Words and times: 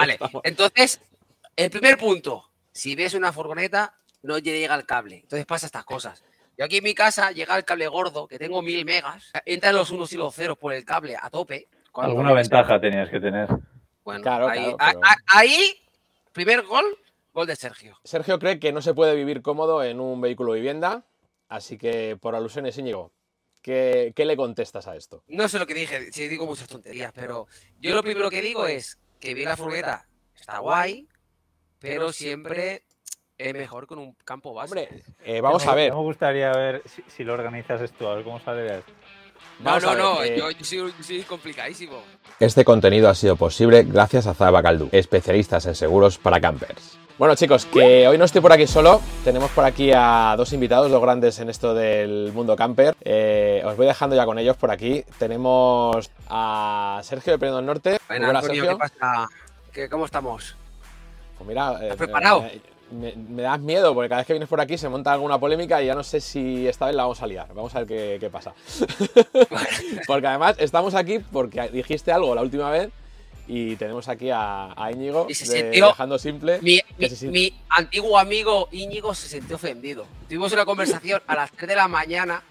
Vale, 0.00 0.18
entonces, 0.42 1.00
el 1.56 1.70
primer 1.70 1.96
punto, 1.98 2.50
si 2.72 2.94
ves 2.94 3.14
una 3.14 3.32
furgoneta, 3.32 3.94
no 4.22 4.38
llega 4.38 4.74
el 4.74 4.84
cable. 4.86 5.16
Entonces 5.22 5.46
pasa 5.46 5.66
estas 5.66 5.84
cosas. 5.84 6.22
Yo 6.56 6.64
aquí 6.64 6.78
en 6.78 6.84
mi 6.84 6.94
casa 6.94 7.30
llega 7.32 7.56
el 7.56 7.64
cable 7.64 7.88
gordo, 7.88 8.26
que 8.28 8.38
tengo 8.38 8.62
mil 8.62 8.84
megas, 8.84 9.30
entran 9.44 9.74
los 9.74 9.90
unos 9.90 10.12
y 10.12 10.16
los 10.16 10.34
ceros 10.34 10.56
por 10.58 10.72
el 10.72 10.84
cable 10.84 11.16
a 11.20 11.28
tope. 11.30 11.68
Alguna 11.94 12.32
ventaja 12.32 12.80
tenías 12.80 13.08
que 13.10 13.20
tener. 13.20 13.48
Bueno, 14.04 14.22
Claro, 14.22 14.48
ahí, 14.48 14.74
claro, 14.76 15.00
a- 15.02 15.12
a- 15.12 15.38
ahí, 15.38 15.76
primer 16.32 16.62
gol, 16.62 16.84
gol 17.32 17.46
de 17.46 17.56
Sergio. 17.56 17.98
Sergio 18.04 18.38
cree 18.38 18.58
que 18.58 18.72
no 18.72 18.82
se 18.82 18.94
puede 18.94 19.14
vivir 19.14 19.42
cómodo 19.42 19.82
en 19.82 20.00
un 20.00 20.20
vehículo 20.20 20.52
vivienda, 20.52 21.04
así 21.48 21.78
que 21.78 22.16
por 22.20 22.34
alusiones, 22.34 22.76
Íñigo, 22.78 23.12
¿qué, 23.62 24.12
qué 24.14 24.24
le 24.24 24.36
contestas 24.36 24.86
a 24.86 24.96
esto? 24.96 25.22
No 25.28 25.48
sé 25.48 25.58
lo 25.58 25.66
que 25.66 25.74
dije, 25.74 26.12
si 26.12 26.28
digo 26.28 26.46
muchas 26.46 26.68
tonterías, 26.68 27.12
pero 27.14 27.46
yo 27.80 27.94
lo 27.94 28.02
primero 28.02 28.28
que 28.30 28.42
digo 28.42 28.66
es 28.66 28.98
que 29.20 29.34
vi 29.34 29.44
la 29.44 29.56
furgoneta, 29.56 30.06
está 30.34 30.58
guay, 30.58 31.08
pero 31.78 32.12
siempre 32.12 32.82
es 33.38 33.54
mejor 33.54 33.86
con 33.86 33.98
un 33.98 34.14
campo 34.24 34.54
base. 34.54 34.72
Hombre, 34.72 35.02
eh, 35.24 35.40
vamos 35.40 35.66
a 35.66 35.74
ver. 35.74 35.92
Me 35.92 35.98
gustaría 35.98 36.50
ver 36.52 36.82
si, 36.86 37.02
si 37.08 37.24
lo 37.24 37.34
organizas 37.34 37.80
esto, 37.80 38.10
a 38.10 38.16
ver 38.16 38.24
cómo 38.24 38.40
sale 38.40 38.62
de 38.62 38.78
esto. 38.78 38.92
no, 39.60 39.80
no, 39.80 39.94
no, 39.94 40.22
eh, 40.22 40.36
yo, 40.38 40.50
yo 40.50 40.64
soy, 40.64 40.78
yo 40.78 41.02
soy 41.02 41.22
complicadísimo. 41.22 42.02
Este 42.40 42.64
contenido 42.64 43.08
ha 43.08 43.14
sido 43.14 43.36
posible 43.36 43.84
gracias 43.84 44.26
a 44.26 44.34
Zaba 44.34 44.62
Caldu, 44.62 44.88
especialistas 44.92 45.66
en 45.66 45.74
seguros 45.74 46.18
para 46.18 46.40
campers. 46.40 46.98
Bueno 47.16 47.36
chicos, 47.36 47.64
que 47.66 48.08
hoy 48.08 48.18
no 48.18 48.24
estoy 48.24 48.40
por 48.40 48.52
aquí 48.52 48.66
solo, 48.66 49.00
tenemos 49.22 49.48
por 49.52 49.64
aquí 49.64 49.92
a 49.94 50.34
dos 50.36 50.52
invitados, 50.52 50.90
dos 50.90 51.00
grandes 51.00 51.38
en 51.38 51.48
esto 51.48 51.72
del 51.72 52.32
mundo 52.34 52.56
camper. 52.56 52.96
Eh, 53.02 53.62
os 53.64 53.76
voy 53.76 53.86
dejando 53.86 54.16
ya 54.16 54.26
con 54.26 54.36
ellos 54.38 54.56
por 54.56 54.72
aquí. 54.72 55.04
Tenemos 55.18 56.10
a 56.28 57.00
Sergio 57.04 57.32
de 57.34 57.38
Prendo 57.38 57.58
del 57.58 57.66
Norte. 57.66 57.98
Bueno, 58.08 58.26
Antonio, 58.30 58.64
Sergio. 58.64 58.70
¿qué 58.72 58.76
pasa? 58.76 59.28
¿Qué- 59.72 59.88
¿Cómo 59.88 60.06
estamos? 60.06 60.56
Pues 61.38 61.46
mira, 61.48 61.74
eh, 61.74 61.82
¿Estás 61.84 61.96
preparado? 61.98 62.46
Me, 62.90 63.12
me- 63.14 63.16
me 63.28 63.42
das 63.42 63.60
miedo 63.60 63.94
porque 63.94 64.08
cada 64.08 64.20
vez 64.22 64.26
que 64.26 64.32
vienes 64.32 64.48
por 64.48 64.60
aquí 64.60 64.76
se 64.76 64.88
monta 64.88 65.12
alguna 65.12 65.38
polémica 65.38 65.80
y 65.80 65.86
ya 65.86 65.94
no 65.94 66.02
sé 66.02 66.20
si 66.20 66.66
esta 66.66 66.86
vez 66.86 66.96
la 66.96 67.04
vamos 67.04 67.22
a 67.22 67.28
liar. 67.28 67.46
Vamos 67.54 67.72
a 67.76 67.78
ver 67.78 67.86
qué, 67.88 68.16
qué 68.18 68.28
pasa. 68.28 68.52
porque 70.08 70.26
además 70.26 70.56
estamos 70.58 70.96
aquí 70.96 71.20
porque 71.20 71.68
dijiste 71.68 72.10
algo 72.10 72.34
la 72.34 72.42
última 72.42 72.70
vez 72.70 72.90
y 73.46 73.76
tenemos 73.76 74.08
aquí 74.08 74.30
a, 74.30 74.72
a 74.76 74.90
Íñigo 74.92 75.26
Y 75.28 75.34
se 75.34 75.52
de 75.52 75.62
sintió- 75.62 75.88
Dejando 75.88 76.18
Simple. 76.18 76.58
Mi, 76.62 76.78
que 76.80 76.84
mi- 76.98 77.08
se 77.08 77.16
siente- 77.16 77.38
mi 77.38 77.54
antiguo 77.70 78.18
amigo 78.18 78.68
Íñigo 78.72 79.14
se 79.14 79.28
sintió 79.28 79.56
ofendido. 79.56 80.06
Tuvimos 80.28 80.52
una 80.52 80.64
conversación 80.64 81.22
a 81.26 81.34
las 81.34 81.50
3 81.52 81.68
de 81.68 81.76
la 81.76 81.88
mañana, 81.88 82.42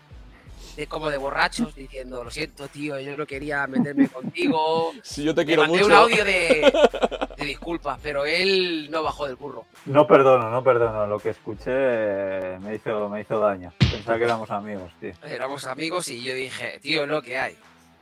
de, 0.75 0.87
como 0.87 1.09
de 1.11 1.17
borrachos, 1.17 1.75
diciendo, 1.75 2.23
lo 2.23 2.31
siento, 2.31 2.67
tío, 2.67 2.99
yo 2.99 3.15
no 3.15 3.27
quería 3.27 3.67
meterme 3.67 4.07
contigo. 4.09 4.91
Si 5.03 5.23
yo 5.23 5.33
te 5.35 5.41
Le 5.41 5.45
quiero 5.45 5.61
mandé 5.63 5.77
mucho. 5.77 5.85
un 5.87 5.93
audio 5.93 6.25
de, 6.25 6.73
de 7.37 7.45
disculpas, 7.45 7.99
pero 8.01 8.25
él 8.25 8.89
no 8.89 9.03
bajó 9.03 9.27
del 9.27 9.35
burro. 9.35 9.65
No 9.85 10.07
perdono, 10.07 10.49
no 10.49 10.63
perdono. 10.63 11.05
Lo 11.07 11.19
que 11.19 11.29
escuché 11.29 11.65
eh, 11.71 12.57
me 12.61 12.75
hizo, 12.75 13.07
me 13.09 13.21
hizo 13.21 13.39
daño. 13.39 13.71
Pensaba 13.79 14.17
que 14.17 14.23
éramos 14.23 14.49
amigos, 14.49 14.91
tío. 14.99 15.11
Éramos 15.23 15.65
amigos 15.65 16.07
y 16.09 16.23
yo 16.23 16.33
dije, 16.33 16.79
tío, 16.81 17.05
lo 17.05 17.21
que 17.21 17.37
hay. 17.37 17.55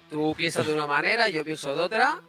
Tú 0.10 0.34
piensas 0.38 0.66
de 0.68 0.74
una 0.74 0.88
manera, 0.88 1.28
yo 1.30 1.44
pienso 1.44 1.76
de 1.76 1.82
otra. 1.82 2.20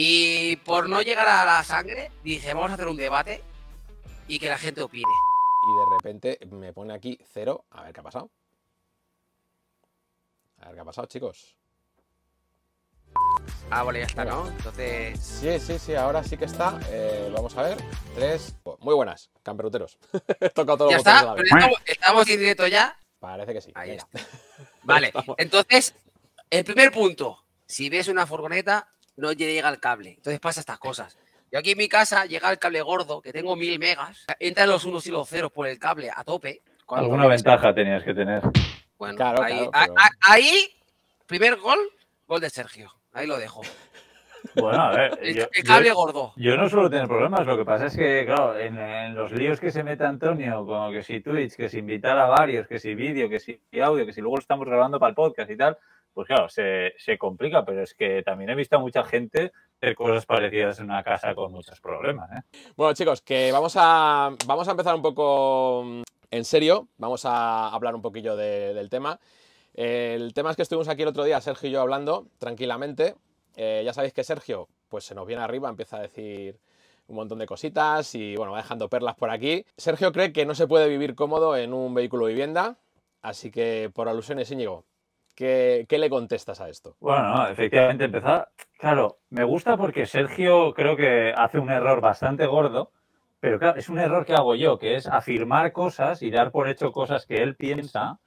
Y 0.00 0.54
por 0.58 0.88
no 0.88 1.02
llegar 1.02 1.26
a 1.26 1.44
la 1.44 1.64
sangre, 1.64 2.12
dije, 2.22 2.54
vamos 2.54 2.70
a 2.70 2.74
hacer 2.74 2.86
un 2.86 2.96
debate 2.96 3.42
y 4.28 4.38
que 4.38 4.48
la 4.48 4.56
gente 4.56 4.80
opine. 4.80 5.10
Y 5.66 5.76
de 5.76 5.84
repente 5.90 6.38
me 6.54 6.72
pone 6.72 6.94
aquí 6.94 7.18
cero. 7.32 7.64
A 7.72 7.82
ver 7.82 7.92
qué 7.92 7.98
ha 7.98 8.04
pasado. 8.04 8.30
A 10.60 10.66
ver 10.66 10.76
qué 10.76 10.80
ha 10.82 10.84
pasado, 10.84 11.08
chicos. 11.08 11.56
Ah, 13.70 13.82
vale, 13.82 13.98
ya 13.98 14.04
está, 14.06 14.24
¿no? 14.24 14.46
Entonces... 14.48 15.18
Sí, 15.20 15.58
sí, 15.58 15.80
sí, 15.80 15.96
ahora 15.96 16.22
sí 16.22 16.36
que 16.36 16.44
está. 16.44 16.78
Eh, 16.90 17.28
vamos 17.34 17.56
a 17.56 17.62
ver. 17.64 17.78
Tres. 18.14 18.54
Muy 18.78 18.94
buenas, 18.94 19.32
camperuteros. 19.42 19.98
He 20.40 20.50
tocado 20.50 20.78
todos 20.78 20.90
¿Ya 20.92 20.98
los 20.98 21.06
está? 21.08 21.24
la 21.24 21.34
¿Pero 21.34 21.42
vez. 21.42 21.52
estamos, 21.64 21.82
estamos 21.86 22.28
en 22.28 22.38
directo 22.38 22.68
ya? 22.68 22.96
Parece 23.18 23.52
que 23.52 23.60
sí. 23.60 23.72
Ahí 23.74 23.90
venga. 23.90 24.06
está. 24.14 24.38
Vale, 24.84 25.12
entonces, 25.38 25.92
el 26.50 26.64
primer 26.64 26.92
punto. 26.92 27.44
Si 27.66 27.90
ves 27.90 28.06
una 28.06 28.28
furgoneta, 28.28 28.92
no 29.18 29.32
llega 29.32 29.68
el 29.68 29.78
cable. 29.80 30.10
Entonces 30.16 30.40
pasa 30.40 30.60
estas 30.60 30.78
cosas. 30.78 31.18
Yo 31.52 31.58
aquí 31.58 31.72
en 31.72 31.78
mi 31.78 31.88
casa 31.88 32.24
llega 32.26 32.50
el 32.50 32.58
cable 32.58 32.80
gordo, 32.82 33.20
que 33.20 33.32
tengo 33.32 33.56
mil 33.56 33.78
megas. 33.78 34.24
Entran 34.40 34.68
los 34.68 34.84
unos 34.84 35.06
y 35.06 35.10
los 35.10 35.28
ceros 35.28 35.50
por 35.52 35.66
el 35.66 35.78
cable 35.78 36.10
a 36.14 36.24
tope. 36.24 36.62
Alguna 36.88 37.26
ventaja 37.26 37.74
tenías 37.74 38.02
que 38.04 38.14
tener. 38.14 38.42
Bueno, 38.98 39.16
Claro, 39.16 39.42
ahí, 39.42 39.54
claro, 39.58 39.70
a- 39.74 39.84
pero- 39.86 39.94
a- 39.98 40.32
ahí, 40.32 40.70
primer 41.26 41.56
gol, 41.56 41.78
gol 42.26 42.40
de 42.40 42.50
Sergio. 42.50 42.92
Ahí 43.12 43.26
lo 43.26 43.38
dejo. 43.38 43.62
Bueno, 44.54 44.80
a 44.82 44.90
ver. 44.92 45.18
El, 45.20 45.34
yo- 45.34 45.48
el 45.52 45.62
yo- 45.64 45.66
cable 45.72 45.90
gordo. 45.92 46.32
Yo 46.36 46.56
no 46.56 46.68
suelo 46.68 46.88
tener 46.88 47.06
problemas, 47.08 47.46
lo 47.46 47.56
que 47.56 47.64
pasa 47.64 47.86
es 47.86 47.96
que, 47.96 48.24
claro, 48.26 48.58
en, 48.58 48.78
en 48.78 49.14
los 49.14 49.32
líos 49.32 49.58
que 49.60 49.70
se 49.70 49.82
mete 49.82 50.04
Antonio, 50.04 50.64
como 50.64 50.90
que 50.90 51.02
si 51.02 51.20
Twitch, 51.20 51.56
que 51.56 51.68
si 51.68 51.78
invitar 51.78 52.18
a 52.18 52.26
varios, 52.26 52.66
que 52.66 52.78
si 52.78 52.94
vídeo, 52.94 53.28
que 53.28 53.40
si 53.40 53.60
audio, 53.82 54.06
que 54.06 54.12
si 54.12 54.20
luego 54.20 54.36
lo 54.36 54.40
estamos 54.40 54.66
grabando 54.66 54.98
para 55.00 55.10
el 55.10 55.14
podcast 55.16 55.50
y 55.50 55.56
tal, 55.56 55.76
pues 56.14 56.26
claro, 56.26 56.48
se, 56.48 56.94
se 56.98 57.16
complica, 57.18 57.64
pero 57.64 57.82
es 57.82 57.94
que 57.94 58.22
también 58.22 58.50
he 58.50 58.54
visto 58.54 58.76
a 58.76 58.80
mucha 58.80 59.04
gente 59.04 59.52
hacer 59.76 59.94
cosas 59.94 60.26
parecidas 60.26 60.78
en 60.80 60.86
una 60.86 61.02
casa 61.04 61.34
con 61.34 61.52
muchos 61.52 61.80
problemas, 61.80 62.30
¿eh? 62.32 62.42
Bueno, 62.76 62.92
chicos, 62.94 63.22
que 63.22 63.52
vamos 63.52 63.74
a, 63.76 64.30
vamos 64.46 64.66
a 64.66 64.70
empezar 64.72 64.94
un 64.94 65.02
poco 65.02 65.82
mm, 65.84 66.02
en 66.32 66.44
serio. 66.44 66.88
Vamos 66.96 67.24
a 67.24 67.68
hablar 67.68 67.94
un 67.94 68.02
poquillo 68.02 68.36
de- 68.36 68.74
del 68.74 68.90
tema. 68.90 69.18
El 69.74 70.34
tema 70.34 70.50
es 70.50 70.56
que 70.56 70.62
estuvimos 70.62 70.88
aquí 70.88 71.02
el 71.02 71.08
otro 71.08 71.22
día, 71.24 71.40
Sergio 71.40 71.68
y 71.68 71.72
yo, 71.72 71.80
hablando 71.80 72.26
tranquilamente. 72.38 73.14
Eh, 73.56 73.82
ya 73.84 73.92
sabéis 73.92 74.12
que 74.12 74.24
Sergio, 74.24 74.68
pues 74.88 75.04
se 75.04 75.14
nos 75.14 75.26
viene 75.26 75.42
arriba, 75.42 75.68
empieza 75.68 75.98
a 75.98 76.02
decir 76.02 76.58
un 77.06 77.16
montón 77.16 77.38
de 77.38 77.46
cositas 77.46 78.14
y 78.14 78.34
bueno, 78.36 78.52
va 78.52 78.58
dejando 78.58 78.88
perlas 78.88 79.14
por 79.14 79.30
aquí. 79.30 79.64
Sergio 79.76 80.10
cree 80.12 80.32
que 80.32 80.44
no 80.46 80.54
se 80.54 80.66
puede 80.66 80.88
vivir 80.88 81.14
cómodo 81.14 81.56
en 81.56 81.72
un 81.72 81.94
vehículo 81.94 82.26
vivienda, 82.26 82.76
así 83.22 83.50
que 83.50 83.90
por 83.94 84.08
alusiones, 84.08 84.50
Íñigo, 84.50 84.84
¿qué, 85.38 85.86
qué 85.88 85.98
le 85.98 86.10
contestas 86.10 86.60
a 86.60 86.68
esto? 86.68 86.96
Bueno, 86.98 87.22
no, 87.32 87.46
efectivamente 87.46 88.06
empezar. 88.06 88.48
Claro, 88.76 89.18
me 89.30 89.44
gusta 89.44 89.76
porque 89.76 90.04
Sergio 90.04 90.74
creo 90.74 90.96
que 90.96 91.32
hace 91.36 91.60
un 91.60 91.70
error 91.70 92.00
bastante 92.00 92.44
gordo, 92.46 92.90
pero 93.38 93.60
claro, 93.60 93.78
es 93.78 93.88
un 93.88 94.00
error 94.00 94.26
que 94.26 94.34
hago 94.34 94.56
yo, 94.56 94.80
que 94.80 94.96
es 94.96 95.06
afirmar 95.06 95.70
cosas 95.70 96.22
y 96.22 96.32
dar 96.32 96.50
por 96.50 96.68
hecho 96.68 96.90
cosas 96.90 97.24
que 97.24 97.40
él 97.40 97.54
piensa 97.54 98.18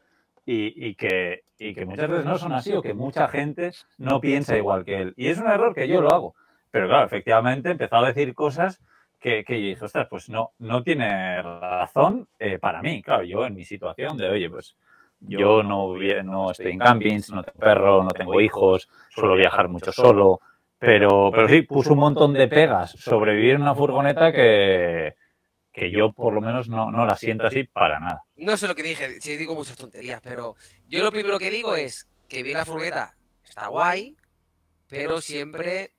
y, 0.46 0.88
y 0.88 0.96
que, 0.96 1.44
y 1.60 1.74
que 1.74 1.86
muchas 1.86 2.10
veces 2.10 2.26
no 2.26 2.38
son 2.38 2.54
así 2.54 2.72
o 2.72 2.82
que 2.82 2.94
mucha 2.94 3.28
gente 3.28 3.72
no 3.98 4.22
piensa 4.22 4.56
igual 4.56 4.86
que 4.86 5.02
él. 5.02 5.14
Y 5.18 5.28
es 5.28 5.38
un 5.38 5.48
error 5.48 5.76
que 5.76 5.90
yo 5.90 6.00
lo 6.00 6.14
hago. 6.14 6.36
Pero 6.72 6.88
claro, 6.88 7.06
efectivamente 7.06 7.68
he 7.68 7.74
empezado 7.74 8.06
a 8.06 8.14
decir 8.14 8.34
cosas 8.34 8.82
que, 9.20 9.44
que 9.44 9.62
yo 9.62 9.68
dije, 9.68 9.84
ostras, 9.84 10.08
pues 10.10 10.30
no, 10.30 10.54
no 10.60 10.82
tiene 10.82 11.42
razón 11.42 12.30
eh, 12.40 12.58
para 12.58 12.82
mí. 12.82 13.02
Claro, 13.02 13.24
yo 13.24 13.46
en 13.46 13.54
mi 13.54 13.66
situación 13.66 14.16
de, 14.18 14.30
oye, 14.30 14.50
pues 14.50 14.78
yo 15.22 15.64
no, 15.64 16.52
estoy 16.52 16.72
en 16.72 16.80
campings, 16.80 17.30
no 17.32 17.44
tengo 17.44 17.60
perro, 17.60 18.04
no 18.04 18.10
tengo 18.10 18.42
hijos, 18.42 18.90
suelo 19.10 19.36
viajar 19.36 19.70
mucho 19.70 19.92
solo, 19.92 20.42
pero, 20.78 21.32
pero 21.32 21.48
sí, 21.48 21.62
puso 21.62 21.94
un 21.94 22.00
montón 22.00 22.34
de 22.34 22.48
pegas 22.48 22.92
sobre 22.92 23.36
vivir 23.36 23.52
en 23.56 23.62
una 23.62 23.76
furgoneta 23.76 24.32
que, 24.32 25.16
que 25.72 25.92
yo 25.92 26.12
por 26.12 26.34
lo 26.34 26.42
menos 26.42 26.68
no, 26.68 26.92
no 26.92 27.06
la 27.06 27.16
siento 27.16 27.48
así 27.48 27.64
para 27.64 28.00
nada. 28.00 28.24
No 28.36 28.58
sé 28.58 28.68
lo 28.68 28.76
que 28.76 28.84
dije, 28.84 29.22
si 29.22 29.38
digo 29.38 29.56
muchas 29.56 29.78
tonterías, 29.78 30.22
pero 30.22 30.56
yo 30.88 31.04
lo 31.04 31.12
primero 31.12 31.38
que 31.38 31.52
digo 31.52 31.76
es 31.76 32.10
que 32.28 32.44
vi 32.44 32.54
la 32.54 32.66
furgoneta, 32.66 33.16
está 33.44 33.68
guay, 33.68 34.18
pero 34.88 35.22
siempre 35.22 35.94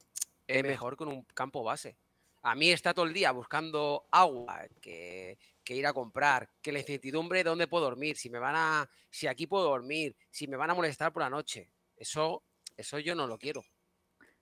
es 0.46 0.62
mejor 0.64 0.96
con 0.96 1.08
un 1.08 1.22
campo 1.34 1.62
base. 1.62 1.96
A 2.42 2.56
mí 2.56 2.70
está 2.72 2.92
todo 2.92 3.06
el 3.06 3.12
día 3.12 3.30
buscando 3.30 4.06
agua, 4.10 4.62
que, 4.80 5.38
que 5.72 5.78
ir 5.78 5.86
a 5.86 5.92
comprar, 5.92 6.50
que 6.60 6.72
la 6.72 6.80
incertidumbre 6.80 7.38
de 7.38 7.44
dónde 7.50 7.66
puedo 7.68 7.84
dormir, 7.84 8.16
si 8.16 8.30
me 8.30 8.38
van 8.38 8.54
a, 8.56 8.90
si 9.10 9.26
aquí 9.26 9.46
puedo 9.46 9.64
dormir, 9.64 10.16
si 10.30 10.46
me 10.46 10.56
van 10.56 10.70
a 10.70 10.74
molestar 10.74 11.12
por 11.12 11.22
la 11.22 11.30
noche. 11.30 11.70
Eso, 11.96 12.44
eso 12.76 12.98
yo 12.98 13.14
no 13.14 13.26
lo 13.26 13.38
quiero. 13.38 13.64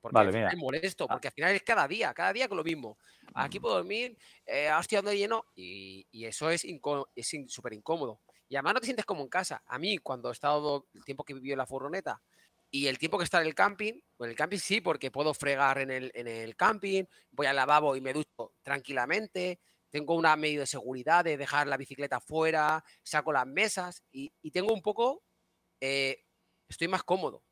Porque 0.00 0.14
Vale, 0.14 0.28
al 0.28 0.32
final 0.34 0.56
mira. 0.56 0.56
molesto, 0.56 1.06
porque 1.06 1.28
al 1.28 1.34
final 1.34 1.54
es 1.54 1.62
cada 1.62 1.86
día, 1.86 2.14
cada 2.14 2.32
día 2.32 2.48
con 2.48 2.56
lo 2.56 2.64
mismo. 2.64 2.98
Aquí 3.34 3.60
puedo 3.60 3.76
dormir, 3.76 4.16
eh, 4.46 4.70
hostia, 4.72 5.02
¿dónde 5.02 5.18
lleno? 5.18 5.44
Y, 5.54 6.06
y 6.10 6.24
eso 6.24 6.50
es 6.50 6.64
súper 7.48 7.74
incómodo. 7.74 8.22
Y 8.48 8.56
además 8.56 8.74
no 8.74 8.80
te 8.80 8.86
sientes 8.86 9.04
como 9.04 9.22
en 9.22 9.28
casa. 9.28 9.62
A 9.66 9.78
mí, 9.78 9.98
cuando 9.98 10.30
he 10.30 10.32
estado 10.32 10.88
el 10.94 11.04
tiempo 11.04 11.24
que 11.24 11.34
viví 11.34 11.52
en 11.52 11.58
la 11.58 11.66
furgoneta 11.66 12.20
y 12.70 12.86
el 12.86 12.98
tiempo 12.98 13.18
que 13.18 13.24
está 13.24 13.40
en 13.40 13.46
el 13.46 13.54
camping, 13.54 14.00
pues 14.16 14.26
en 14.28 14.30
el 14.30 14.36
camping 14.36 14.58
sí, 14.58 14.80
porque 14.80 15.10
puedo 15.10 15.34
fregar 15.34 15.78
en 15.78 15.90
el, 15.90 16.10
en 16.14 16.26
el 16.28 16.56
camping, 16.56 17.04
voy 17.30 17.46
al 17.46 17.56
lavabo 17.56 17.94
y 17.94 18.00
me 18.00 18.12
ducho 18.12 18.54
tranquilamente, 18.62 19.60
tengo 19.90 20.14
una 20.14 20.36
medio 20.36 20.60
de 20.60 20.66
seguridad 20.66 21.24
de 21.24 21.36
dejar 21.36 21.66
la 21.66 21.76
bicicleta 21.76 22.20
fuera, 22.20 22.82
saco 23.02 23.32
las 23.32 23.46
mesas 23.46 24.02
y, 24.10 24.30
tengo 24.50 24.72
un 24.72 24.82
poco, 24.82 25.22
eh, 25.80 26.24
estoy 26.68 26.88
más 26.88 27.02
cómodo. 27.02 27.42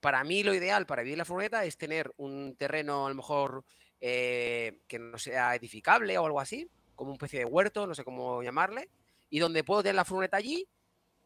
Para 0.00 0.24
mí 0.24 0.42
lo 0.42 0.54
ideal 0.54 0.86
para 0.86 1.02
vivir 1.02 1.18
la 1.18 1.24
furgoneta 1.24 1.64
es 1.64 1.76
tener 1.76 2.12
un 2.16 2.56
terreno 2.56 3.06
a 3.06 3.08
lo 3.08 3.14
mejor 3.14 3.64
eh, 4.00 4.80
que 4.86 4.98
no 4.98 5.18
sea 5.18 5.54
edificable 5.54 6.16
o 6.18 6.26
algo 6.26 6.40
así, 6.40 6.70
como 6.94 7.10
una 7.10 7.16
especie 7.16 7.40
de 7.40 7.44
huerto, 7.44 7.86
no 7.86 7.94
sé 7.94 8.04
cómo 8.04 8.42
llamarle, 8.42 8.90
y 9.28 9.38
donde 9.38 9.64
puedo 9.64 9.82
tener 9.82 9.96
la 9.96 10.04
furgoneta 10.04 10.36
allí 10.36 10.68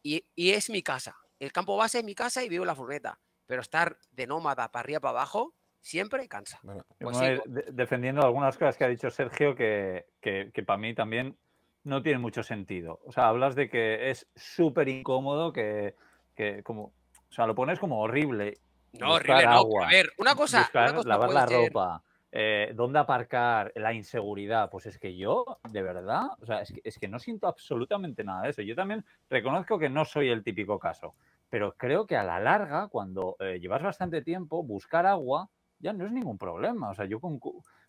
y, 0.01 0.25
y 0.35 0.51
es 0.51 0.69
mi 0.69 0.83
casa. 0.83 1.15
El 1.39 1.51
campo 1.51 1.77
base 1.77 1.99
es 1.99 2.03
mi 2.03 2.15
casa 2.15 2.43
y 2.43 2.49
vivo 2.49 2.63
en 2.63 2.67
la 2.67 2.75
furgoneta. 2.75 3.19
Pero 3.45 3.61
estar 3.61 3.97
de 4.11 4.27
nómada 4.27 4.71
para 4.71 4.83
arriba 4.83 4.99
para 4.99 5.11
abajo, 5.11 5.53
siempre 5.83 6.27
cansa. 6.27 6.59
Bueno, 6.63 6.83
Pues 6.97 7.17
sí, 7.17 7.25
eh, 7.25 7.41
de- 7.45 7.65
defendiendo 7.71 8.23
algunas 8.23 8.57
cosas 8.57 8.77
que 8.77 8.85
ha 8.85 8.87
dicho 8.87 9.09
Sergio 9.11 9.53
que, 9.53 10.05
que, 10.21 10.51
para 10.65 10.77
mí 10.77 10.95
también 10.95 11.37
no 11.83 12.01
tiene 12.01 12.17
mucho 12.17 12.41
sentido. 12.41 12.99
O 13.05 13.11
sea, 13.11 13.27
hablas 13.27 13.53
de 13.55 13.69
que 13.69 14.09
es 14.09 14.25
súper 14.35 14.87
incómodo, 14.87 15.51
que, 15.51 15.95
que 16.33 16.63
como, 16.63 16.83
o 16.83 16.93
sea, 17.33 17.45
lo 17.45 17.53
pones 17.53 17.79
como 17.79 17.99
horrible. 17.99 18.53
no, 18.93 19.07
buscar 19.09 19.35
horrible, 19.35 19.43
no. 19.43 19.51
agua, 19.51 19.87
A 19.87 19.91
ver, 19.91 20.09
una 20.17 20.35
cosa, 20.35 20.59
buscar, 20.59 20.85
una 20.85 20.95
cosa 20.95 21.09
lavar 21.09 21.29
la 21.33 21.47
ser- 21.47 21.57
ropa, 21.57 22.03
eh, 22.31 22.71
dónde 22.73 22.99
aparcar, 22.99 23.73
la 23.75 23.93
inseguridad. 23.93 24.69
Pues 24.69 24.85
es 24.85 24.97
que 24.97 25.17
yo, 25.17 25.59
de 25.69 25.81
verdad, 25.83 26.27
o 26.39 26.45
sea, 26.45 26.61
es 26.61 26.71
que, 26.71 26.79
es 26.85 26.97
que 26.97 27.09
no 27.09 27.19
siento 27.19 27.47
absolutamente 27.47 28.23
nada 28.23 28.43
de 28.43 28.49
eso. 28.51 28.61
Yo 28.61 28.75
también 28.75 29.03
reconozco 29.29 29.77
que 29.77 29.89
no 29.89 30.05
soy 30.05 30.29
el 30.29 30.43
típico 30.43 30.79
caso, 30.79 31.13
pero 31.49 31.75
creo 31.75 32.07
que 32.07 32.15
a 32.15 32.23
la 32.23 32.39
larga, 32.39 32.87
cuando 32.87 33.35
eh, 33.39 33.59
llevas 33.59 33.83
bastante 33.83 34.21
tiempo, 34.21 34.63
buscar 34.63 35.05
agua 35.05 35.49
ya 35.83 35.93
no 35.93 36.05
es 36.05 36.11
ningún 36.11 36.37
problema. 36.37 36.89
O 36.91 36.93
sea, 36.95 37.05
yo 37.05 37.19
con, 37.19 37.39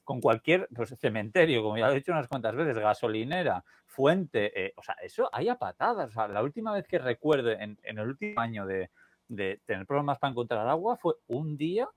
con 0.02 0.20
cualquier 0.20 0.68
pues, 0.74 0.94
cementerio, 0.98 1.62
como 1.62 1.78
ya 1.78 1.86
lo 1.86 1.92
he 1.92 1.96
dicho 1.96 2.12
unas 2.12 2.28
cuantas 2.28 2.54
veces, 2.56 2.76
gasolinera, 2.78 3.64
fuente, 3.86 4.66
eh, 4.66 4.72
o 4.76 4.82
sea, 4.82 4.94
eso 5.02 5.28
hay 5.32 5.48
a 5.48 5.56
patadas. 5.56 6.10
O 6.10 6.12
sea, 6.12 6.28
la 6.28 6.42
última 6.42 6.72
vez 6.72 6.86
que 6.86 6.98
recuerdo 6.98 7.50
en, 7.52 7.78
en 7.82 7.98
el 7.98 8.08
último 8.08 8.40
año 8.40 8.66
de, 8.66 8.90
de 9.28 9.60
tener 9.64 9.86
problemas 9.86 10.18
para 10.18 10.32
encontrar 10.32 10.68
agua 10.68 10.96
fue 10.96 11.14
un 11.28 11.56
día 11.56 11.88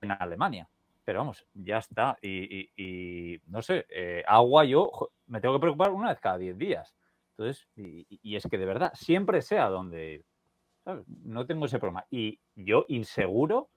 en 0.00 0.10
Alemania. 0.12 0.68
Pero 1.04 1.20
vamos, 1.20 1.46
ya 1.54 1.78
está. 1.78 2.18
Y, 2.20 2.60
y- 2.60 2.70
y, 2.76 3.40
no 3.46 3.62
sé, 3.62 3.86
eh, 3.90 4.24
agua 4.26 4.64
yo 4.64 4.90
me 5.26 5.40
tengo 5.40 5.54
que 5.54 5.60
preocupar 5.60 5.90
una 5.92 6.08
vez 6.10 6.20
cada 6.20 6.38
10 6.38 6.58
días. 6.58 6.94
Entonces, 7.36 7.68
y- 7.76 8.06
y 8.22 8.36
es 8.36 8.46
que 8.50 8.58
de 8.58 8.66
verdad, 8.66 8.92
siempre 8.94 9.42
sé 9.42 9.58
a 9.58 9.68
dónde 9.68 10.12
ir. 10.14 10.24
¿sabes? 10.84 11.04
No 11.08 11.46
tengo 11.46 11.66
ese 11.66 11.78
problema. 11.78 12.06
Y 12.10 12.40
yo 12.54 12.84
inseguro, 12.88 13.70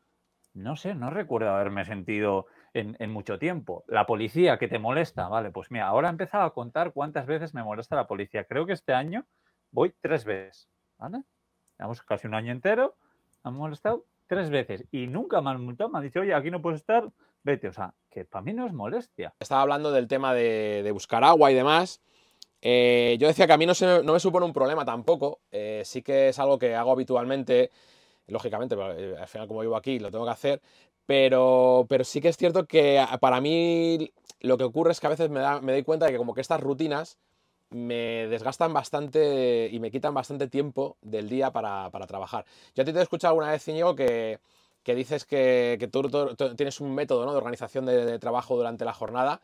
no 0.54 0.76
sé, 0.76 0.96
no 0.96 1.10
recuerdo 1.10 1.50
haberme 1.50 1.86
sentido 1.86 2.48
en, 2.74 2.96
mucho 3.12 3.40
tiempo. 3.40 3.84
La 3.88 4.06
policía 4.06 4.58
que 4.58 4.68
te 4.68 4.80
molesta, 4.80 5.28
vale, 5.28 5.52
pues 5.52 5.72
mira, 5.72 5.88
ahora 5.88 6.08
he 6.10 6.12
empezado 6.12 6.44
a 6.44 6.54
contar 6.54 6.92
cuántas 6.94 7.26
veces 7.26 7.54
me 7.54 7.64
molesta 7.64 7.96
la 7.96 8.08
policía. 8.08 8.46
Creo 8.46 8.66
que 8.66 8.74
este 8.74 8.94
año 8.94 9.26
voy 9.72 9.94
tres 10.02 10.26
veces, 10.26 10.70
¿vale? 10.98 11.24
Llevamos 11.78 12.02
casi 12.04 12.28
un 12.28 12.36
año 12.36 12.52
entero, 12.52 12.96
han 13.44 13.54
molestado 13.56 14.06
tres 14.28 14.50
veces 14.50 14.86
y 14.92 15.08
nunca 15.08 15.42
me 15.42 15.50
han 15.52 15.64
multado, 15.64 15.90
me 15.90 15.98
han 16.00 16.04
dicho, 16.04 16.20
oye, 16.20 16.34
aquí 16.34 16.52
no 16.52 16.62
puedes 16.62 16.82
estar, 16.82 17.10
vete. 17.44 17.68
O 17.70 17.74
sea, 17.74 17.94
que 18.10 18.26
para 18.26 18.44
mí 18.44 18.54
no 18.54 18.66
es 18.66 18.74
molestia. 18.74 19.34
estaba 19.40 19.62
hablando 19.62 19.92
del 19.92 20.08
tema 20.08 20.34
de, 20.34 20.82
de 20.84 20.92
buscar 20.92 21.24
agua 21.24 21.52
y 21.52 21.56
demás. 21.56 22.02
Eh, 22.62 23.18
yo 23.20 23.28
decía 23.28 23.48
que 23.48 23.54
a 23.54 23.58
mí 23.58 23.66
no, 23.66 23.74
se- 23.74 24.04
no 24.04 24.14
me 24.14 24.20
supone 24.20 24.46
un 24.46 24.54
problema 24.54 24.86
tampoco. 24.86 25.42
eh, 25.52 25.82
sí 25.86 26.02
que 26.02 26.30
es 26.30 26.40
algo 26.40 26.60
que 26.60 26.76
hago 26.76 26.92
habitualmente, 26.92 27.72
lógicamente, 28.30 28.76
eh, 28.76 29.16
al 29.20 29.28
final 29.28 29.48
como 29.48 29.62
vivo 29.62 29.76
aquí 29.76 30.00
lo 30.00 30.12
tengo 30.12 30.26
que 30.26 30.32
hacer. 30.32 30.62
Pero, 31.06 31.86
pero 31.90 32.04
sí 32.04 32.22
que 32.22 32.30
es 32.30 32.38
cierto 32.38 32.66
que 32.68 33.04
para 33.20 33.42
mí 33.42 34.12
lo 34.42 34.58
que 34.58 34.64
ocurre 34.64 34.92
es 34.92 35.00
que 35.00 35.08
a 35.08 35.10
veces 35.10 35.30
me, 35.30 35.40
da- 35.40 35.62
me 35.62 35.72
doy 35.72 35.84
cuenta 35.84 36.06
de 36.06 36.12
que 36.12 36.18
como 36.20 36.34
que 36.36 36.42
estas 36.42 36.62
rutinas 36.62 37.18
me 37.72 38.28
desgastan 38.28 38.74
bastante 38.74 39.70
y 39.72 39.80
me 39.80 39.92
quitan 39.92 40.14
bastante 40.14 40.48
tiempo 40.48 40.98
del 41.02 41.30
día 41.30 41.52
para, 41.52 41.90
para 41.92 42.08
trabajar. 42.08 42.46
Yo 42.76 42.84
a 42.84 42.86
ti 42.86 42.94
te 42.94 43.00
he 43.00 43.04
escuchado 43.04 43.32
alguna 43.32 43.52
vez, 43.52 43.68
Íñigo, 43.68 43.96
que, 43.96 44.40
que 44.84 44.96
dices 44.96 45.26
que, 45.26 45.88
tú, 45.92 46.02
tienes 46.56 46.80
un 46.82 46.96
método 46.96 47.26
¿no? 47.26 47.32
de 47.32 47.38
organización 47.38 47.86
de 47.86 48.18
trabajo 48.20 48.56
durante 48.56 48.86
la 48.86 48.94
jornada. 48.94 49.42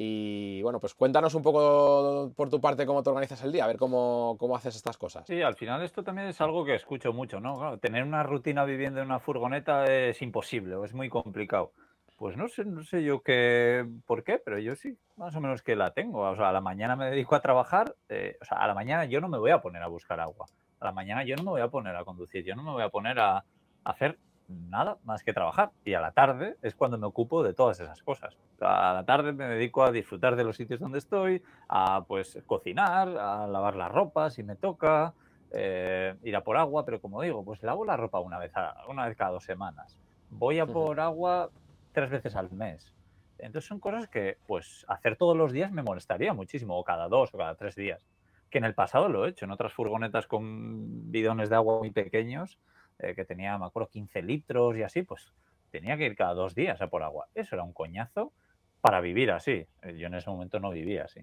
Y 0.00 0.62
bueno, 0.62 0.78
pues 0.78 0.94
cuéntanos 0.94 1.34
un 1.34 1.42
poco 1.42 2.32
por 2.36 2.48
tu 2.48 2.60
parte 2.60 2.86
cómo 2.86 3.02
te 3.02 3.10
organizas 3.10 3.42
el 3.42 3.50
día, 3.50 3.64
a 3.64 3.66
ver 3.66 3.78
cómo, 3.78 4.36
cómo 4.38 4.54
haces 4.54 4.76
estas 4.76 4.96
cosas. 4.96 5.26
Sí, 5.26 5.42
al 5.42 5.56
final 5.56 5.82
esto 5.82 6.04
también 6.04 6.28
es 6.28 6.40
algo 6.40 6.64
que 6.64 6.76
escucho 6.76 7.12
mucho, 7.12 7.40
¿no? 7.40 7.56
Claro, 7.56 7.78
tener 7.78 8.04
una 8.04 8.22
rutina 8.22 8.64
viviendo 8.64 9.00
en 9.00 9.06
una 9.06 9.18
furgoneta 9.18 9.86
es 9.86 10.22
imposible 10.22 10.76
es 10.84 10.94
muy 10.94 11.08
complicado. 11.08 11.72
Pues 12.16 12.36
no 12.36 12.46
sé, 12.46 12.64
no 12.64 12.84
sé 12.84 13.02
yo 13.02 13.24
qué, 13.24 13.88
por 14.06 14.22
qué, 14.22 14.38
pero 14.38 14.60
yo 14.60 14.76
sí, 14.76 14.96
más 15.16 15.34
o 15.34 15.40
menos 15.40 15.62
que 15.62 15.74
la 15.74 15.92
tengo. 15.92 16.20
O 16.20 16.36
sea, 16.36 16.50
a 16.50 16.52
la 16.52 16.60
mañana 16.60 16.94
me 16.94 17.10
dedico 17.10 17.34
a 17.34 17.40
trabajar, 17.40 17.96
eh, 18.08 18.36
o 18.40 18.44
sea, 18.44 18.58
a 18.58 18.68
la 18.68 18.74
mañana 18.74 19.04
yo 19.04 19.20
no 19.20 19.28
me 19.28 19.38
voy 19.38 19.50
a 19.50 19.60
poner 19.60 19.82
a 19.82 19.88
buscar 19.88 20.20
agua. 20.20 20.46
A 20.78 20.84
la 20.84 20.92
mañana 20.92 21.24
yo 21.24 21.34
no 21.34 21.42
me 21.42 21.50
voy 21.50 21.60
a 21.60 21.68
poner 21.70 21.96
a 21.96 22.04
conducir, 22.04 22.44
yo 22.44 22.54
no 22.54 22.62
me 22.62 22.70
voy 22.70 22.84
a 22.84 22.88
poner 22.88 23.18
a 23.18 23.44
hacer 23.82 24.16
nada 24.48 24.98
más 25.04 25.22
que 25.22 25.32
trabajar. 25.32 25.70
Y 25.84 25.94
a 25.94 26.00
la 26.00 26.12
tarde 26.12 26.56
es 26.62 26.74
cuando 26.74 26.98
me 26.98 27.06
ocupo 27.06 27.42
de 27.42 27.54
todas 27.54 27.78
esas 27.80 28.02
cosas. 28.02 28.36
A 28.60 28.92
la 28.94 29.04
tarde 29.04 29.32
me 29.32 29.44
dedico 29.46 29.84
a 29.84 29.92
disfrutar 29.92 30.36
de 30.36 30.44
los 30.44 30.56
sitios 30.56 30.80
donde 30.80 30.98
estoy, 30.98 31.42
a 31.68 32.04
pues 32.06 32.38
cocinar, 32.46 33.08
a 33.08 33.46
lavar 33.46 33.76
la 33.76 33.88
ropa 33.88 34.30
si 34.30 34.42
me 34.42 34.56
toca, 34.56 35.14
eh, 35.52 36.14
ir 36.24 36.36
a 36.36 36.42
por 36.42 36.56
agua, 36.56 36.84
pero 36.84 37.00
como 37.00 37.22
digo, 37.22 37.44
pues 37.44 37.62
lavo 37.62 37.84
la 37.84 37.96
ropa 37.96 38.20
una 38.20 38.38
vez, 38.38 38.52
a- 38.56 38.84
una 38.88 39.06
vez 39.06 39.16
cada 39.16 39.30
dos 39.32 39.44
semanas. 39.44 39.98
Voy 40.30 40.58
a 40.58 40.66
por 40.66 41.00
agua 41.00 41.50
tres 41.92 42.10
veces 42.10 42.36
al 42.36 42.50
mes. 42.52 42.92
Entonces 43.38 43.68
son 43.68 43.78
cosas 43.80 44.08
que, 44.08 44.36
pues, 44.46 44.84
hacer 44.88 45.16
todos 45.16 45.36
los 45.36 45.52
días 45.52 45.70
me 45.70 45.82
molestaría 45.82 46.32
muchísimo, 46.34 46.76
o 46.76 46.84
cada 46.84 47.08
dos 47.08 47.32
o 47.32 47.38
cada 47.38 47.54
tres 47.54 47.76
días. 47.76 48.04
Que 48.50 48.58
en 48.58 48.64
el 48.64 48.74
pasado 48.74 49.08
lo 49.08 49.24
he 49.24 49.30
hecho, 49.30 49.44
en 49.44 49.52
otras 49.52 49.72
furgonetas 49.72 50.26
con 50.26 51.10
bidones 51.10 51.48
de 51.48 51.56
agua 51.56 51.78
muy 51.78 51.90
pequeños, 51.92 52.58
eh, 52.98 53.14
que 53.14 53.24
tenía, 53.24 53.56
me 53.58 53.66
acuerdo, 53.66 53.88
15 53.88 54.22
litros 54.22 54.76
y 54.76 54.82
así, 54.82 55.02
pues 55.02 55.32
tenía 55.70 55.96
que 55.96 56.06
ir 56.06 56.16
cada 56.16 56.34
dos 56.34 56.54
días 56.54 56.80
a 56.80 56.88
por 56.88 57.02
agua. 57.02 57.26
Eso 57.34 57.54
era 57.56 57.62
un 57.64 57.72
coñazo 57.72 58.32
para 58.80 59.00
vivir 59.00 59.30
así. 59.30 59.66
Eh, 59.82 59.96
Yo 59.98 60.06
en 60.06 60.14
ese 60.14 60.30
momento 60.30 60.60
no 60.60 60.70
vivía 60.70 61.04
así. 61.04 61.20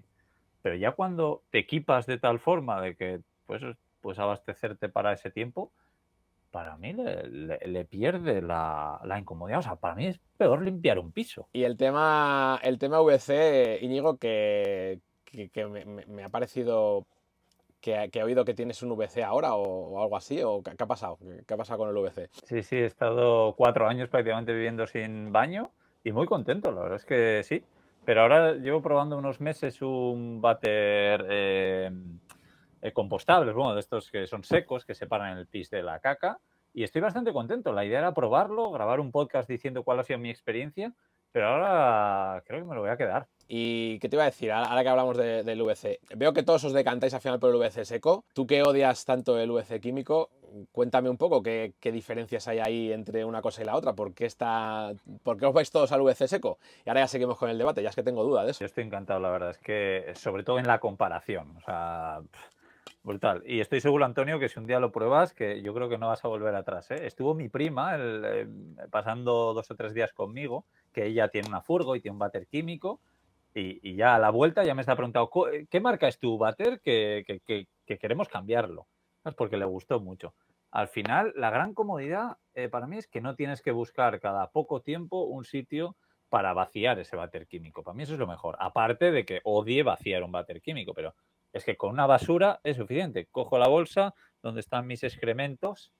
Pero 0.62 0.74
ya 0.76 0.92
cuando 0.92 1.42
te 1.50 1.58
equipas 1.58 2.06
de 2.06 2.18
tal 2.18 2.38
forma 2.40 2.80
de 2.80 2.96
que 2.96 3.20
pues, 3.46 3.62
pues 4.00 4.18
abastecerte 4.18 4.88
para 4.88 5.12
ese 5.12 5.30
tiempo, 5.30 5.72
para 6.50 6.76
mí 6.76 6.92
le, 6.92 7.28
le- 7.28 7.84
pierde 7.84 8.40
la, 8.40 9.00
la 9.04 9.18
incomodidad. 9.18 9.58
O 9.60 9.62
sea, 9.62 9.76
para 9.76 9.94
mí 9.94 10.06
es 10.06 10.18
peor 10.38 10.62
limpiar 10.62 10.98
un 10.98 11.12
piso. 11.12 11.48
Y 11.52 11.64
el 11.64 11.76
tema, 11.76 12.58
el 12.62 12.78
tema 12.78 13.00
VC, 13.02 13.78
Íñigo, 13.82 14.16
que, 14.16 15.00
que- 15.24 15.50
que 15.50 15.66
me- 15.66 15.84
me 16.06 16.24
ha 16.24 16.28
parecido 16.28 17.06
que, 17.86 18.10
que 18.10 18.18
he 18.18 18.22
oído 18.24 18.44
que 18.44 18.52
tienes 18.52 18.82
un 18.82 18.96
VC 18.96 19.22
ahora 19.22 19.54
o, 19.54 19.62
o 19.62 20.02
algo 20.02 20.16
así, 20.16 20.42
o 20.42 20.60
qué, 20.60 20.72
qué 20.76 20.82
ha 20.82 20.86
pasado, 20.88 21.18
¿Qué, 21.46 21.54
ha 21.54 21.56
pasado 21.56 21.78
con 21.78 21.88
el 21.88 21.94
VC? 21.94 22.28
Sí, 22.44 22.64
sí, 22.64 22.76
he 22.76 22.84
estado 22.84 23.54
cuatro 23.54 23.86
años 23.86 24.08
prácticamente 24.08 24.52
viviendo 24.52 24.88
sin 24.88 25.30
baño 25.30 25.70
y 26.02 26.10
muy 26.10 26.26
contento, 26.26 26.72
la 26.72 26.82
verdad 26.82 26.96
es 26.96 27.04
que 27.04 27.42
sí. 27.44 27.62
Pero 28.04 28.22
ahora 28.22 28.54
llevo 28.54 28.82
probando 28.82 29.16
unos 29.16 29.40
meses 29.40 29.82
un 29.82 30.40
váter 30.40 31.26
eh, 31.28 31.90
eh, 32.82 32.92
compostable, 32.92 33.52
bueno, 33.52 33.74
de 33.74 33.80
estos 33.80 34.10
que 34.10 34.26
son 34.26 34.42
secos, 34.42 34.84
que 34.84 34.94
separan 34.94 35.38
el 35.38 35.46
pis 35.46 35.70
de 35.70 35.84
la 35.84 36.00
caca, 36.00 36.38
y 36.74 36.82
estoy 36.82 37.02
bastante 37.02 37.32
contento. 37.32 37.72
La 37.72 37.84
idea 37.84 38.00
era 38.00 38.14
probarlo, 38.14 38.72
grabar 38.72 38.98
un 38.98 39.12
podcast 39.12 39.48
diciendo 39.48 39.84
cuál 39.84 40.00
ha 40.00 40.04
sido 40.04 40.18
mi 40.18 40.30
experiencia, 40.30 40.92
pero 41.30 41.48
ahora 41.48 42.42
creo 42.46 42.60
que 42.60 42.66
me 42.66 42.74
lo 42.74 42.80
voy 42.80 42.90
a 42.90 42.96
quedar. 42.96 43.28
¿Y 43.48 43.98
qué 44.00 44.08
te 44.08 44.16
iba 44.16 44.24
a 44.24 44.26
decir? 44.26 44.50
Ahora 44.50 44.82
que 44.82 44.88
hablamos 44.88 45.16
de- 45.16 45.44
del 45.44 45.62
VC, 45.62 46.00
veo 46.16 46.32
que 46.32 46.42
todos 46.42 46.64
os 46.64 46.72
decantáis 46.72 47.14
al 47.14 47.20
final 47.20 47.38
por 47.38 47.50
el 47.50 47.56
VC 47.56 47.84
seco. 47.84 48.24
Tú 48.32 48.46
que 48.46 48.62
odias 48.62 49.04
tanto 49.04 49.38
el 49.38 49.50
VC 49.50 49.80
químico, 49.80 50.30
cuéntame 50.72 51.08
un 51.08 51.16
poco 51.16 51.42
qué, 51.42 51.72
diferencias 51.80 52.48
hay 52.48 52.58
ahí 52.58 52.92
entre 52.92 53.24
una 53.24 53.42
cosa 53.42 53.62
y 53.62 53.64
la 53.64 53.76
otra. 53.76 53.92
¿Por 53.94 54.14
qué, 54.14 54.26
está, 54.26 54.92
¿Por 55.22 55.38
qué 55.38 55.46
os 55.46 55.54
vais 55.54 55.70
todos 55.70 55.92
al 55.92 56.02
VC 56.02 56.26
seco? 56.26 56.58
Y 56.84 56.88
ahora 56.88 57.02
ya 57.02 57.08
seguimos 57.08 57.38
con 57.38 57.48
el 57.48 57.58
debate, 57.58 57.82
ya 57.82 57.90
es 57.90 57.94
que 57.94 58.02
tengo 58.02 58.24
duda 58.24 58.44
de 58.44 58.50
eso. 58.50 58.60
Yo 58.60 58.66
estoy 58.66 58.84
encantado, 58.84 59.20
la 59.20 59.30
verdad, 59.30 59.50
es 59.50 59.58
que 59.58 60.12
sobre 60.16 60.42
todo 60.42 60.58
en 60.58 60.66
la 60.66 60.80
comparación, 60.80 61.56
o 61.56 61.60
sea, 61.60 62.22
brutal. 63.04 63.44
Y 63.46 63.60
estoy 63.60 63.80
seguro, 63.80 64.04
Antonio, 64.04 64.40
que 64.40 64.48
si 64.48 64.58
un 64.58 64.66
día 64.66 64.80
lo 64.80 64.90
pruebas, 64.90 65.32
que 65.32 65.62
yo 65.62 65.72
creo 65.72 65.88
que 65.88 65.98
no 65.98 66.08
vas 66.08 66.24
a 66.24 66.28
volver 66.28 66.54
atrás. 66.56 66.90
¿eh? 66.90 67.06
Estuvo 67.06 67.34
mi 67.34 67.48
prima 67.48 67.96
eh, 67.96 68.48
pasando 68.90 69.54
dos 69.54 69.70
o 69.70 69.76
tres 69.76 69.94
días 69.94 70.12
conmigo, 70.12 70.64
que 70.92 71.06
ella 71.06 71.28
tiene 71.28 71.48
una 71.48 71.60
furgo 71.62 71.94
y 71.94 72.00
tiene 72.00 72.14
un 72.14 72.18
váter 72.18 72.48
químico, 72.48 73.00
y, 73.60 73.96
ya 73.96 74.14
a 74.14 74.18
la 74.18 74.30
vuelta 74.30 74.64
ya 74.64 74.74
me 74.74 74.82
está 74.82 74.94
preguntando, 74.96 75.30
"Co- 75.30 75.48
eh, 75.48 75.66
¿qué 75.70 75.80
marca 75.80 76.08
es 76.08 76.18
tu 76.18 76.36
váter? 76.38 76.80
Que, 76.80 77.24
que- 77.26 77.40
que- 77.40 77.66
que 77.86 77.98
queremos 77.98 78.28
cambiarlo. 78.28 78.86
¿Sabes? 79.22 79.36
Porque 79.36 79.56
le 79.56 79.64
gustó 79.64 79.98
mucho. 80.00 80.34
Al 80.70 80.88
final, 80.88 81.32
la 81.36 81.50
gran 81.50 81.72
comodidad 81.74 82.36
eh, 82.54 82.68
para 82.68 82.86
mí 82.86 82.98
es 82.98 83.06
que 83.08 83.20
no 83.20 83.34
tienes 83.34 83.62
que 83.62 83.70
buscar 83.70 84.20
cada 84.20 84.50
poco 84.50 84.80
tiempo 84.82 85.24
un 85.24 85.44
sitio 85.44 85.96
para 86.28 86.52
vaciar 86.52 86.98
ese 86.98 87.16
váter 87.16 87.46
químico. 87.46 87.82
Para 87.82 87.94
mí 87.94 88.02
eso 88.02 88.12
es 88.14 88.18
lo 88.18 88.26
mejor. 88.26 88.56
Aparte 88.60 89.10
de 89.12 89.24
que 89.24 89.40
odie 89.44 89.82
vaciar 89.82 90.22
un 90.22 90.32
váter 90.32 90.60
químico, 90.60 90.92
pero 90.92 91.14
es 91.52 91.64
que 91.64 91.76
con 91.76 91.90
una 91.90 92.06
basura 92.06 92.60
es 92.64 92.76
suficiente. 92.76 93.26
Cojo 93.30 93.58
la 93.58 93.68
bolsa 93.68 94.12
donde 94.42 94.60
están 94.60 94.86
mis 94.86 95.02
excrementos 95.04 95.92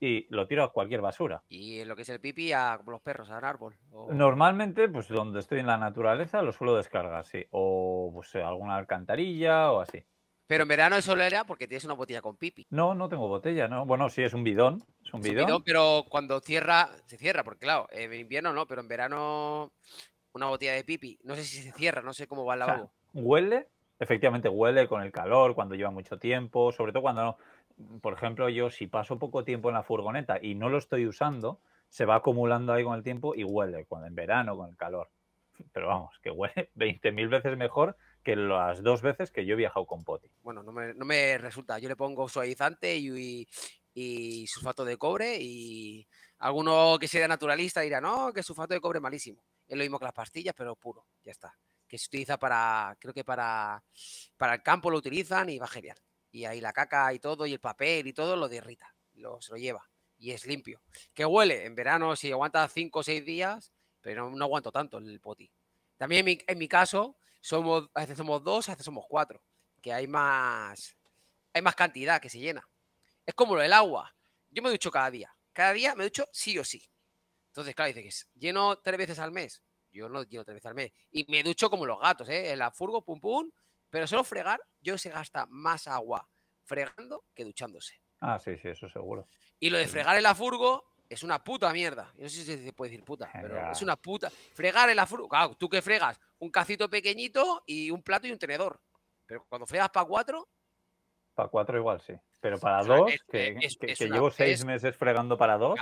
y 0.00 0.26
lo 0.34 0.46
tiro 0.46 0.62
a 0.64 0.72
cualquier 0.72 1.00
basura. 1.00 1.42
Y 1.48 1.84
lo 1.84 1.96
que 1.96 2.02
es 2.02 2.08
el 2.08 2.20
pipi 2.20 2.52
a 2.52 2.76
como 2.78 2.92
los 2.92 3.00
perros, 3.02 3.30
a 3.30 3.38
un 3.38 3.44
árbol. 3.44 3.76
o- 3.92 4.12
Normalmente, 4.12 4.88
pues 4.88 5.08
donde 5.08 5.40
estoy 5.40 5.60
en 5.60 5.66
la 5.66 5.76
naturaleza 5.76 6.42
lo 6.42 6.52
suelo 6.52 6.76
descargar, 6.76 7.24
sí. 7.26 7.44
O 7.50 8.10
pues 8.14 8.34
eh, 8.34 8.42
alguna 8.42 8.76
alcantarilla 8.76 9.72
o 9.72 9.80
así. 9.80 10.04
Pero 10.46 10.62
en 10.62 10.68
verano 10.68 10.96
eso 10.96 11.14
era 11.16 11.44
porque 11.44 11.66
tienes 11.68 11.84
una 11.84 11.94
botella 11.94 12.22
con 12.22 12.36
pipi. 12.36 12.66
No, 12.70 12.94
no 12.94 13.08
tengo 13.08 13.28
botella, 13.28 13.68
¿no? 13.68 13.84
Bueno, 13.84 14.08
sí, 14.08 14.22
es 14.22 14.32
un 14.34 14.44
bidón. 14.44 14.84
Es 15.04 15.12
un 15.12 15.20
Es 15.20 15.26
un 15.28 15.34
bidón. 15.34 15.62
pero 15.64 16.04
cuando 16.08 16.40
cierra, 16.40 16.88
se 17.06 17.18
cierra, 17.18 17.44
porque 17.44 17.60
claro, 17.66 17.86
en 17.90 18.12
invierno 18.14 18.52
no, 18.52 18.66
pero 18.66 18.80
en 18.80 18.88
verano 18.88 19.72
una 20.32 20.46
botella 20.46 20.72
de 20.74 20.84
pipi, 20.84 21.18
no 21.24 21.34
sé 21.34 21.44
si 21.44 21.62
se 21.62 21.72
cierra, 21.72 22.02
no 22.02 22.14
sé 22.14 22.26
cómo 22.26 22.44
va 22.44 22.54
el 22.54 22.60
O 22.60 22.64
sea, 22.64 22.66
lavabo. 22.66 22.92
huele, 23.14 23.68
efectivamente 23.98 24.48
huele 24.48 24.88
con 24.88 25.02
el 25.02 25.12
calor, 25.12 25.54
cuando 25.54 25.74
lleva 25.74 25.90
mucho 25.90 26.18
tiempo, 26.18 26.72
sobre 26.72 26.92
todo 26.92 27.02
cuando, 27.02 27.22
no- 27.22 27.38
por 28.00 28.14
ejemplo, 28.14 28.48
yo 28.48 28.70
si 28.70 28.86
paso 28.86 29.18
poco 29.18 29.44
tiempo 29.44 29.68
en 29.68 29.74
la 29.74 29.82
furgoneta 29.82 30.38
y 30.40 30.54
no 30.54 30.68
lo 30.68 30.78
estoy 30.78 31.06
usando, 31.06 31.60
se 31.88 32.04
va 32.04 32.16
acumulando 32.16 32.72
ahí 32.72 32.84
con 32.84 32.96
el 32.96 33.02
tiempo 33.02 33.34
y 33.34 33.44
huele, 33.44 33.84
cuando 33.86 34.06
en 34.06 34.14
verano, 34.14 34.56
con 34.56 34.70
el 34.70 34.76
calor. 34.76 35.10
Pero 35.72 35.88
vamos, 35.88 36.18
que 36.22 36.30
huele 36.30 36.70
20.000 36.76 37.28
veces 37.28 37.56
mejor 37.56 37.96
que 38.22 38.36
las 38.36 38.82
dos 38.82 39.00
veces 39.00 39.30
que 39.30 39.46
yo 39.46 39.54
he 39.54 39.56
viajado 39.56 39.86
con 39.86 40.04
poti. 40.04 40.28
Bueno, 40.42 40.62
no 40.62 40.72
me, 40.72 40.92
no 40.94 41.04
me 41.04 41.38
resulta. 41.38 41.78
Yo 41.78 41.88
le 41.88 41.96
pongo 41.96 42.28
suavizante 42.28 42.96
y, 42.96 43.46
sulfato 44.46 44.84
de 44.84 44.96
cobre 44.96 45.38
y 45.40 46.06
alguno 46.38 46.98
que 47.00 47.08
sea 47.08 47.26
naturalista 47.26 47.80
dirá, 47.80 48.00
no, 48.00 48.32
que 48.32 48.42
sulfato 48.42 48.74
de 48.74 48.80
cobre 48.80 49.00
malísimo. 49.00 49.42
Es 49.66 49.76
lo 49.76 49.82
mismo 49.82 49.98
que 49.98 50.04
las 50.04 50.14
pastillas, 50.14 50.54
pero 50.56 50.76
puro, 50.76 51.06
ya 51.24 51.32
está. 51.32 51.54
Que 51.86 51.98
se 51.98 52.06
utiliza 52.06 52.38
para, 52.38 52.96
creo 53.00 53.14
que 53.14 53.24
para, 53.24 53.82
para 54.36 54.54
el 54.54 54.62
campo 54.62 54.90
lo 54.90 54.98
utilizan 54.98 55.48
y 55.48 55.58
va 55.58 55.66
genial. 55.66 55.98
Y 56.30 56.44
ahí 56.44 56.60
la 56.60 56.72
caca 56.72 57.12
y 57.12 57.18
todo, 57.18 57.46
y 57.46 57.54
el 57.54 57.60
papel 57.60 58.06
y 58.06 58.12
todo 58.12 58.36
lo 58.36 58.48
derrita, 58.48 58.94
lo, 59.14 59.40
se 59.40 59.52
lo 59.52 59.58
lleva. 59.58 59.88
Y 60.18 60.32
es 60.32 60.46
limpio. 60.46 60.82
Que 61.14 61.24
huele 61.24 61.64
en 61.64 61.74
verano, 61.74 62.16
si 62.16 62.30
aguanta 62.30 62.68
5 62.68 62.98
o 62.98 63.02
6 63.02 63.24
días, 63.24 63.72
pero 64.00 64.30
no, 64.30 64.44
aguanto 64.44 64.72
tanto 64.72 64.98
el 64.98 65.20
poti. 65.20 65.50
También 65.96 66.26
en 66.46 66.58
mi, 66.58 66.68
caso, 66.68 67.16
somos, 67.40 67.90
a 67.94 68.00
veces 68.00 68.16
somos 68.16 68.42
dos, 68.42 68.68
a 68.68 68.72
veces 68.72 68.84
somos 68.84 69.04
cuatro, 69.08 69.42
que 69.82 69.92
hay 69.92 70.06
más, 70.06 70.96
hay 71.52 71.62
más 71.62 71.74
cantidad 71.74 72.20
que 72.20 72.30
se 72.30 72.38
llena. 72.38 72.68
Es 73.26 73.34
como 73.34 73.54
lo 73.54 73.62
del 73.62 73.72
agua. 73.72 74.14
Yo 74.50 74.62
me 74.62 74.70
ducho 74.70 74.90
cada 74.90 75.10
día. 75.10 75.34
Cada 75.52 75.72
día 75.72 75.94
me 75.94 76.04
ducho 76.04 76.28
sí 76.32 76.58
o 76.58 76.64
sí. 76.64 76.88
Entonces, 77.48 77.74
claro, 77.74 77.92
dice 77.92 78.02
que 78.02 78.38
lleno 78.38 78.78
tres 78.78 78.96
veces 78.96 79.18
al 79.18 79.32
mes. 79.32 79.62
Yo 79.90 80.08
no 80.08 80.22
lleno 80.22 80.44
tres 80.44 80.54
veces 80.54 80.66
al 80.66 80.74
mes. 80.74 80.92
Y 81.10 81.30
me 81.30 81.42
ducho 81.42 81.68
como 81.68 81.84
los 81.84 82.00
gatos, 82.00 82.28
¿eh? 82.28 82.52
En 82.52 82.60
la 82.60 82.70
furgo, 82.70 83.02
pum, 83.02 83.20
pum. 83.20 83.50
Pero 83.90 84.06
solo 84.06 84.24
fregar, 84.24 84.60
yo 84.80 84.98
se 84.98 85.10
gasta 85.10 85.46
más 85.48 85.88
agua 85.88 86.28
fregando 86.64 87.24
que 87.34 87.44
duchándose. 87.44 87.94
Ah, 88.20 88.38
sí, 88.38 88.56
sí, 88.58 88.68
eso 88.68 88.88
seguro. 88.88 89.26
Y 89.58 89.70
lo 89.70 89.78
de 89.78 89.88
fregar 89.88 90.16
en 90.16 90.22
la 90.22 90.34
furgo, 90.34 90.84
es 91.08 91.22
una 91.22 91.42
puta 91.42 91.72
mierda. 91.72 92.12
Yo 92.16 92.24
no 92.24 92.28
sé 92.28 92.44
si 92.44 92.64
se 92.64 92.72
puede 92.72 92.90
decir 92.90 93.04
puta, 93.04 93.30
pero 93.32 93.70
es 93.70 93.82
una 93.82 93.96
puta. 93.96 94.30
Fregar 94.30 94.90
en 94.90 94.96
la 94.96 95.06
furgo. 95.06 95.28
Claro, 95.28 95.54
tú 95.54 95.68
que 95.68 95.80
fregas 95.80 96.20
un 96.38 96.50
cacito 96.50 96.88
pequeñito 96.88 97.62
y 97.66 97.90
un 97.90 98.02
plato 98.02 98.26
y 98.26 98.32
un 98.32 98.38
tenedor. 98.38 98.80
Pero 99.26 99.44
cuando 99.48 99.66
fregas 99.66 99.90
para 99.90 100.06
cuatro. 100.06 100.48
Para 101.34 101.48
cuatro 101.48 101.78
igual 101.78 102.00
sí. 102.00 102.14
Pero 102.40 102.58
para 102.58 102.84
dos, 102.84 103.10
que, 103.30 103.58
llevo 103.98 104.30
seis 104.30 104.64
meses 104.64 104.96
fregando 104.96 105.36
para 105.36 105.58
dos, 105.58 105.80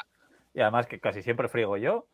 y 0.54 0.60
además 0.60 0.86
que 0.86 1.00
casi 1.00 1.22
siempre 1.22 1.48
friego 1.48 1.76
yo. 1.76 2.08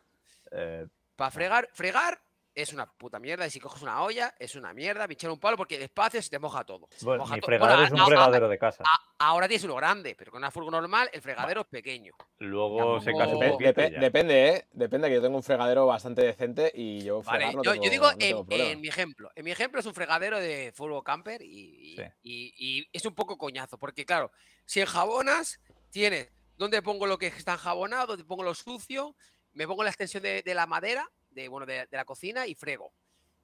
Eh, 0.50 0.86
para 1.16 1.30
fregar, 1.30 1.68
fregar 1.72 2.20
es 2.54 2.72
una 2.72 2.86
puta 2.86 3.18
mierda. 3.18 3.46
Y 3.46 3.50
si 3.50 3.60
coges 3.60 3.82
una 3.82 4.02
olla, 4.02 4.34
es 4.38 4.54
una 4.54 4.72
mierda. 4.72 5.08
Pinchar 5.08 5.30
un 5.30 5.38
palo 5.38 5.56
porque 5.56 5.78
despacio 5.78 6.20
se 6.20 6.30
te 6.30 6.38
moja 6.38 6.64
todo. 6.64 6.88
Bueno, 7.02 7.26
mi 7.26 7.40
fregadero 7.40 7.82
es 7.84 7.90
un 7.90 8.06
fregadero 8.06 8.48
de 8.48 8.58
casa. 8.58 8.84
ahora 9.18 9.48
tienes 9.48 9.64
uno 9.64 9.74
grande, 9.76 10.14
pero 10.16 10.30
con 10.30 10.38
una 10.38 10.50
furgo 10.50 10.70
normal, 10.70 11.08
el 11.12 11.22
fregadero 11.22 11.62
es 11.62 11.66
pequeño. 11.66 12.12
Luego 12.38 13.00
se 13.00 13.12
casa 13.12 13.34
Depende, 13.36 14.48
¿eh? 14.48 14.68
Depende, 14.72 15.08
que 15.08 15.14
yo 15.14 15.22
tengo 15.22 15.36
un 15.36 15.42
fregadero 15.42 15.86
bastante 15.86 16.22
decente 16.22 16.70
y 16.74 17.02
yo 17.02 17.22
vale, 17.22 17.52
yo, 17.62 17.74
digo 17.74 18.08
en, 18.18 18.80
mi 18.80 18.88
ejemplo. 18.88 19.30
En 19.34 19.44
mi 19.44 19.50
ejemplo 19.50 19.80
es 19.80 19.86
un 19.86 19.94
fregadero 19.94 20.38
de 20.38 20.72
furgo 20.74 21.02
camper 21.02 21.42
y, 21.42 21.96
y, 22.22 22.88
es 22.92 23.04
un 23.06 23.14
poco 23.14 23.38
coñazo. 23.38 23.78
Porque, 23.78 24.04
claro, 24.04 24.30
si 24.64 24.80
enjabonas, 24.80 25.60
tienes 25.90 26.30
dónde 26.56 26.82
pongo 26.82 27.06
lo 27.06 27.18
que 27.18 27.28
está 27.28 27.52
enjabonado, 27.52 28.08
dónde 28.08 28.24
pongo 28.24 28.42
lo 28.42 28.54
sucio, 28.54 29.16
me 29.52 29.66
pongo 29.66 29.84
la 29.84 29.90
extensión 29.90 30.22
de 30.22 30.54
la 30.54 30.66
madera 30.66 31.10
de, 31.34 31.48
bueno, 31.48 31.66
de, 31.66 31.86
la 31.90 32.04
cocina 32.04 32.46
y 32.46 32.54
frego. 32.54 32.92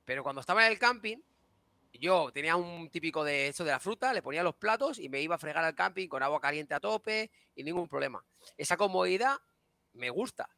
Pero 0.05 0.23
cuando 0.23 0.41
estaba 0.41 0.65
en 0.67 0.73
el 0.73 0.79
camping, 0.79 1.19
yo 1.93 2.31
tenía 2.33 2.57
un 2.57 2.91
típico 2.91 3.25
de 3.25 3.49
eso 3.49 3.65
de 3.65 3.71
la 3.71 3.81
fruta, 3.81 4.13
le 4.13 4.23
ponía 4.23 4.43
los 4.43 4.55
platos 4.55 4.99
y 4.99 5.09
me 5.09 5.21
iba 5.21 5.35
a 5.35 5.39
fregar 5.39 5.65
al 5.65 5.75
camping 5.75 6.09
con 6.09 6.23
agua 6.23 6.41
caliente 6.41 6.75
a 6.75 6.81
tope 6.81 7.31
y 7.55 7.65
ningún 7.65 7.89
problema. 7.89 8.25
Esa 8.57 8.77
comodidad 8.77 9.37
me 9.95 10.11
gusta. 10.11 10.49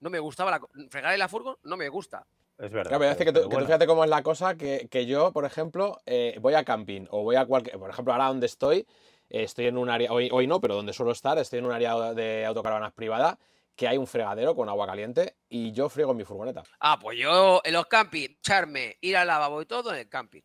No 0.00 0.10
me 0.10 0.18
gustaba 0.18 0.50
la, 0.50 0.60
fregar 0.90 1.12
en 1.12 1.18
la 1.18 1.28
furgo, 1.28 1.58
no 1.64 1.76
me 1.76 1.88
gusta. 1.88 2.26
Es 2.58 2.70
verdad. 2.70 2.98
Claro, 2.98 3.16
que, 3.16 3.32
tú, 3.32 3.50
fíjate 3.50 3.86
cómo 3.86 4.04
es 4.04 4.10
la 4.10 4.22
cosa 4.22 4.56
que, 4.56 5.06
yo, 5.06 5.32
por 5.32 5.44
ejemplo, 5.44 5.98
eh, 6.06 6.38
voy 6.40 6.54
a 6.54 6.64
camping 6.64 7.06
o 7.10 7.22
voy 7.22 7.36
a 7.36 7.44
cualquier. 7.44 7.78
Por 7.78 7.90
ejemplo, 7.90 8.12
ahora 8.12 8.28
donde 8.28 8.46
estoy, 8.46 8.86
eh, 9.28 9.42
estoy 9.42 9.66
en 9.66 9.76
un 9.76 9.90
área. 9.90 10.10
Hoy, 10.10 10.30
hoy 10.32 10.46
no, 10.46 10.60
pero 10.60 10.74
donde 10.74 10.92
suelo 10.92 11.12
estar, 11.12 11.38
estoy 11.38 11.58
en 11.58 11.66
un 11.66 11.72
área 11.72 12.14
de 12.14 12.46
autocaravanas 12.46 12.92
privada 12.92 13.38
que 13.76 13.86
hay 13.86 13.98
un 13.98 14.06
fregadero 14.06 14.56
con 14.56 14.68
agua 14.68 14.86
caliente 14.86 15.36
y 15.48 15.70
yo 15.72 15.88
friego 15.88 16.12
en 16.12 16.16
mi 16.16 16.24
furgoneta. 16.24 16.62
Ah, 16.80 16.98
pues 16.98 17.18
yo 17.18 17.60
en 17.62 17.74
los 17.74 17.86
camping, 17.86 18.30
echarme, 18.38 18.96
ir 19.02 19.16
al 19.16 19.26
lavabo 19.26 19.60
y 19.60 19.66
todo 19.66 19.92
en 19.92 20.00
el 20.00 20.08
camping. 20.08 20.42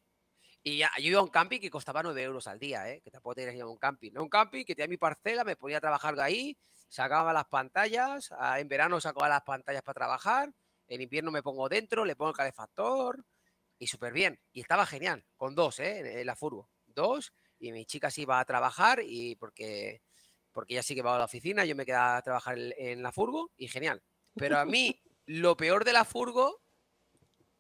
Y 0.63 0.77
ya, 0.77 0.91
yo 0.99 1.07
iba 1.07 1.19
a 1.19 1.23
un 1.23 1.29
camping 1.29 1.59
que 1.59 1.71
costaba 1.71 2.03
9 2.03 2.21
euros 2.21 2.45
al 2.45 2.59
día, 2.59 2.87
¿eh? 2.91 3.01
que 3.01 3.09
tampoco 3.09 3.35
tenías 3.35 3.55
ir 3.55 3.61
a 3.61 3.67
un 3.67 3.77
camping. 3.77 4.11
No 4.11 4.21
un 4.21 4.29
camping 4.29 4.63
que 4.63 4.75
tenía 4.75 4.89
mi 4.89 4.97
parcela, 4.97 5.43
me 5.43 5.55
ponía 5.55 5.77
a 5.77 5.81
trabajar 5.81 6.15
de 6.15 6.21
ahí, 6.21 6.57
sacaba 6.87 7.33
las 7.33 7.45
pantallas, 7.45 8.29
en 8.57 8.67
verano 8.67 8.99
sacaba 9.01 9.29
las 9.29 9.41
pantallas 9.41 9.81
para 9.81 9.95
trabajar, 9.95 10.51
en 10.87 11.01
invierno 11.01 11.31
me 11.31 11.41
pongo 11.41 11.67
dentro, 11.69 12.05
le 12.05 12.15
pongo 12.15 12.31
el 12.31 12.37
calefactor 12.37 13.23
y 13.79 13.87
súper 13.87 14.13
bien. 14.13 14.39
Y 14.51 14.61
estaba 14.61 14.85
genial, 14.85 15.25
con 15.35 15.55
dos, 15.55 15.79
¿eh? 15.79 16.19
en 16.19 16.27
la 16.27 16.35
furgo. 16.35 16.69
Dos, 16.85 17.33
y 17.57 17.71
mi 17.71 17.85
chica 17.85 18.11
se 18.11 18.23
iba 18.23 18.39
a 18.39 18.45
trabajar 18.45 18.99
y 19.03 19.35
porque 19.37 20.01
porque 20.51 20.73
ella 20.73 20.83
sí 20.83 20.95
que 20.95 21.01
va 21.01 21.15
a 21.15 21.19
la 21.19 21.25
oficina, 21.25 21.65
yo 21.65 21.75
me 21.75 21.85
quedaba 21.85 22.17
a 22.17 22.21
trabajar 22.21 22.57
en 22.57 23.03
la 23.03 23.11
furgo 23.11 23.51
y 23.57 23.67
genial. 23.67 24.01
Pero 24.35 24.57
a 24.57 24.65
mí, 24.65 25.01
lo 25.25 25.55
peor 25.57 25.85
de 25.85 25.93
la 25.93 26.05
furgo 26.05 26.61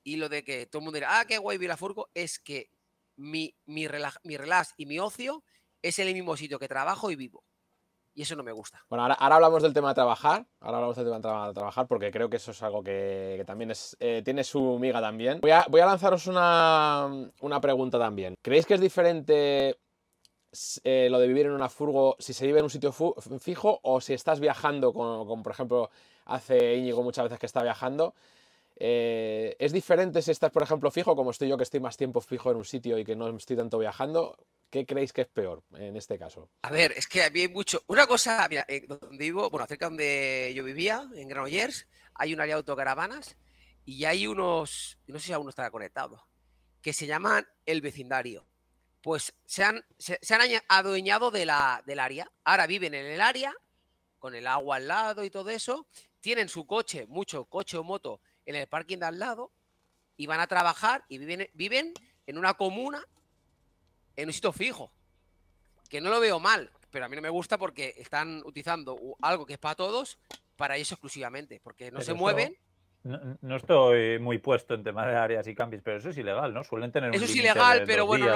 y 0.03 0.17
lo 0.17 0.29
de 0.29 0.43
que 0.43 0.65
todo 0.65 0.79
el 0.79 0.85
mundo 0.85 0.97
dirá, 0.97 1.19
ah, 1.19 1.25
qué 1.25 1.37
guay 1.37 1.57
vi 1.57 1.67
la 1.67 1.77
furgo, 1.77 2.09
es 2.13 2.39
que 2.39 2.71
mi, 3.17 3.55
mi, 3.65 3.87
mi 4.23 4.37
relax 4.37 4.73
y 4.77 4.85
mi 4.85 4.99
ocio 4.99 5.43
es 5.81 5.99
en 5.99 6.07
el 6.07 6.13
mismo 6.13 6.35
sitio 6.37 6.59
que 6.59 6.67
trabajo 6.67 7.11
y 7.11 7.15
vivo. 7.15 7.43
Y 8.13 8.23
eso 8.23 8.35
no 8.35 8.43
me 8.43 8.51
gusta. 8.51 8.83
Bueno, 8.89 9.03
ahora, 9.03 9.15
hablamos 9.35 9.63
del 9.63 9.73
tema 9.73 9.89
de 9.89 9.95
trabajar. 9.95 10.45
Ahora 10.59 10.77
hablamos 10.77 10.97
del 10.97 11.05
tema 11.05 11.47
de 11.47 11.53
trabajar 11.53 11.87
porque 11.87 12.11
creo 12.11 12.29
que 12.29 12.37
eso 12.37 12.51
es 12.51 12.61
algo 12.61 12.83
que, 12.83 13.41
también 13.47 13.71
es, 13.71 13.95
eh, 13.99 14.21
tiene 14.23 14.43
su 14.43 14.77
miga 14.79 14.99
también. 14.99 15.39
Voy 15.39 15.51
a, 15.51 15.65
voy 15.69 15.79
a 15.79 15.85
lanzaros 15.85 16.27
una, 16.27 17.09
una 17.39 17.61
pregunta 17.61 17.97
también. 17.97 18.35
¿Creéis 18.41 18.65
que 18.65 18.73
es 18.73 18.81
diferente 18.81 19.79
eh, 20.83 21.07
lo 21.09 21.19
de 21.19 21.27
vivir 21.27 21.45
en 21.45 21.53
una 21.53 21.69
furgo 21.69 22.15
si 22.19 22.33
se 22.33 22.45
vive 22.45 22.59
en 22.59 22.65
un 22.65 22.69
sitio 22.69 22.93
fijo 23.39 23.79
o 23.83 24.01
si 24.01 24.13
estás 24.13 24.39
viajando, 24.39 24.93
como, 24.93 25.43
por 25.43 25.51
ejemplo 25.51 25.89
hace 26.25 26.75
Íñigo 26.75 27.03
muchas 27.03 27.25
veces 27.25 27.39
que 27.39 27.45
está 27.45 27.63
viajando. 27.63 28.13
Eh, 28.75 29.55
¿Es 29.59 29.73
diferente 29.73 30.21
si 30.21 30.31
estás, 30.31 30.51
por 30.51 30.63
ejemplo, 30.63 30.89
fijo, 30.89 31.15
como 31.15 31.31
estoy 31.31 31.49
yo, 31.49 31.57
que 31.57 31.63
estoy 31.63 31.79
más 31.79 31.97
tiempo 31.97 32.19
fijo 32.19 32.49
en 32.51 32.57
un 32.57 32.65
sitio 32.65 32.97
y 32.97 33.05
que 33.05 33.15
no 33.15 33.35
estoy 33.35 33.55
tanto 33.55 33.77
viajando? 33.77 34.37
¿Qué 34.69 34.85
creéis 34.85 35.13
que 35.13 35.21
es 35.21 35.27
peor 35.27 35.63
en 35.75 35.97
este 35.97 36.17
caso? 36.17 36.49
A 36.63 36.71
ver, 36.71 36.93
es 36.93 37.07
que 37.07 37.23
había 37.23 37.47
mucho. 37.49 37.83
Una 37.87 38.07
cosa, 38.07 38.47
mira, 38.49 38.65
eh, 38.67 38.85
donde 38.87 39.17
vivo, 39.17 39.49
bueno, 39.49 39.67
cerca 39.67 39.87
donde 39.87 40.51
yo 40.55 40.63
vivía, 40.63 41.09
en 41.15 41.27
Granollers, 41.27 41.87
hay 42.15 42.33
un 42.33 42.41
área 42.41 42.55
de 42.55 42.59
autocaravanas 42.59 43.35
y 43.85 44.05
hay 44.05 44.27
unos, 44.27 44.97
no 45.07 45.19
sé 45.19 45.27
si 45.27 45.33
aún 45.33 45.45
no 45.45 45.49
estará 45.49 45.69
conectado, 45.69 46.25
que 46.81 46.93
se 46.93 47.05
llaman 47.05 47.45
el 47.65 47.81
vecindario 47.81 48.47
pues 49.01 49.33
se 49.45 49.63
han, 49.63 49.83
se, 49.97 50.19
han 50.33 50.41
adueñado 50.67 51.31
de 51.31 51.45
la, 51.45 51.83
del 51.85 51.99
área. 51.99 52.31
Ahora 52.43 52.67
viven 52.67 52.93
en 52.93 53.05
el 53.05 53.21
área, 53.21 53.53
con 54.19 54.35
el 54.35 54.47
agua 54.47 54.77
al 54.77 54.87
lado 54.87 55.23
y 55.23 55.29
todo 55.29 55.49
eso. 55.49 55.87
Tienen 56.19 56.49
su 56.49 56.65
coche, 56.65 57.07
mucho 57.07 57.45
coche 57.45 57.77
o 57.77 57.83
moto, 57.83 58.21
en 58.45 58.55
el 58.55 58.67
parking 58.67 58.99
de 58.99 59.05
al 59.07 59.19
lado 59.19 59.51
y 60.17 60.27
van 60.27 60.39
a 60.39 60.47
trabajar 60.47 61.03
y 61.07 61.17
viven, 61.17 61.49
viven 61.53 61.93
en 62.27 62.37
una 62.37 62.53
comuna, 62.53 63.03
en 64.15 64.29
un 64.29 64.33
sitio 64.33 64.51
fijo. 64.51 64.91
Que 65.89 65.99
no 65.99 66.09
lo 66.09 66.19
veo 66.19 66.39
mal, 66.39 66.71
pero 66.91 67.05
a 67.05 67.09
mí 67.09 67.15
no 67.15 67.21
me 67.21 67.29
gusta 67.29 67.57
porque 67.57 67.95
están 67.97 68.43
utilizando 68.45 68.99
algo 69.21 69.45
que 69.45 69.53
es 69.53 69.59
para 69.59 69.75
todos, 69.75 70.19
para 70.55 70.77
eso 70.77 70.93
exclusivamente, 70.93 71.59
porque 71.63 71.91
no 71.91 72.01
se 72.01 72.13
mueven. 72.13 72.55
No, 73.03 73.55
estoy 73.55 74.19
muy 74.19 74.37
puesto 74.37 74.75
en 74.75 74.83
temas 74.83 75.07
de 75.07 75.15
áreas 75.15 75.47
y 75.47 75.55
cambios, 75.55 75.81
pero 75.83 75.97
eso 75.97 76.09
es 76.09 76.17
ilegal, 76.17 76.53
¿no? 76.53 76.63
Suelen 76.63 76.91
tener 76.91 77.13
Eso 77.15 77.25
es 77.25 77.35
ilegal, 77.35 77.83
pero 77.85 78.05
bueno, 78.05 78.27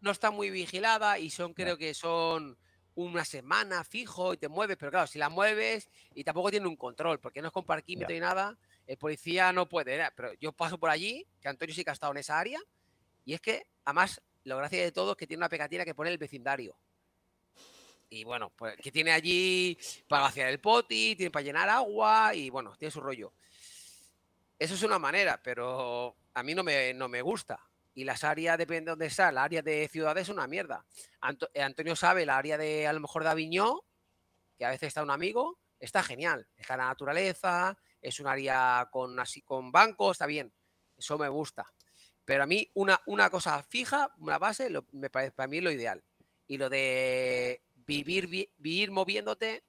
no 0.00 0.10
está, 0.10 0.30
muy 0.30 0.50
vigilada 0.50 1.18
y 1.18 1.30
son, 1.30 1.54
creo 1.54 1.78
que 1.78 1.94
son 1.94 2.58
una 2.94 3.24
semana 3.24 3.82
fijo 3.84 4.34
y 4.34 4.36
te 4.36 4.48
mueves, 4.48 4.76
pero 4.76 4.90
claro, 4.90 5.06
si 5.06 5.18
la 5.18 5.30
mueves 5.30 5.88
y 6.14 6.22
tampoco 6.22 6.50
tiene 6.50 6.66
un 6.66 6.76
control, 6.76 7.18
porque 7.18 7.40
no 7.40 7.48
es 7.48 7.52
con 7.52 7.64
parquímetro 7.64 8.14
y 8.14 8.20
nada, 8.20 8.58
el 8.86 8.98
policía 8.98 9.52
no 9.52 9.66
puede. 9.68 9.98
Pero 10.14 10.34
yo 10.34 10.52
paso 10.52 10.78
por 10.78 10.90
allí, 10.90 11.26
que 11.40 11.48
Antonio 11.48 11.74
sí 11.74 11.82
que 11.82 11.90
ha 11.90 11.94
estado 11.94 12.12
en 12.12 12.18
esa 12.18 12.38
área, 12.38 12.60
y 13.24 13.32
es 13.32 13.40
que, 13.40 13.66
además, 13.86 14.20
lo 14.44 14.58
gracia 14.58 14.82
de 14.82 14.92
todo 14.92 15.12
es 15.12 15.16
que 15.16 15.26
tiene 15.26 15.40
una 15.40 15.48
pegatina 15.48 15.84
que 15.84 15.94
pone 15.94 16.10
el 16.10 16.18
vecindario. 16.18 16.76
Y 18.10 18.24
bueno, 18.24 18.52
pues 18.54 18.76
que 18.76 18.92
tiene 18.92 19.12
allí 19.12 19.78
para 20.06 20.24
vaciar 20.24 20.48
el 20.48 20.60
poti, 20.60 21.16
tiene 21.16 21.30
para 21.30 21.44
llenar 21.44 21.70
agua 21.70 22.34
y 22.34 22.50
bueno, 22.50 22.76
tiene 22.76 22.90
su 22.90 23.00
rollo. 23.00 23.32
Eso 24.62 24.74
es 24.74 24.84
una 24.84 25.00
manera, 25.00 25.40
pero 25.42 26.14
a 26.34 26.42
mí 26.44 26.54
no 26.54 26.62
me, 26.62 26.94
no 26.94 27.08
me 27.08 27.20
gusta. 27.20 27.58
Y 27.94 28.04
las 28.04 28.22
áreas, 28.22 28.56
depende 28.56 28.84
de 28.84 28.90
dónde 28.92 29.06
está, 29.06 29.32
la 29.32 29.42
área 29.42 29.60
de 29.60 29.88
ciudades 29.88 30.22
es 30.22 30.28
una 30.28 30.46
mierda. 30.46 30.86
Eh, 31.52 31.62
Antonio 31.62 31.96
sabe, 31.96 32.24
la 32.24 32.38
área 32.38 32.56
de, 32.56 32.86
a 32.86 32.92
lo 32.92 33.00
mejor, 33.00 33.24
de 33.24 33.30
Aviñó, 33.30 33.80
que 34.56 34.64
a 34.64 34.70
veces 34.70 34.86
está 34.86 35.02
un 35.02 35.10
amigo, 35.10 35.58
está 35.80 36.04
genial. 36.04 36.46
Está 36.56 36.76
la 36.76 36.86
naturaleza, 36.86 37.76
es 38.00 38.20
un 38.20 38.28
área 38.28 38.88
con, 38.92 39.18
así, 39.18 39.42
con 39.42 39.72
bancos, 39.72 40.12
está 40.12 40.26
bien. 40.26 40.54
Eso 40.96 41.18
me 41.18 41.28
gusta. 41.28 41.66
Pero 42.24 42.44
a 42.44 42.46
mí, 42.46 42.70
una, 42.74 43.00
una 43.06 43.30
cosa 43.30 43.64
fija, 43.64 44.14
una 44.18 44.38
base, 44.38 44.70
me 44.92 45.10
parece 45.10 45.32
para 45.32 45.48
mí 45.48 45.60
lo 45.60 45.72
ideal. 45.72 46.04
Y 46.46 46.56
lo 46.56 46.70
de 46.70 47.64
vivir, 47.74 48.28
vivir 48.58 48.92
moviéndote, 48.92 49.64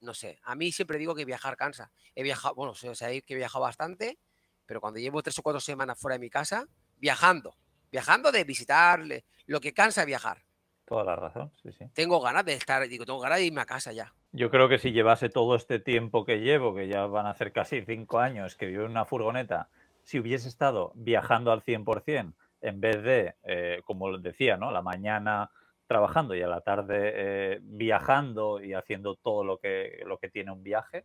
no 0.00 0.14
sé, 0.14 0.38
a 0.42 0.54
mí 0.54 0.72
siempre 0.72 0.98
digo 0.98 1.14
que 1.14 1.24
viajar 1.24 1.56
cansa. 1.56 1.90
He 2.14 2.22
viajado, 2.22 2.54
bueno, 2.54 2.74
sabéis 2.74 3.22
que 3.24 3.34
he 3.34 3.36
viajado 3.36 3.62
bastante, 3.62 4.18
pero 4.66 4.80
cuando 4.80 5.00
llevo 5.00 5.22
tres 5.22 5.38
o 5.38 5.42
cuatro 5.42 5.60
semanas 5.60 5.98
fuera 5.98 6.14
de 6.14 6.20
mi 6.20 6.30
casa, 6.30 6.66
viajando, 6.96 7.54
viajando 7.90 8.32
de 8.32 8.44
visitarle, 8.44 9.24
lo 9.46 9.60
que 9.60 9.72
cansa 9.72 10.04
viajar. 10.04 10.44
Toda 10.84 11.04
la 11.04 11.16
razón, 11.16 11.50
sí, 11.62 11.72
sí. 11.72 11.86
Tengo 11.94 12.20
ganas 12.20 12.44
de 12.44 12.54
estar, 12.54 12.86
digo, 12.86 13.06
tengo 13.06 13.20
ganas 13.20 13.38
de 13.38 13.46
irme 13.46 13.62
a 13.62 13.66
casa 13.66 13.92
ya. 13.92 14.12
Yo 14.32 14.50
creo 14.50 14.68
que 14.68 14.78
si 14.78 14.92
llevase 14.92 15.30
todo 15.30 15.54
este 15.54 15.78
tiempo 15.78 16.24
que 16.24 16.40
llevo, 16.40 16.74
que 16.74 16.88
ya 16.88 17.06
van 17.06 17.26
a 17.26 17.34
ser 17.34 17.52
casi 17.52 17.82
cinco 17.82 18.18
años, 18.18 18.56
que 18.56 18.66
vivo 18.66 18.84
en 18.84 18.90
una 18.90 19.06
furgoneta, 19.06 19.68
si 20.02 20.18
hubiese 20.18 20.48
estado 20.48 20.92
viajando 20.94 21.52
al 21.52 21.62
100%, 21.62 22.34
en 22.60 22.80
vez 22.80 23.02
de, 23.02 23.34
eh, 23.44 23.80
como 23.84 24.16
decía, 24.18 24.56
¿no? 24.56 24.70
La 24.70 24.82
mañana 24.82 25.50
trabajando 25.86 26.34
y 26.34 26.42
a 26.42 26.48
la 26.48 26.60
tarde 26.60 27.12
eh, 27.14 27.58
viajando 27.62 28.62
y 28.62 28.74
haciendo 28.74 29.16
todo 29.16 29.44
lo 29.44 29.58
que, 29.58 30.02
lo 30.06 30.18
que 30.18 30.28
tiene 30.28 30.50
un 30.50 30.62
viaje, 30.62 31.04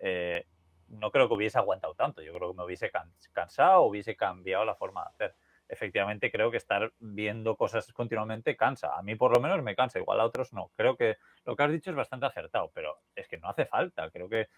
eh, 0.00 0.46
no 0.88 1.10
creo 1.10 1.28
que 1.28 1.34
hubiese 1.34 1.58
aguantado 1.58 1.94
tanto. 1.94 2.22
Yo 2.22 2.32
creo 2.32 2.50
que 2.50 2.56
me 2.56 2.64
hubiese 2.64 2.90
cansado, 3.32 3.82
hubiese 3.82 4.16
cambiado 4.16 4.64
la 4.64 4.74
forma 4.74 5.02
de 5.02 5.08
hacer. 5.08 5.36
Efectivamente, 5.68 6.30
creo 6.30 6.50
que 6.50 6.58
estar 6.58 6.92
viendo 7.00 7.56
cosas 7.56 7.92
continuamente 7.92 8.56
cansa. 8.56 8.96
A 8.96 9.02
mí 9.02 9.16
por 9.16 9.34
lo 9.34 9.42
menos 9.42 9.62
me 9.62 9.74
cansa, 9.74 9.98
igual 9.98 10.20
a 10.20 10.24
otros 10.24 10.52
no. 10.52 10.70
Creo 10.76 10.96
que 10.96 11.16
lo 11.44 11.56
que 11.56 11.62
has 11.64 11.72
dicho 11.72 11.90
es 11.90 11.96
bastante 11.96 12.26
acertado, 12.26 12.70
pero 12.72 12.98
es 13.16 13.26
que 13.26 13.38
no 13.38 13.48
hace 13.48 13.66
falta. 13.66 14.10
Creo 14.10 14.28
que 14.28 14.48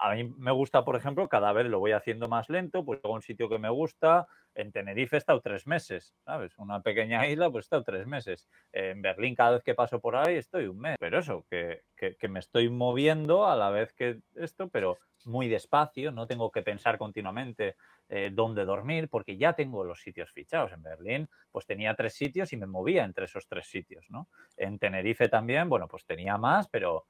a 0.00 0.14
mí 0.14 0.24
me 0.36 0.52
gusta, 0.52 0.84
por 0.84 0.96
ejemplo, 0.96 1.28
cada 1.28 1.52
vez 1.52 1.66
lo 1.66 1.78
voy 1.78 1.92
haciendo 1.92 2.28
más 2.28 2.48
lento, 2.48 2.84
pues 2.84 3.00
luego 3.02 3.14
un 3.14 3.22
sitio 3.22 3.48
que 3.48 3.58
me 3.58 3.70
gusta, 3.70 4.26
en 4.56 4.72
Tenerife 4.72 5.16
he 5.16 5.18
estado 5.18 5.40
tres 5.40 5.66
meses, 5.66 6.14
¿sabes? 6.24 6.56
Una 6.58 6.82
pequeña 6.82 7.26
isla, 7.28 7.50
pues 7.50 7.64
he 7.64 7.66
estado 7.66 7.84
tres 7.84 8.06
meses. 8.06 8.48
En 8.72 9.02
Berlín 9.02 9.34
cada 9.34 9.52
vez 9.52 9.62
que 9.62 9.74
paso 9.74 10.00
por 10.00 10.16
ahí 10.16 10.36
estoy 10.36 10.66
un 10.66 10.78
mes. 10.78 10.96
Pero 10.98 11.18
eso, 11.18 11.46
que, 11.50 11.82
que, 11.96 12.28
me 12.28 12.40
estoy 12.40 12.68
moviendo 12.70 13.46
a 13.46 13.54
la 13.56 13.70
vez 13.70 13.92
que 13.92 14.20
esto, 14.34 14.68
pero 14.68 14.98
muy 15.24 15.48
despacio, 15.48 16.12
no 16.12 16.26
tengo 16.26 16.50
que 16.50 16.62
pensar 16.62 16.98
continuamente 16.98 17.76
eh, 18.08 18.30
dónde 18.32 18.64
dormir, 18.64 19.08
porque 19.08 19.36
ya 19.36 19.54
tengo 19.54 19.84
los 19.84 20.00
sitios 20.00 20.30
fichados. 20.32 20.72
En 20.72 20.82
Berlín, 20.82 21.28
pues 21.50 21.66
tenía 21.66 21.94
tres 21.94 22.14
sitios 22.14 22.52
y 22.52 22.56
me 22.56 22.66
movía 22.66 23.04
entre 23.04 23.24
esos 23.24 23.46
tres 23.46 23.66
sitios, 23.66 24.06
¿no? 24.08 24.28
En 24.56 24.78
Tenerife 24.78 25.28
también, 25.28 25.68
bueno, 25.68 25.88
pues 25.88 26.04
tenía 26.06 26.38
más, 26.38 26.68
pero, 26.68 27.06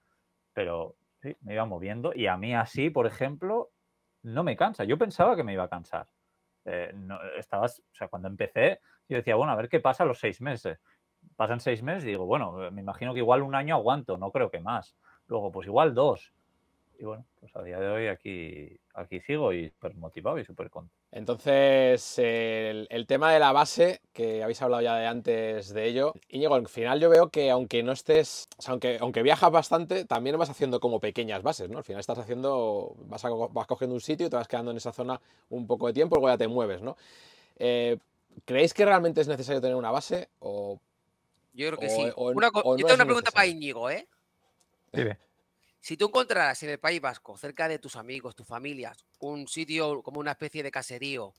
pero 0.52 0.96
me 1.40 1.54
iba 1.54 1.64
moviendo 1.64 2.12
y 2.14 2.26
a 2.26 2.36
mí 2.36 2.54
así, 2.54 2.90
por 2.90 3.06
ejemplo, 3.06 3.70
no 4.22 4.44
me 4.44 4.56
cansa. 4.56 4.84
Yo 4.84 4.98
pensaba 4.98 5.36
que 5.36 5.44
me 5.44 5.52
iba 5.52 5.64
a 5.64 5.68
cansar. 5.68 6.06
Eh, 6.64 6.92
no, 6.94 7.18
estabas, 7.38 7.80
o 7.80 7.94
sea, 7.94 8.08
cuando 8.08 8.28
empecé, 8.28 8.80
yo 9.08 9.16
decía, 9.16 9.36
bueno, 9.36 9.52
a 9.52 9.56
ver 9.56 9.68
qué 9.68 9.80
pasa 9.80 10.04
los 10.04 10.18
seis 10.18 10.40
meses. 10.40 10.78
Pasan 11.36 11.60
seis 11.60 11.82
meses 11.82 12.04
y 12.04 12.08
digo, 12.08 12.26
bueno, 12.26 12.70
me 12.70 12.80
imagino 12.80 13.12
que 13.14 13.20
igual 13.20 13.42
un 13.42 13.54
año 13.54 13.74
aguanto, 13.74 14.18
no 14.18 14.30
creo 14.30 14.50
que 14.50 14.60
más. 14.60 14.96
Luego, 15.26 15.50
pues 15.52 15.66
igual 15.66 15.94
dos. 15.94 16.32
Y 16.98 17.04
bueno, 17.04 17.24
pues 17.40 17.54
a 17.56 17.62
día 17.62 17.78
de 17.78 17.88
hoy 17.88 18.06
aquí, 18.08 18.80
aquí 18.94 19.20
sigo 19.20 19.52
y 19.52 19.70
súper 19.70 19.94
motivado 19.96 20.38
y 20.38 20.44
súper 20.44 20.70
contento. 20.70 20.96
Entonces, 21.16 22.18
el, 22.18 23.06
tema 23.06 23.32
de 23.32 23.38
la 23.38 23.50
base, 23.50 24.02
que 24.12 24.42
habéis 24.42 24.60
hablado 24.60 24.82
ya 24.82 24.96
de 24.96 25.06
antes 25.06 25.72
de 25.72 25.86
ello, 25.86 26.12
Íñigo, 26.28 26.54
al 26.54 26.68
final 26.68 27.00
yo 27.00 27.08
veo 27.08 27.30
que 27.30 27.50
aunque 27.50 27.82
no 27.82 27.92
estés, 27.92 28.50
o 28.58 28.60
sea, 28.60 28.72
aunque, 28.72 28.98
aunque 29.00 29.22
viajas 29.22 29.50
bastante, 29.50 30.04
también 30.04 30.36
vas 30.36 30.50
haciendo 30.50 30.78
como 30.78 31.00
pequeñas 31.00 31.42
bases, 31.42 31.70
¿no? 31.70 31.78
Al 31.78 31.84
final 31.84 32.00
estás 32.00 32.18
haciendo, 32.18 32.94
vas, 33.06 33.22
vas 33.50 33.66
cogiendo 33.66 33.94
un 33.94 34.02
sitio 34.02 34.26
y 34.26 34.30
te 34.30 34.36
vas 34.36 34.46
quedando 34.46 34.72
en 34.72 34.76
esa 34.76 34.92
zona 34.92 35.18
un 35.48 35.66
poco 35.66 35.86
de 35.86 35.94
tiempo, 35.94 36.16
luego 36.16 36.28
ya 36.28 36.36
te 36.36 36.48
mueves, 36.48 36.82
¿no? 36.82 36.98
Eh, 37.58 37.96
¿Creéis 38.44 38.74
que 38.74 38.84
realmente 38.84 39.22
es 39.22 39.28
necesario 39.28 39.62
tener 39.62 39.76
una 39.76 39.90
base? 39.90 40.28
O, 40.40 40.78
yo 41.54 41.68
creo 41.68 41.78
que 41.78 41.88
sí. 41.88 42.04
yo 42.04 42.34
tengo 42.76 42.94
una 42.94 43.06
pregunta 43.06 43.30
para 43.30 43.46
Íñigo, 43.46 43.88
¿eh? 43.88 44.06
Sí. 44.92 45.00
Si 45.86 45.96
tú 45.96 46.06
encontraras 46.06 46.60
en 46.64 46.70
el 46.70 46.80
País 46.80 47.00
Vasco, 47.00 47.38
cerca 47.38 47.68
de 47.68 47.78
tus 47.78 47.94
amigos, 47.94 48.34
tus 48.34 48.44
familias, 48.44 49.06
un 49.20 49.46
sitio 49.46 50.02
como 50.02 50.18
una 50.18 50.32
especie 50.32 50.64
de 50.64 50.72
caserío, 50.72 51.32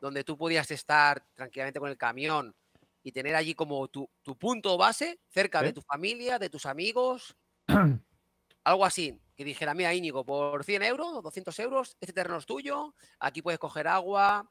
donde 0.00 0.24
tú 0.24 0.38
pudieras 0.38 0.70
estar 0.70 1.22
tranquilamente 1.34 1.80
con 1.80 1.90
el 1.90 1.98
camión 1.98 2.56
y 3.02 3.12
tener 3.12 3.34
allí 3.34 3.54
como 3.54 3.88
tu, 3.88 4.08
punto 4.38 4.78
base, 4.78 5.20
cerca 5.28 5.60
de 5.60 5.74
tu 5.74 5.82
familia, 5.82 6.38
de 6.38 6.48
tus 6.48 6.64
amigos, 6.64 7.36
algo 8.64 8.86
así, 8.86 9.20
que 9.36 9.44
dijera, 9.44 9.74
mira 9.74 9.92
Íñigo, 9.92 10.24
por 10.24 10.64
100 10.64 10.82
euros 10.82 11.08
o 11.12 11.20
200 11.20 11.58
euros, 11.58 11.98
este 12.00 12.14
terreno 12.14 12.38
es 12.38 12.46
tuyo, 12.46 12.94
aquí 13.18 13.42
puedes 13.42 13.60
coger 13.60 13.86
agua, 13.86 14.50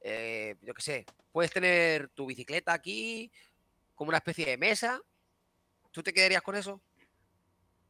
eh, 0.00 0.56
yo 0.62 0.72
qué 0.72 0.80
sé, 0.80 1.06
puedes 1.30 1.52
tener 1.52 2.08
tu 2.14 2.24
bicicleta 2.24 2.72
aquí, 2.72 3.30
como 3.94 4.08
una 4.08 4.16
especie 4.16 4.46
de 4.46 4.56
mesa. 4.56 4.98
¿Tú 5.90 6.02
te 6.02 6.14
quedarías 6.14 6.40
con 6.40 6.56
eso? 6.56 6.80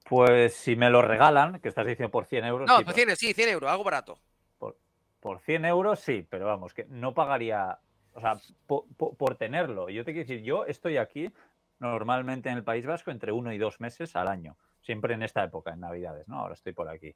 Pues 0.08 0.54
si 0.54 0.74
me 0.74 0.88
lo 0.88 1.02
regalan, 1.02 1.60
que 1.60 1.68
estás 1.68 1.86
diciendo 1.86 2.10
por 2.10 2.24
100 2.24 2.44
euros. 2.46 2.68
No, 2.68 2.82
por 2.82 2.94
100, 2.94 3.16
sí, 3.16 3.34
100 3.34 3.48
euros, 3.50 3.70
algo 3.70 3.84
barato. 3.84 4.18
Por, 4.56 4.78
por 5.20 5.40
100 5.40 5.66
euros 5.66 6.00
sí, 6.00 6.26
pero 6.28 6.46
vamos, 6.46 6.72
que 6.72 6.86
no 6.88 7.12
pagaría, 7.12 7.78
o 8.14 8.20
sea, 8.20 8.40
por, 8.66 9.36
tenerlo. 9.36 9.90
Yo 9.90 10.04
te 10.04 10.12
quiero 10.12 10.26
decir, 10.26 10.42
yo 10.42 10.64
estoy 10.64 10.96
aquí 10.96 11.30
normalmente 11.78 12.48
en 12.48 12.56
el 12.56 12.64
País 12.64 12.86
Vasco 12.86 13.10
entre 13.10 13.32
uno 13.32 13.52
y 13.52 13.58
dos 13.58 13.80
meses 13.80 14.16
al 14.16 14.28
año, 14.28 14.56
siempre 14.80 15.12
en 15.12 15.22
esta 15.22 15.44
época, 15.44 15.72
en 15.72 15.80
Navidades, 15.80 16.26
¿no? 16.26 16.40
Ahora 16.40 16.54
estoy 16.54 16.72
por 16.72 16.88
aquí. 16.88 17.14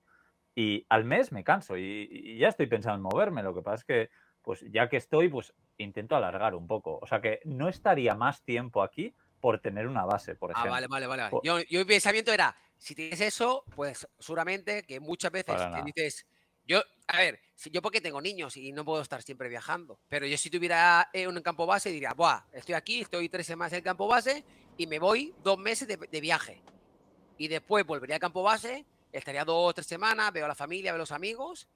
Y 0.55 0.85
al 0.91 1.05
mes 1.07 1.33
me 1.33 1.45
canso 1.45 1.79
y, 1.79 2.09
y 2.11 2.39
ya 2.39 2.49
estoy 2.49 2.67
pensando 2.67 2.97
en 2.97 3.03
moverme. 3.03 3.43
Lo 3.43 3.55
que 3.55 3.63
pasa 3.63 3.77
es 3.77 3.85
que, 3.85 4.11
pues 4.43 4.63
ya 4.71 4.91
que 4.91 4.99
estoy, 4.99 5.31
pues 5.31 5.55
intento 5.79 6.15
alargar 6.15 6.55
un 6.55 6.67
poco. 6.67 6.99
O 7.01 7.07
sea 7.07 7.23
que 7.23 7.41
no 7.45 7.69
estaría 7.69 8.15
más 8.15 8.43
tiempo 8.43 8.83
aquí 8.83 9.15
por 9.41 9.61
tener 9.61 9.89
una 9.89 10.05
base, 10.05 10.35
por 10.35 10.51
ejemplo. 10.51 10.71
Ah, 10.71 10.75
vale, 10.75 10.87
vale, 10.87 11.07
vale. 11.07 11.31
Yo, 11.43 11.61
yo 11.61 11.81
mi 11.81 11.85
pensamiento 11.85 12.33
era, 12.33 12.55
si 12.83 12.97
tienes 12.97 13.21
eso, 13.21 13.65
pues 13.77 14.09
seguramente 14.19 14.83
que 14.83 14.99
muchas 14.99 15.31
veces 15.31 15.55
te 15.57 15.83
dices, 15.85 16.27
yo, 16.67 16.83
a 17.07 17.19
ver, 17.19 17.39
si 17.55 17.71
yo 17.71 17.81
porque 17.81 18.01
tengo 18.01 18.21
niños 18.21 18.57
y 18.57 18.73
no 18.73 18.85
puedo 18.85 19.01
estar 19.01 19.23
siempre 19.23 19.49
viajando, 19.49 20.01
pero 20.09 20.27
yo 20.27 20.37
si 20.37 20.51
tuviera 20.51 21.09
eh, 21.13 21.29
un 21.29 21.41
campo 21.43 21.65
base 21.65 21.91
diría, 21.91 22.13
Buah, 22.13 22.45
estoy 22.53 22.75
aquí, 22.75 23.03
estoy 23.03 23.29
tres 23.29 23.47
semanas 23.47 23.73
en 23.73 23.77
el 23.77 23.85
campo 23.85 24.09
base 24.09 24.45
y 24.77 24.89
me 24.89 24.99
voy 24.99 25.33
dos 25.45 25.59
meses 25.59 25.87
de, 25.87 25.97
de 25.97 26.21
viaje. 26.21 26.61
Y 27.39 27.47
después 27.47 27.87
volvería 27.87 28.17
al 28.17 28.21
campo 28.21 28.43
base, 28.43 28.85
estaría 29.13 29.45
dos 29.45 29.71
o 29.71 29.73
tres 29.73 29.87
semanas, 29.87 30.33
veo 30.33 30.47
a 30.47 30.49
la 30.49 30.57
familia, 30.57 30.91
veo 30.91 30.97
a 30.97 30.99
los 30.99 31.13
amigos 31.13 31.69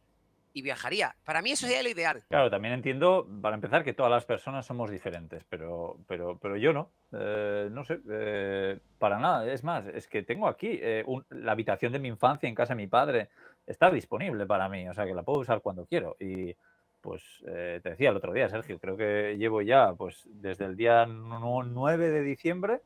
y 0.56 0.62
viajaría. 0.62 1.14
Para 1.22 1.42
mí 1.42 1.50
eso 1.50 1.66
sería 1.66 1.82
lo 1.82 1.90
ideal. 1.90 2.22
Claro, 2.30 2.48
también 2.50 2.72
entiendo, 2.72 3.28
para 3.42 3.56
empezar, 3.56 3.84
que 3.84 3.92
todas 3.92 4.10
las 4.10 4.24
personas 4.24 4.64
somos 4.64 4.90
diferentes, 4.90 5.44
pero, 5.50 5.98
pero, 6.08 6.38
pero 6.38 6.56
yo 6.56 6.72
no. 6.72 6.88
Eh, 7.12 7.68
no 7.70 7.84
sé, 7.84 8.00
eh, 8.08 8.78
para 8.98 9.18
nada. 9.18 9.52
Es 9.52 9.62
más, 9.62 9.84
es 9.86 10.08
que 10.08 10.22
tengo 10.22 10.48
aquí 10.48 10.78
eh, 10.80 11.04
la 11.28 11.52
habitación 11.52 11.92
de 11.92 11.98
mi 11.98 12.08
infancia 12.08 12.48
en 12.48 12.54
casa 12.54 12.72
de 12.72 12.78
mi 12.78 12.86
padre. 12.86 13.28
Está 13.66 13.90
disponible 13.90 14.46
para 14.46 14.66
mí, 14.70 14.88
o 14.88 14.94
sea 14.94 15.04
que 15.04 15.12
la 15.12 15.22
puedo 15.22 15.40
usar 15.40 15.60
cuando 15.60 15.84
quiero. 15.84 16.16
Y 16.18 16.56
pues 17.02 17.22
te 17.44 17.90
decía 17.90 18.08
el 18.08 18.16
otro 18.16 18.32
día, 18.32 18.48
Sergio, 18.48 18.78
creo 18.78 18.96
que 18.96 19.36
llevo 19.36 19.60
ya, 19.60 19.92
pues 19.92 20.22
desde 20.24 20.64
el 20.64 20.74
día 20.74 21.04
9 21.04 22.10
de 22.10 22.22
diciembre, 22.22 22.80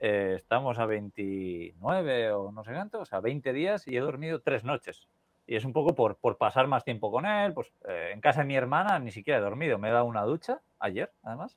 estamos 0.00 0.78
a 0.78 0.86
29 0.86 2.30
o 2.30 2.52
no 2.52 2.62
sé 2.64 2.72
cuánto, 2.72 3.00
o 3.00 3.04
sea, 3.04 3.18
20 3.18 3.52
días 3.52 3.86
y 3.88 3.96
he 3.96 4.00
dormido 4.00 4.40
tres 4.40 4.64
noches 4.64 5.08
y 5.50 5.56
es 5.56 5.64
un 5.64 5.72
poco 5.72 5.96
por, 5.96 6.16
por 6.16 6.38
pasar 6.38 6.68
más 6.68 6.84
tiempo 6.84 7.10
con 7.10 7.26
él. 7.26 7.52
Pues 7.52 7.72
eh, 7.88 8.12
en 8.14 8.20
casa 8.20 8.42
de 8.42 8.46
mi 8.46 8.54
hermana 8.54 9.00
ni 9.00 9.10
siquiera 9.10 9.40
he 9.40 9.42
dormido, 9.42 9.78
me 9.78 9.88
he 9.88 9.92
dado 9.92 10.04
una 10.04 10.22
ducha 10.22 10.60
ayer, 10.78 11.12
además. 11.24 11.56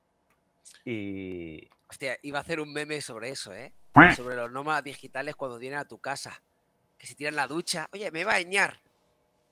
Y. 0.83 1.69
Hostia, 1.87 2.17
iba 2.23 2.39
a 2.39 2.41
hacer 2.41 2.59
un 2.59 2.73
meme 2.73 3.01
sobre 3.01 3.29
eso, 3.29 3.53
¿eh? 3.53 3.71
Sobre 4.15 4.35
los 4.35 4.51
nómadas 4.51 4.83
digitales 4.83 5.35
cuando 5.35 5.59
vienen 5.59 5.77
a 5.77 5.87
tu 5.87 5.99
casa. 5.99 6.41
Que 6.97 7.05
se 7.05 7.13
tiran 7.13 7.35
la 7.35 7.45
ducha. 7.45 7.87
Oye, 7.93 8.09
me 8.09 8.23
va 8.23 8.31
a 8.31 8.35
bañar. 8.37 8.79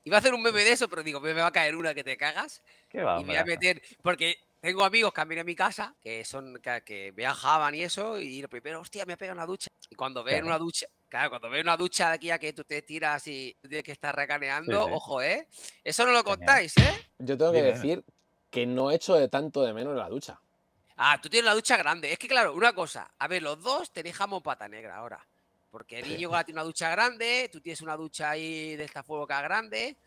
Iba 0.05 0.17
a 0.17 0.19
hacer 0.19 0.33
un 0.33 0.41
meme 0.41 0.63
de 0.63 0.71
eso, 0.71 0.89
pero 0.89 1.03
digo, 1.03 1.21
me 1.21 1.33
va 1.33 1.45
a 1.45 1.51
caer 1.51 1.75
una 1.75 1.93
que 1.93 2.03
te 2.03 2.17
cagas. 2.17 2.63
¿Qué 2.89 3.03
va, 3.03 3.21
y 3.21 3.23
me 3.23 3.33
voy 3.33 3.37
a 3.37 3.45
meter. 3.45 3.79
Porque 4.01 4.37
tengo 4.59 4.83
amigos 4.83 5.13
que 5.13 5.21
han 5.21 5.27
venido 5.27 5.43
a 5.43 5.45
mi 5.45 5.55
casa, 5.55 5.93
que 6.01 6.25
son 6.25 6.59
que, 6.83 7.11
viajaban 7.15 7.75
y 7.75 7.83
eso, 7.83 8.19
y 8.19 8.41
lo 8.41 8.49
primero, 8.49 8.81
hostia, 8.81 9.05
me 9.05 9.13
ha 9.13 9.17
pegado 9.17 9.37
una 9.37 9.45
ducha. 9.45 9.69
Y 9.87 9.93
cuando 9.93 10.23
ven 10.23 10.45
una 10.45 10.57
ducha, 10.57 10.87
Claro, 11.11 11.29
cuando 11.29 11.49
ves 11.49 11.61
una 11.61 11.75
ducha 11.75 12.07
de 12.07 12.15
aquí 12.15 12.31
a 12.31 12.39
que 12.39 12.53
tú 12.53 12.63
te 12.63 12.83
tiras 12.83 13.27
y 13.27 13.53
tienes 13.67 13.83
que 13.83 13.91
estar 13.91 14.15
recaneando, 14.15 14.85
ojo, 14.85 15.21
¿eh? 15.21 15.45
Eso 15.83 16.05
no 16.05 16.13
lo 16.13 16.23
contáis, 16.23 16.77
¿eh? 16.77 17.05
Yo 17.19 17.37
tengo 17.37 17.51
que 17.51 17.63
decir 17.63 18.01
que 18.49 18.65
no 18.65 18.89
he 18.89 18.95
hecho 18.95 19.15
de 19.15 19.27
tanto 19.27 19.61
de 19.61 19.73
menos 19.73 19.93
la 19.97 20.07
ducha. 20.07 20.39
Ah, 20.95 21.19
tú 21.21 21.27
tienes 21.27 21.47
la 21.47 21.53
ducha 21.53 21.75
grande. 21.75 22.13
Es 22.13 22.17
que, 22.17 22.29
claro, 22.29 22.53
una 22.53 22.71
cosa. 22.71 23.11
A 23.19 23.27
ver, 23.27 23.43
los 23.43 23.61
dos 23.61 23.91
tenéis 23.91 24.15
jamón 24.15 24.41
pata 24.41 24.69
negra 24.69 24.95
ahora. 24.95 25.19
Porque 25.69 25.99
el 25.99 26.07
niño 26.07 26.29
tiene 26.45 26.61
una 26.61 26.63
ducha 26.63 26.89
grande, 26.89 27.49
tú 27.51 27.59
tienes 27.59 27.81
una 27.81 27.97
ducha 27.97 28.29
ahí 28.29 28.77
de 28.77 28.85
esta 28.85 29.03
fuego 29.03 29.27
grande. 29.27 29.97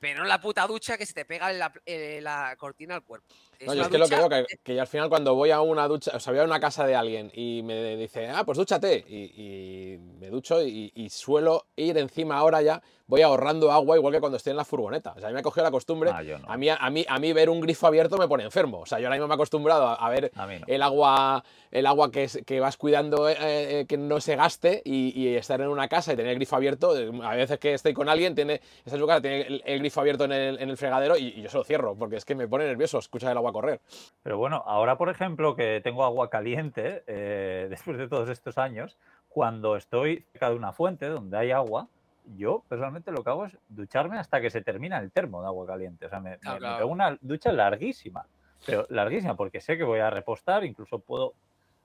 Pero 0.00 0.20
no 0.20 0.26
la 0.26 0.40
puta 0.40 0.66
ducha 0.66 0.96
que 0.96 1.06
se 1.06 1.12
te 1.12 1.24
pega 1.24 1.52
la, 1.52 1.72
eh, 1.84 2.20
la 2.22 2.54
cortina 2.56 2.94
al 2.94 3.02
cuerpo. 3.02 3.26
no, 3.66 3.74
yo 3.74 3.82
es 3.82 3.88
que 3.88 3.98
lo 3.98 4.08
que 4.08 4.16
veo, 4.16 4.28
que, 4.28 4.44
que 4.62 4.80
al 4.80 4.86
final 4.86 5.08
cuando 5.08 5.34
voy 5.34 5.50
a 5.50 5.60
una 5.60 5.88
ducha, 5.88 6.12
o 6.14 6.20
sea, 6.20 6.32
voy 6.32 6.40
a 6.40 6.44
una 6.44 6.60
casa 6.60 6.86
de 6.86 6.94
alguien 6.94 7.30
y 7.34 7.62
me 7.64 7.96
dice, 7.96 8.28
ah, 8.28 8.44
pues 8.44 8.58
dúchate, 8.58 9.04
y, 9.08 9.98
me 10.20 10.28
ducho 10.28 10.62
y, 10.62 11.08
suelo 11.10 11.66
ir 11.74 11.98
encima 11.98 12.36
ahora 12.36 12.62
ya, 12.62 12.82
voy 13.08 13.22
ahorrando 13.22 13.72
agua 13.72 13.96
igual 13.96 14.12
que 14.14 14.20
cuando 14.20 14.36
estoy 14.36 14.52
en 14.52 14.58
la 14.58 14.64
furgoneta. 14.64 15.12
O 15.16 15.18
sea, 15.18 15.26
a 15.26 15.30
mí 15.30 15.34
me 15.34 15.40
ha 15.40 15.42
cogido 15.42 15.64
la 15.64 15.70
costumbre. 15.72 16.10
Ah, 16.14 16.22
no. 16.22 16.38
a, 16.46 16.56
mí, 16.56 16.68
a, 16.68 16.90
mí, 16.90 17.04
a 17.08 17.18
mí 17.18 17.32
ver 17.32 17.50
un 17.50 17.60
grifo 17.60 17.86
abierto 17.86 18.16
me 18.18 18.28
pone 18.28 18.44
enfermo. 18.44 18.78
O 18.80 18.86
sea, 18.86 19.00
yo 19.00 19.06
ahora 19.06 19.16
mismo 19.16 19.26
me 19.26 19.32
he 19.32 19.36
acostumbrado 19.36 19.86
a, 19.88 20.08
ver 20.10 20.30
A 20.36 20.46
no. 20.46 20.52
el 20.66 20.82
agua, 20.82 21.42
el 21.70 21.86
agua 21.86 22.10
que, 22.12 22.24
es- 22.24 22.40
que 22.46 22.60
vas 22.60 22.76
cuidando 22.76 23.28
eh, 23.28 23.36
eh, 23.40 23.86
que 23.88 23.96
no 23.96 24.20
se 24.20 24.36
gaste 24.36 24.82
y, 24.84 25.18
y 25.20 25.34
estar 25.36 25.60
en 25.60 25.68
una 25.68 25.88
casa 25.88 26.12
y 26.12 26.16
tener 26.16 26.30
el 26.32 26.36
grifo 26.36 26.54
abierto. 26.56 26.96
eh, 26.98 27.10
A 27.24 27.34
veces 27.34 27.58
que 27.58 27.72
estoy 27.74 27.94
con 27.94 28.08
alguien, 28.08 28.34
tiene, 28.34 28.60
está 28.84 28.96
en 28.96 29.00
su 29.00 29.06
casa, 29.06 29.22
tiene 29.22 29.40
el, 29.40 29.62
el 29.64 29.78
grifo 29.80 30.00
abierto 30.00 30.24
en 30.26 30.32
el, 30.32 30.60
en 30.60 30.68
el 30.68 30.76
fregadero 30.76 31.16
y, 31.16 31.28
y 31.28 31.42
yo 31.42 31.48
se 31.48 31.56
lo 31.56 31.64
cierro 31.64 31.94
porque 31.96 32.16
es 32.16 32.24
que 32.26 32.34
me 32.34 32.46
pone 32.46 32.66
nervioso 32.66 32.98
escuchar 32.98 33.32
el 33.32 33.38
agua 33.38 33.52
correr. 33.52 33.80
Pero 34.22 34.36
bueno, 34.36 34.62
ahora 34.66 34.98
por 34.98 35.08
ejemplo 35.08 35.56
que 35.56 35.80
tengo 35.82 36.04
agua 36.04 36.28
caliente, 36.28 37.04
eh, 37.06 37.66
después 37.70 37.96
de 37.96 38.06
todos 38.06 38.28
estos 38.28 38.58
años, 38.58 38.98
cuando 39.30 39.76
estoy 39.76 40.26
cerca 40.32 40.50
de 40.50 40.56
una 40.56 40.72
fuente 40.72 41.06
donde 41.08 41.38
hay 41.38 41.52
agua, 41.52 41.88
yo 42.36 42.64
personalmente 42.68 43.10
lo 43.12 43.22
que 43.24 43.30
hago 43.30 43.46
es 43.46 43.56
ducharme 43.68 44.18
hasta 44.18 44.40
que 44.40 44.50
se 44.50 44.62
termina 44.62 44.98
el 44.98 45.10
termo 45.10 45.40
de 45.40 45.48
agua 45.48 45.66
caliente. 45.66 46.06
O 46.06 46.08
sea, 46.08 46.20
me, 46.20 46.38
Claro, 46.38 46.54
me- 46.56 46.60
me 46.60 46.60
claro. 46.60 46.76
pego 46.78 46.90
una 46.90 47.18
ducha 47.20 47.52
larguísima, 47.52 48.26
pero 48.64 48.86
larguísima 48.90 49.34
porque 49.36 49.60
sé 49.60 49.76
que 49.76 49.84
voy 49.84 50.00
a 50.00 50.10
repostar, 50.10 50.64
incluso 50.64 50.98
puedo 51.00 51.34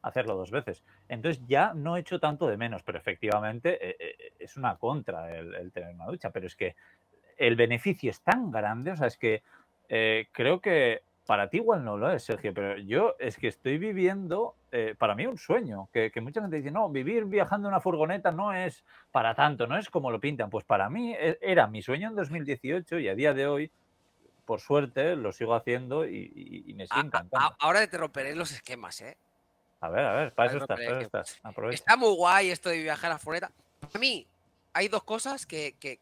hacerlo 0.01 0.36
dos 0.36 0.51
veces. 0.51 0.84
Entonces 1.08 1.41
ya 1.47 1.73
no 1.73 1.95
echo 1.97 2.19
tanto 2.19 2.47
de 2.47 2.58
menos, 2.58 2.84
pero 2.84 2.97
efectivamente 2.97 3.77
eh, 3.89 3.95
eh, 3.99 4.34
es 4.39 4.58
una 4.58 4.75
contra 4.75 5.36
el, 5.38 5.56
el 5.56 5.71
tener 5.71 5.93
una 5.95 6.06
ducha, 6.08 6.29
pero 6.32 6.47
es 6.47 6.56
que 6.56 6.75
el 7.38 7.56
beneficio 7.56 8.12
es 8.12 8.21
tan 8.21 8.51
grande, 8.51 8.91
o 8.91 8.97
sea, 8.97 9.08
es 9.08 9.17
que 9.17 9.43
eh, 9.89 10.27
creo 10.32 10.60
que 10.62 11.03
para 11.26 11.50
ti 11.50 11.58
igual 11.58 11.84
no 11.86 11.98
lo 11.98 12.12
es, 12.12 12.24
Sergio, 12.24 12.54
pero 12.54 12.78
yo 12.78 13.16
es 13.20 13.38
que 13.38 13.48
estoy 13.48 13.78
viviendo, 13.78 14.56
eh, 14.72 14.96
para 14.98 15.16
mí, 15.16 15.26
un 15.26 15.38
sueño, 15.38 15.90
que, 15.94 16.12
que 16.12 16.20
mucha 16.22 16.42
gente 16.42 16.58
dice, 16.58 16.72
no, 16.72 16.90
vivir 16.90 17.26
viajando 17.26 17.68
en 17.68 17.74
una 17.74 17.82
furgoneta 17.82 18.32
no 18.32 18.54
es 18.54 18.84
para 19.12 19.34
tanto, 19.34 19.66
no 19.68 19.78
es 19.78 19.90
como 19.90 20.12
lo 20.12 20.20
pintan. 20.20 20.50
Pues 20.50 20.66
para 20.66 20.90
mí 20.90 21.14
e- 21.14 21.38
era 21.42 21.68
mi 21.68 21.82
sueño 21.82 22.10
en 22.10 22.16
2018 22.16 23.00
y 23.00 23.08
a 23.08 23.16
día 23.16 23.34
de 23.34 23.48
hoy, 23.48 23.72
por 24.46 24.60
suerte, 24.60 25.16
lo 25.16 25.32
sigo 25.32 25.56
haciendo 25.56 26.06
y, 26.06 26.32
y- 26.36 26.72
y 26.72 26.74
me 26.74 26.88
sigue 26.88 27.00
encantando. 27.02 27.56
ahora 27.60 27.88
te 27.88 27.98
romperé 27.98 28.36
los 28.36 28.52
esquemas, 28.52 29.00
¿eh? 29.02 29.18
A 29.80 29.90
ver, 29.90 30.06
a 30.06 30.14
ver, 30.14 30.34
para 30.34 30.50
eso 30.50 30.58
estás, 30.60 30.80
para 30.80 31.02
estás. 31.02 31.40
Aprovecha. 31.44 31.76
Está 31.76 31.96
muy 31.98 32.14
guay 32.16 32.52
esto 32.52 32.70
de 32.70 32.82
viajar 32.82 33.12
a 33.12 33.16
la 33.16 33.20
furgoneta. 33.20 33.52
Para 33.80 34.00
mí, 34.00 34.26
hay 34.74 34.88
dos 34.88 35.04
cosas 35.04 35.46
que, 35.46 35.76
que, 35.80 36.00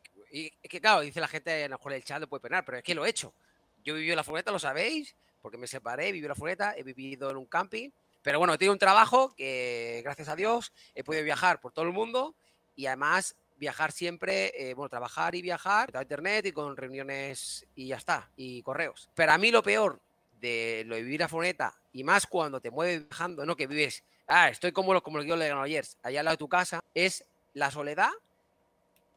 que, 0.64 0.82
claro, 0.82 1.02
dice 1.02 1.20
la 1.20 1.28
gente, 1.28 1.64
a 1.64 1.68
lo 1.68 1.78
mejor 1.78 1.94
el 1.94 2.04
chat 2.04 2.20
lo 2.22 2.28
puede 2.28 2.42
penar, 2.42 2.64
pero 2.66 2.78
es 2.78 2.84
que 2.84 2.96
lo 2.96 3.06
he 3.06 3.10
hecho. 3.10 3.34
Yo 3.84 3.96
viví 3.96 4.10
en 4.10 4.16
la 4.16 4.24
furgoneta, 4.24 4.52
lo 4.52 4.60
sabéis, 4.60 5.16
porque 5.42 5.58
me 5.58 5.68
separé, 5.68 6.12
viví 6.12 6.26
en 6.26 6.30
la 6.30 6.36
furgoneta, 6.36 6.76
he 6.78 6.84
vivido 6.84 7.30
en 7.30 7.38
un 7.38 7.46
camping, 7.46 7.90
pero 8.22 8.38
bueno, 8.38 8.54
he 8.54 8.58
tenido 8.58 8.74
un 8.74 8.80
trabajo 8.80 9.34
que, 9.36 10.02
gracias 10.04 10.30
a 10.30 10.36
Dios, 10.36 10.72
he 10.94 11.04
podido 11.04 11.24
viajar 11.24 11.60
por 11.60 11.72
todo 11.72 11.86
el 11.86 11.92
mundo 11.92 12.36
y 12.76 12.86
además 12.86 13.36
viajar 13.58 13.92
siempre, 13.92 14.52
eh, 14.56 14.74
bueno, 14.74 14.90
trabajar 14.90 15.36
y 15.36 15.42
viajar 15.42 15.96
a 15.96 16.02
internet 16.02 16.48
y 16.48 16.52
con 16.52 16.76
reuniones 16.76 17.66
y 17.76 17.88
ya 17.88 17.98
está, 17.98 18.30
y 18.36 18.62
correos. 18.64 19.10
Pero 19.16 19.32
a 19.32 19.38
mí 19.38 19.52
lo 19.52 19.64
peor 19.64 20.00
de 20.40 20.84
lo 20.88 20.96
de 20.96 21.04
vivir 21.04 21.24
a 21.24 21.28
furgoneta 21.28 21.74
y 21.94 22.04
más 22.04 22.26
cuando 22.26 22.60
te 22.60 22.72
mueves 22.72 23.08
viajando, 23.08 23.46
no 23.46 23.56
que 23.56 23.68
vives, 23.68 24.04
ah, 24.28 24.50
estoy 24.50 24.72
como 24.72 24.94
lo, 24.94 25.04
como 25.04 25.18
lo 25.18 25.24
que 25.24 25.30
yo 25.30 25.36
le 25.36 25.46
digo 25.46 25.62
ayer, 25.62 25.86
allá 26.04 26.20
al 26.20 26.26
lado 26.26 26.36
de 26.36 26.40
tu 26.40 26.50
casa, 26.50 26.84
es 26.94 27.24
la 27.54 27.70
soledad 27.70 28.12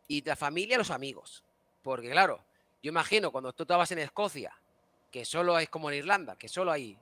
y 0.08 0.22
la 0.22 0.36
familia, 0.36 0.78
los 0.78 0.90
amigos. 0.90 1.42
Porque 1.82 2.10
claro, 2.10 2.44
yo 2.84 2.90
imagino 2.90 3.32
cuando 3.32 3.50
tú 3.54 3.62
estabas 3.62 3.90
en 3.92 3.98
Escocia, 4.00 4.54
que 5.10 5.24
solo 5.24 5.58
es 5.58 5.70
como 5.70 5.90
en 5.90 5.96
Irlanda, 5.96 6.36
que 6.36 6.48
solo 6.48 6.70
hay 6.70 6.98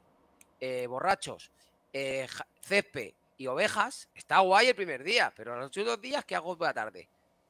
eh, 0.61 0.87
borrachos, 0.87 1.51
eh, 1.93 2.29
césped 2.61 3.13
y 3.37 3.49
ovejas, 3.49 4.09
está 4.15 4.39
guay 4.39 4.69
el 4.69 4.77
primer 4.77 5.03
día, 5.03 5.33
pero 5.35 5.57
los 5.57 5.67
otros 5.67 5.85
dos 5.85 6.01
días, 6.01 6.25
¿qué 6.25 6.37
hago 6.37 6.57
por 6.57 6.69
la 6.69 6.73
tarde? 6.73 7.09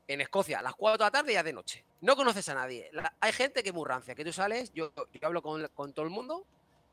En 0.08 0.22
Escocia, 0.22 0.60
a 0.60 0.62
las 0.62 0.74
4 0.74 0.96
de 0.96 1.04
la 1.04 1.10
tarde 1.10 1.34
ya 1.34 1.42
de 1.42 1.52
noche. 1.52 1.84
No 2.00 2.16
conoces 2.16 2.48
a 2.48 2.54
nadie. 2.54 2.90
Hay 3.20 3.32
gente 3.32 3.62
que 3.62 3.68
es 3.68 3.74
muy 3.74 3.86
rancia, 3.86 4.14
que 4.14 4.24
tú 4.24 4.32
sales, 4.32 4.72
yo, 4.72 4.94
hablo 5.20 5.42
con, 5.42 5.92
todo 5.92 6.06
el 6.06 6.10
mundo, 6.10 6.46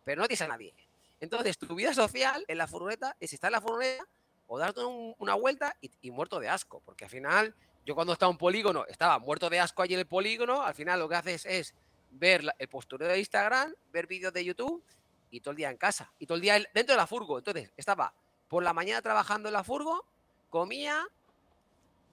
pero 0.03 0.21
no 0.21 0.27
tienes 0.27 0.41
a 0.41 0.47
nadie. 0.49 0.73
Entonces, 1.21 1.57
tu 1.57 1.73
vida 1.73 1.93
social 1.93 2.43
en 2.49 2.57
la 2.57 2.67
furgoneta 2.67 3.15
es 3.17 3.31
estar 3.31 3.47
en 3.47 3.53
la 3.53 3.61
furgoneta 3.61 4.05
o 4.47 4.59
darte 4.59 4.83
un- 4.83 5.15
una 5.19 5.35
vuelta 5.35 5.73
y, 5.79 5.89
y 6.01 6.11
muerto 6.11 6.37
de 6.41 6.49
asco, 6.49 6.81
porque 6.85 7.05
al 7.05 7.09
final, 7.09 7.55
yo 7.89 7.95
cuando 7.95 8.13
estaba 8.13 8.31
en 8.31 8.37
polígono, 8.37 8.85
estaba 8.85 9.17
muerto 9.17 9.49
de 9.49 9.59
asco 9.59 9.81
allí 9.81 9.95
en 9.95 10.01
el 10.01 10.05
polígono, 10.05 10.61
al 10.61 10.75
final 10.75 10.99
lo 10.99 11.09
que 11.09 11.15
haces 11.15 11.43
es 11.47 11.73
ver 12.11 12.43
el 12.59 12.67
postureo 12.67 13.07
de 13.07 13.17
Instagram, 13.17 13.73
ver 13.91 14.05
vídeos 14.05 14.31
de 14.31 14.45
YouTube 14.45 14.83
y 15.31 15.41
todo 15.41 15.53
el 15.53 15.57
día 15.57 15.71
en 15.71 15.77
casa, 15.77 16.13
y 16.19 16.27
todo 16.27 16.35
el 16.35 16.41
día 16.43 16.57
en- 16.57 16.67
dentro 16.71 16.93
de 16.93 16.97
la 16.97 17.07
furgo. 17.07 17.39
Entonces, 17.39 17.71
estaba 17.75 18.13
por 18.47 18.61
la 18.61 18.73
mañana 18.73 19.01
trabajando 19.01 19.49
en 19.49 19.53
la 19.53 19.63
furgo, 19.63 20.05
comía 20.51 21.07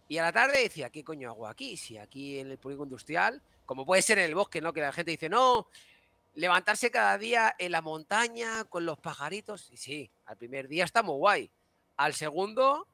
y 0.09 0.17
a 0.17 0.23
la 0.23 0.33
tarde 0.33 0.63
decía, 0.63 0.89
¿qué 0.89 1.05
coño 1.05 1.29
hago 1.29 1.47
aquí? 1.47 1.77
Si 1.77 1.99
aquí 1.99 2.39
en 2.39 2.51
el 2.53 2.57
polígono 2.57 2.87
industrial, 2.87 3.43
como 3.67 3.85
puede 3.85 4.01
ser 4.01 4.19
en 4.19 4.25
el 4.25 4.35
bosque, 4.35 4.63
¿no? 4.63 4.73
Que 4.73 4.81
la 4.81 4.93
gente 4.93 5.11
dice, 5.11 5.29
no, 5.29 5.69
levantarse 6.37 6.91
cada 6.91 7.19
día 7.19 7.55
en 7.59 7.73
la 7.73 7.83
montaña 7.83 8.65
con 8.65 8.87
los 8.87 8.99
pajaritos. 8.99 9.71
Y 9.71 9.77
sí, 9.77 10.11
al 10.25 10.39
primer 10.39 10.69
día 10.69 10.87
está 10.87 11.03
muy 11.03 11.17
guay. 11.17 11.51
Al 11.99 12.15
segundo, 12.15 12.89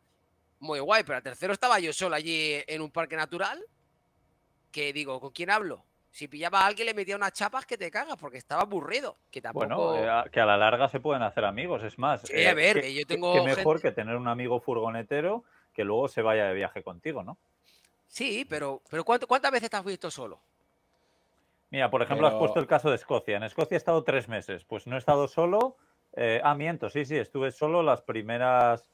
muy 0.63 0.81
guay. 0.81 1.03
Pero 1.05 1.17
al 1.17 1.23
tercero 1.23 1.53
estaba 1.53 1.79
yo 1.79 1.93
solo 1.93 2.15
allí 2.17 2.63
en 2.67 2.81
un 2.81 2.91
parque 2.91 3.17
natural. 3.17 3.63
Que 4.71 4.93
digo, 4.93 5.21
¿con 5.21 5.31
quién 5.31 5.51
hablo? 5.51 5.85
Si 6.11 6.29
pillaba 6.29 6.61
a 6.61 6.67
alguien 6.67 6.87
le 6.87 6.95
metía 6.95 7.17
unas 7.17 7.33
chapas 7.33 7.65
que 7.67 7.77
te 7.79 7.91
cagas 7.91 8.17
porque 8.17 8.39
estaba 8.39 8.63
aburrido. 8.63 9.17
Que 9.31 9.41
tampoco. 9.43 9.67
Bueno, 9.93 10.23
eh, 10.25 10.31
que 10.31 10.41
a 10.41 10.47
la 10.47 10.57
larga 10.57 10.89
se 10.89 11.01
pueden 11.01 11.23
hacer 11.23 11.45
amigos, 11.45 11.83
es 11.83 11.99
más. 11.99 12.23
Sí, 12.23 12.45
a 12.47 12.55
ver, 12.55 12.77
qué- 12.77 12.81
que 12.83 12.95
yo 12.95 13.07
tengo 13.07 13.35
mejor 13.45 13.77
gente- 13.77 13.89
que 13.89 13.93
tener 13.95 14.17
un 14.17 14.29
amigo 14.29 14.61
furgonetero 14.61 15.45
que 15.73 15.85
luego 15.85 16.09
se 16.09 16.21
vaya 16.23 16.47
de 16.47 16.55
viaje 16.55 16.83
contigo, 16.83 17.23
¿no? 17.23 17.39
Sí, 18.07 18.47
pero, 18.49 18.83
pero 18.91 19.05
¿cuánto- 19.05 19.27
¿cuántas 19.27 19.51
veces 19.51 19.71
te 19.71 19.77
has 19.77 19.85
visto 19.85 20.11
solo? 20.11 20.41
Mira, 21.71 21.91
por 21.91 22.03
ejemplo, 22.03 22.27
has 22.27 22.35
puesto 22.35 22.61
el 22.61 22.67
caso 22.67 22.91
de 22.91 22.97
Escocia. 22.97 23.39
En 23.39 23.45
Escocia 23.45 23.75
he 23.75 23.79
estado 23.79 24.05
tres 24.05 24.29
meses. 24.29 24.65
Pues 24.65 24.87
no 24.87 24.97
he 24.97 24.99
estado 24.99 25.27
solo. 25.29 25.77
eh, 26.15 26.43
ah, 26.45 26.55
miento, 26.55 26.91
sí, 26.91 27.07
sí, 27.07 27.17
estuve 27.17 27.51
solo 27.53 27.83
las 27.83 28.03
primeras 28.03 28.92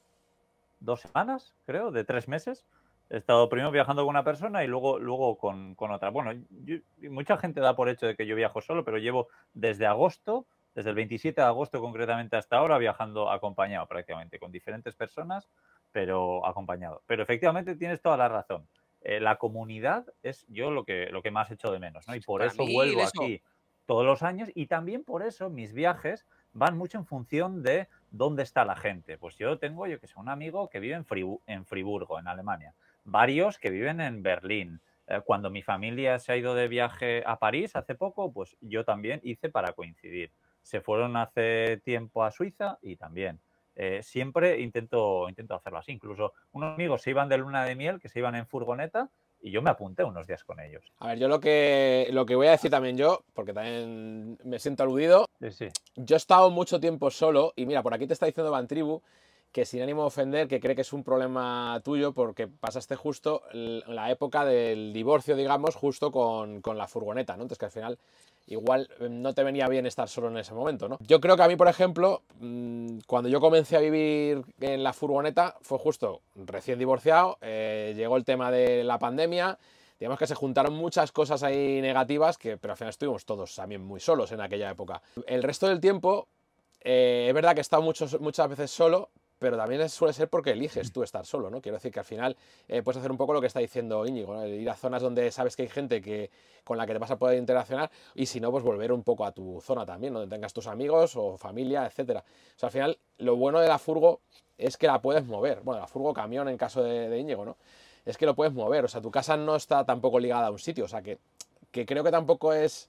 dos 0.80 1.00
semanas, 1.00 1.54
creo, 1.66 1.90
de 1.90 2.04
tres 2.04 2.28
meses. 2.28 2.66
He 3.10 3.16
estado 3.16 3.48
primero 3.48 3.70
viajando 3.70 4.02
con 4.02 4.10
una 4.10 4.24
persona 4.24 4.64
y 4.64 4.66
luego, 4.66 4.98
luego 4.98 5.38
con, 5.38 5.74
con 5.74 5.90
otra. 5.90 6.10
Bueno, 6.10 6.32
yo- 6.64 6.78
mucha 7.10 7.36
gente 7.38 7.60
da 7.60 7.74
por 7.74 7.88
hecho 7.88 8.06
de 8.06 8.16
que 8.16 8.26
yo 8.26 8.36
viajo 8.36 8.60
solo, 8.60 8.84
pero 8.84 8.98
llevo 8.98 9.28
desde 9.54 9.86
agosto, 9.86 10.46
desde 10.74 10.90
el 10.90 10.96
27 10.96 11.40
de 11.40 11.46
agosto 11.46 11.80
concretamente 11.80 12.36
hasta 12.36 12.56
ahora, 12.58 12.76
viajando 12.78 13.30
acompañado 13.30 13.86
prácticamente, 13.86 14.38
con 14.38 14.52
diferentes 14.52 14.94
personas, 14.94 15.48
pero 15.90 16.46
acompañado. 16.46 17.02
Pero 17.06 17.22
efectivamente 17.22 17.74
tienes 17.76 18.02
toda 18.02 18.16
la 18.18 18.28
razón. 18.28 18.68
Eh, 19.00 19.20
la 19.20 19.36
comunidad 19.36 20.04
es 20.22 20.44
yo 20.48 20.70
lo 20.70 20.84
que, 20.84 21.06
lo 21.06 21.22
que 21.22 21.30
más 21.30 21.50
echo 21.50 21.72
de 21.72 21.78
menos, 21.78 22.06
¿no? 22.06 22.14
Y 22.14 22.20
por 22.20 22.40
Para 22.40 22.52
eso 22.52 22.66
vuelvo 22.66 23.00
eso. 23.00 23.22
aquí 23.22 23.42
todos 23.86 24.04
los 24.04 24.22
años 24.22 24.50
y 24.54 24.66
también 24.66 25.02
por 25.02 25.22
eso 25.22 25.48
mis 25.48 25.72
viajes 25.72 26.26
van 26.52 26.76
mucho 26.76 26.98
en 26.98 27.06
función 27.06 27.62
de 27.62 27.88
dónde 28.10 28.42
está 28.42 28.64
la 28.64 28.76
gente. 28.76 29.18
Pues 29.18 29.36
yo 29.36 29.58
tengo, 29.58 29.86
yo 29.86 30.00
que 30.00 30.06
sé, 30.06 30.18
un 30.18 30.28
amigo 30.28 30.68
que 30.68 30.80
vive 30.80 30.94
en, 30.94 31.04
Fribu- 31.06 31.40
en 31.46 31.64
Friburgo, 31.66 32.18
en 32.18 32.28
Alemania, 32.28 32.74
varios 33.04 33.58
que 33.58 33.70
viven 33.70 34.00
en 34.00 34.22
Berlín. 34.22 34.80
Eh, 35.06 35.20
Cuando 35.24 35.50
mi 35.50 35.62
familia 35.62 36.18
se 36.18 36.32
ha 36.32 36.36
ido 36.36 36.54
de 36.54 36.68
viaje 36.68 37.22
a 37.26 37.38
París 37.38 37.76
hace 37.76 37.94
poco, 37.94 38.32
pues 38.32 38.56
yo 38.60 38.84
también 38.84 39.20
hice 39.22 39.48
para 39.48 39.72
coincidir. 39.72 40.32
Se 40.62 40.80
fueron 40.80 41.16
hace 41.16 41.80
tiempo 41.84 42.24
a 42.24 42.30
Suiza 42.30 42.78
y 42.82 42.96
también. 42.96 43.40
Eh, 43.74 44.02
siempre 44.02 44.60
intento, 44.60 45.28
intento 45.28 45.54
hacerlo 45.54 45.78
así. 45.78 45.92
Incluso 45.92 46.32
unos 46.52 46.74
amigos 46.74 47.02
se 47.02 47.10
iban 47.10 47.28
de 47.28 47.38
luna 47.38 47.64
de 47.64 47.76
miel, 47.76 48.00
que 48.00 48.08
se 48.08 48.18
iban 48.18 48.34
en 48.34 48.46
furgoneta, 48.46 49.10
y 49.40 49.50
yo 49.50 49.62
me 49.62 49.70
apunté 49.70 50.04
unos 50.04 50.26
días 50.26 50.44
con 50.44 50.60
ellos. 50.60 50.84
A 50.98 51.08
ver, 51.08 51.18
yo 51.18 51.28
lo 51.28 51.40
que, 51.40 52.08
lo 52.12 52.26
que 52.26 52.34
voy 52.36 52.48
a 52.48 52.52
decir 52.52 52.70
también 52.70 52.96
yo, 52.96 53.24
porque 53.34 53.52
también 53.52 54.38
me 54.44 54.58
siento 54.58 54.82
aludido, 54.82 55.26
Sí, 55.40 55.50
sí. 55.52 55.68
yo 55.96 56.16
he 56.16 56.18
estado 56.18 56.50
mucho 56.50 56.80
tiempo 56.80 57.10
solo 57.10 57.52
y 57.56 57.66
mira, 57.66 57.82
por 57.82 57.94
aquí 57.94 58.06
te 58.06 58.12
está 58.14 58.26
diciendo 58.26 58.50
Van 58.50 58.66
Tribu 58.66 59.02
que 59.52 59.64
sin 59.64 59.80
ánimo 59.80 60.02
de 60.02 60.08
ofender, 60.08 60.46
que 60.46 60.60
cree 60.60 60.74
que 60.74 60.82
es 60.82 60.92
un 60.92 61.02
problema 61.02 61.80
tuyo 61.82 62.12
porque 62.12 62.48
pasaste 62.48 62.96
justo 62.96 63.42
la 63.52 64.10
época 64.10 64.44
del 64.44 64.92
divorcio, 64.92 65.36
digamos, 65.36 65.74
justo 65.74 66.12
con, 66.12 66.60
con 66.60 66.76
la 66.76 66.86
furgoneta, 66.86 67.34
¿no? 67.34 67.44
Entonces 67.44 67.58
que 67.58 67.64
al 67.64 67.70
final 67.72 67.98
igual 68.48 68.88
eh, 68.98 69.08
no 69.08 69.34
te 69.34 69.44
venía 69.44 69.68
bien 69.68 69.86
estar 69.86 70.08
solo 70.08 70.28
en 70.28 70.38
ese 70.38 70.54
momento, 70.54 70.88
¿no? 70.88 70.98
Yo 71.00 71.20
creo 71.20 71.36
que 71.36 71.42
a 71.42 71.48
mí, 71.48 71.56
por 71.56 71.68
ejemplo, 71.68 72.22
mm, 72.40 72.98
cuando 73.06 73.28
yo 73.28 73.40
comencé 73.40 73.76
a 73.76 73.80
vivir 73.80 74.42
en 74.60 74.82
la 74.82 74.92
furgoneta 74.92 75.56
fue 75.60 75.78
justo 75.78 76.22
recién 76.34 76.78
divorciado, 76.78 77.38
eh, 77.40 77.92
llegó 77.96 78.16
el 78.16 78.24
tema 78.24 78.50
de 78.50 78.84
la 78.84 78.98
pandemia, 78.98 79.58
digamos 80.00 80.18
que 80.18 80.26
se 80.26 80.34
juntaron 80.34 80.74
muchas 80.74 81.12
cosas 81.12 81.42
ahí 81.42 81.80
negativas, 81.80 82.38
que, 82.38 82.56
pero 82.56 82.72
al 82.72 82.78
final 82.78 82.90
estuvimos 82.90 83.24
todos 83.24 83.54
también 83.54 83.84
muy 83.84 84.00
solos 84.00 84.32
en 84.32 84.40
aquella 84.40 84.70
época. 84.70 85.02
El 85.26 85.42
resto 85.42 85.68
del 85.68 85.80
tiempo, 85.80 86.28
eh, 86.80 87.26
es 87.28 87.34
verdad 87.34 87.52
que 87.54 87.60
he 87.60 87.62
estado 87.62 87.82
muchas 87.82 88.48
veces 88.48 88.70
solo, 88.70 89.10
pero 89.38 89.56
también 89.56 89.88
suele 89.88 90.12
ser 90.12 90.28
porque 90.28 90.50
eliges 90.50 90.92
tú 90.92 91.02
estar 91.02 91.24
solo, 91.26 91.50
¿no? 91.50 91.60
Quiero 91.60 91.76
decir 91.76 91.92
que 91.92 92.00
al 92.00 92.04
final 92.04 92.36
eh, 92.68 92.82
puedes 92.82 92.98
hacer 92.98 93.10
un 93.10 93.16
poco 93.16 93.32
lo 93.32 93.40
que 93.40 93.46
está 93.46 93.60
diciendo 93.60 94.04
Íñigo, 94.06 94.34
¿no? 94.34 94.46
Ir 94.46 94.68
a 94.68 94.74
zonas 94.74 95.02
donde 95.02 95.30
sabes 95.30 95.54
que 95.56 95.62
hay 95.62 95.68
gente 95.68 96.00
que, 96.02 96.30
con 96.64 96.76
la 96.78 96.86
que 96.86 96.92
te 96.92 96.98
vas 96.98 97.10
a 97.10 97.18
poder 97.18 97.38
interaccionar 97.38 97.90
y 98.14 98.26
si 98.26 98.40
no, 98.40 98.50
pues 98.50 98.64
volver 98.64 98.92
un 98.92 99.02
poco 99.02 99.24
a 99.24 99.32
tu 99.32 99.60
zona 99.60 99.86
también, 99.86 100.12
donde 100.12 100.28
tengas 100.34 100.52
tus 100.52 100.66
amigos 100.66 101.14
o 101.16 101.36
familia, 101.36 101.86
etcétera. 101.86 102.20
O 102.56 102.58
sea, 102.58 102.66
al 102.68 102.72
final, 102.72 102.98
lo 103.18 103.36
bueno 103.36 103.60
de 103.60 103.68
la 103.68 103.78
furgo 103.78 104.20
es 104.56 104.76
que 104.76 104.86
la 104.86 105.00
puedes 105.00 105.24
mover. 105.24 105.60
Bueno, 105.62 105.80
la 105.80 105.86
furgo 105.86 106.12
camión 106.12 106.48
en 106.48 106.56
caso 106.56 106.82
de, 106.82 107.08
de 107.08 107.18
Íñigo, 107.18 107.44
¿no? 107.44 107.56
es 108.04 108.16
que 108.16 108.24
lo 108.26 108.34
puedes 108.34 108.54
mover. 108.54 108.84
O 108.86 108.88
sea, 108.88 109.00
tu 109.02 109.10
casa 109.10 109.36
no 109.36 109.54
está 109.54 109.84
tampoco 109.84 110.18
ligada 110.18 110.46
a 110.46 110.50
un 110.50 110.58
sitio. 110.58 110.86
O 110.86 110.88
sea, 110.88 111.02
que, 111.02 111.18
que 111.70 111.84
creo 111.84 112.02
que 112.02 112.10
tampoco 112.10 112.52
es. 112.54 112.88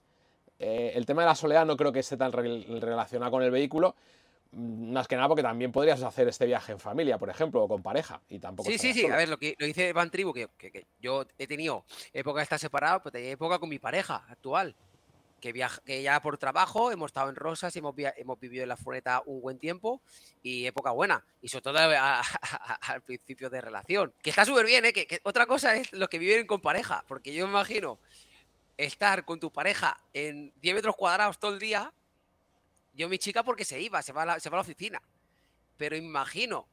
eh, 0.59 0.93
el 0.95 1.05
tema 1.05 1.23
de 1.23 1.27
la 1.27 1.35
soledad 1.35 1.65
no 1.65 1.75
creo 1.77 1.91
que 1.91 1.99
esté 1.99 2.15
tan 2.17 2.31
rel- 2.31 2.79
relacionado 2.79 3.29
con 3.31 3.43
el 3.43 3.51
vehículo. 3.51 3.95
Más 4.51 5.07
que 5.07 5.15
nada 5.15 5.27
porque 5.27 5.43
también 5.43 5.71
podrías 5.71 6.01
hacer 6.01 6.27
este 6.27 6.45
viaje 6.47 6.71
en 6.71 6.79
familia, 6.79 7.19
por 7.19 7.29
ejemplo, 7.29 7.61
o 7.63 7.67
con 7.67 7.83
pareja. 7.83 8.19
Y 8.29 8.39
tampoco 8.39 8.69
Sí, 8.69 8.79
sí, 8.79 8.93
sí. 8.93 9.01
solo. 9.01 9.13
A 9.13 9.17
ver, 9.17 9.29
lo 9.29 9.37
que 9.37 9.55
lo 9.59 9.65
dice 9.67 9.93
Van 9.93 10.09
Tribu, 10.09 10.33
que, 10.33 10.47
que- 10.57 10.71
que 10.71 10.87
yo 10.99 11.25
he 11.37 11.45
tenido 11.45 11.85
época 12.13 12.39
de 12.39 12.43
estar 12.43 12.57
separado, 12.59 13.01
pero 13.03 13.11
tenía 13.11 13.29
época 13.31 13.59
con 13.59 13.69
mi 13.69 13.77
pareja 13.79 14.25
actual. 14.27 14.75
Que, 15.39 15.53
viaja, 15.53 15.79
que 15.85 16.01
ya 16.01 16.19
por 16.21 16.37
trabajo 16.37 16.91
hemos 16.91 17.09
estado 17.09 17.29
en 17.29 17.35
Rosas 17.35 17.73
y 17.75 17.79
hemos, 17.79 17.95
via- 17.95 18.13
hemos 18.17 18.37
vivido 18.39 18.63
en 18.63 18.69
la 18.69 18.75
furgoneta 18.75 19.21
un 19.25 19.39
buen 19.39 19.57
tiempo 19.59 20.01
y 20.43 20.65
época 20.65 20.91
buena. 20.91 21.23
Y 21.41 21.47
sobre 21.47 21.61
todo 21.61 21.77
a- 21.77 22.19
a- 22.19 22.23
a- 22.73 22.73
al 22.91 23.01
principio 23.03 23.49
de 23.51 23.61
relación. 23.61 24.13
Que 24.21 24.31
está 24.31 24.43
súper 24.45 24.65
bien, 24.65 24.83
¿eh? 24.85 24.91
Que, 24.93 25.05
que 25.07 25.19
otra 25.23 25.45
cosa 25.45 25.75
es 25.77 25.93
los 25.93 26.09
que 26.09 26.17
viven 26.19 26.47
con 26.47 26.59
pareja. 26.59 27.05
Porque 27.07 27.33
yo 27.33 27.45
me 27.45 27.51
imagino 27.51 27.99
estar 28.77 29.23
con 29.25 29.39
tu 29.39 29.51
pareja 29.51 29.97
en 30.13 30.51
10 30.59 30.73
metros 30.75 30.95
cuadrados 30.95 31.37
todo 31.39 31.53
el 31.53 31.59
día. 31.59 31.93
Yo, 32.99 33.07
mi 33.07 33.17
chica, 33.17 33.43
porque 33.43 33.63
se 33.63 33.79
iba, 33.79 34.01
se 34.01 34.11
va 34.11 34.23
a 34.23 34.25
la, 34.25 34.39
se 34.41 34.49
va 34.49 34.55
a 34.55 34.59
la 34.59 34.61
oficina. 34.63 35.01
Pero 35.77 35.95
imagino 35.95 36.67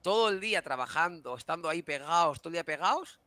todo 0.00 0.28
el 0.28 0.38
día 0.38 0.62
trabajando, 0.62 1.36
estando 1.36 1.68
ahí 1.68 1.82
pegados, 1.82 2.40
todo 2.40 2.50
el 2.50 2.52
día 2.52 2.62
pegados. 2.64 3.18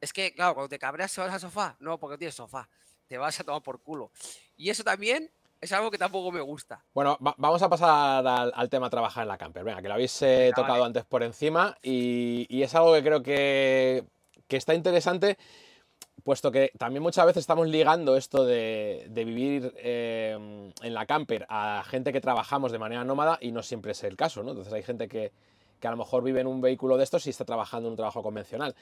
Es 0.00 0.12
que, 0.12 0.32
claro, 0.32 0.54
cuando 0.54 0.68
te 0.68 0.78
cabreas, 0.78 1.10
¿se 1.10 1.20
vas 1.20 1.32
al 1.34 1.40
sofá? 1.40 1.74
No, 1.80 1.98
porque 1.98 2.16
tienes 2.16 2.36
sofá. 2.36 2.68
Te 3.08 3.18
vas 3.18 3.40
a 3.40 3.42
tomar 3.42 3.60
por 3.62 3.80
culo. 3.82 4.12
Y 4.56 4.70
eso 4.70 4.84
también 4.84 5.28
es 5.60 5.72
algo 5.72 5.90
que 5.90 5.98
tampoco 5.98 6.30
me 6.30 6.40
gusta. 6.40 6.84
Bueno, 6.94 7.18
va- 7.26 7.34
vamos 7.36 7.60
a 7.60 7.68
pasar 7.68 8.24
al, 8.24 8.52
al 8.54 8.68
tema 8.68 8.88
trabajar 8.88 9.22
en 9.22 9.28
la 9.28 9.36
camper. 9.36 9.64
Venga, 9.64 9.82
que 9.82 9.88
lo 9.88 9.94
habéis 9.94 10.22
eh, 10.22 10.52
tocado 10.54 10.74
vale. 10.74 10.84
antes 10.84 11.04
por 11.06 11.24
encima 11.24 11.76
y, 11.82 12.46
y 12.48 12.62
es 12.62 12.72
algo 12.76 12.94
que 12.94 13.02
creo 13.02 13.20
que, 13.20 14.04
que 14.46 14.56
está 14.56 14.74
interesante, 14.74 15.36
puesto 16.24 16.50
que 16.50 16.72
también 16.78 17.02
muchas 17.02 17.26
veces 17.26 17.40
estamos 17.40 17.68
ligando 17.68 18.16
esto 18.16 18.44
de, 18.44 19.06
de 19.08 19.24
vivir 19.24 19.72
eh, 19.78 20.36
en 20.82 20.94
la 20.94 21.06
camper 21.06 21.46
a 21.48 21.82
gente 21.86 22.12
que 22.12 22.20
trabajamos 22.20 22.72
de 22.72 22.78
manera 22.78 23.04
nómada 23.04 23.38
y 23.40 23.52
no 23.52 23.62
siempre 23.62 23.92
es 23.92 24.04
el 24.04 24.16
caso, 24.16 24.42
¿no? 24.42 24.50
Entonces 24.50 24.72
hay 24.72 24.82
gente 24.82 25.08
que, 25.08 25.32
que 25.80 25.88
a 25.88 25.90
lo 25.90 25.96
mejor 25.96 26.22
vive 26.22 26.40
en 26.40 26.46
un 26.46 26.60
vehículo 26.60 26.96
de 26.96 27.04
estos 27.04 27.26
y 27.26 27.30
está 27.30 27.44
trabajando 27.44 27.88
en 27.88 27.92
un 27.92 27.96
trabajo 27.96 28.22
convencional. 28.22 28.74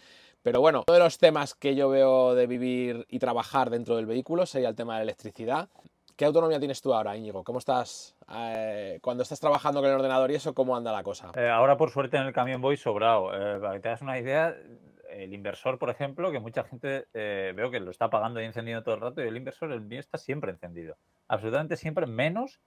Pero 0.43 0.61
bueno, 0.61 0.85
uno 0.87 0.95
de 0.95 1.01
los 1.03 1.19
temas 1.19 1.55
que 1.55 1.75
yo 1.75 1.89
veo 1.89 2.35
de 2.35 2.47
vivir 2.47 3.07
y 3.09 3.19
trabajar 3.19 3.71
dentro 3.71 3.97
del 3.97 4.07
vehículo 4.07 4.47
sería 4.47 4.69
el 4.69 4.77
tema 4.77 4.95
de 4.95 5.01
la 5.01 5.05
electricidad. 5.05 5.69
¿Qué 6.17 6.25
autonomía 6.25 6.59
tienes 6.59 6.81
tú 6.81 6.95
ahora, 6.95 7.15
Íñigo? 7.15 7.45
¿Cómo 7.45 7.59
estás 7.59 8.17
eh, 8.35 8.99
cuando 9.03 9.23
estás 9.23 9.39
trabajando 9.39 9.81
con 9.81 9.91
el 9.91 9.97
ordenador 9.97 10.31
y 10.31 10.37
eso? 10.37 10.55
¿Cómo 10.55 10.75
anda 10.75 10.91
la 10.91 11.03
cosa? 11.03 11.31
Eh, 11.37 11.49
ahora, 11.49 11.77
por 11.77 11.91
suerte, 11.91 12.17
en 12.17 12.25
el 12.25 12.33
camión 12.33 12.63
voy 12.63 12.79
sobrado. 12.79 13.35
Eh, 13.35 13.61
para 13.61 13.75
que 13.75 13.81
te 13.81 13.89
hagas 13.89 14.01
una 14.01 14.19
idea, 14.19 14.57
el 15.23 15.33
inversor, 15.35 15.79
por 15.79 15.91
ejemplo, 15.91 16.31
que 16.33 16.41
mucha 16.41 16.65
gente 16.65 17.07
eh, 17.15 17.53
veo 17.57 17.71
que 17.71 17.81
lo 17.81 17.91
está 17.91 18.07
apagando 18.07 18.41
y 18.41 18.45
encendiendo 18.45 18.83
todo 18.83 18.95
el 18.97 19.01
rato, 19.01 19.25
y 19.25 19.29
el 19.29 19.37
inversor, 19.37 19.73
el 19.73 19.81
mío 19.81 20.01
está 20.01 20.19
siempre 20.19 20.51
encendido. 20.53 20.97
Absolutamente 21.29 21.77
siempre, 21.77 22.07
menos 22.07 22.61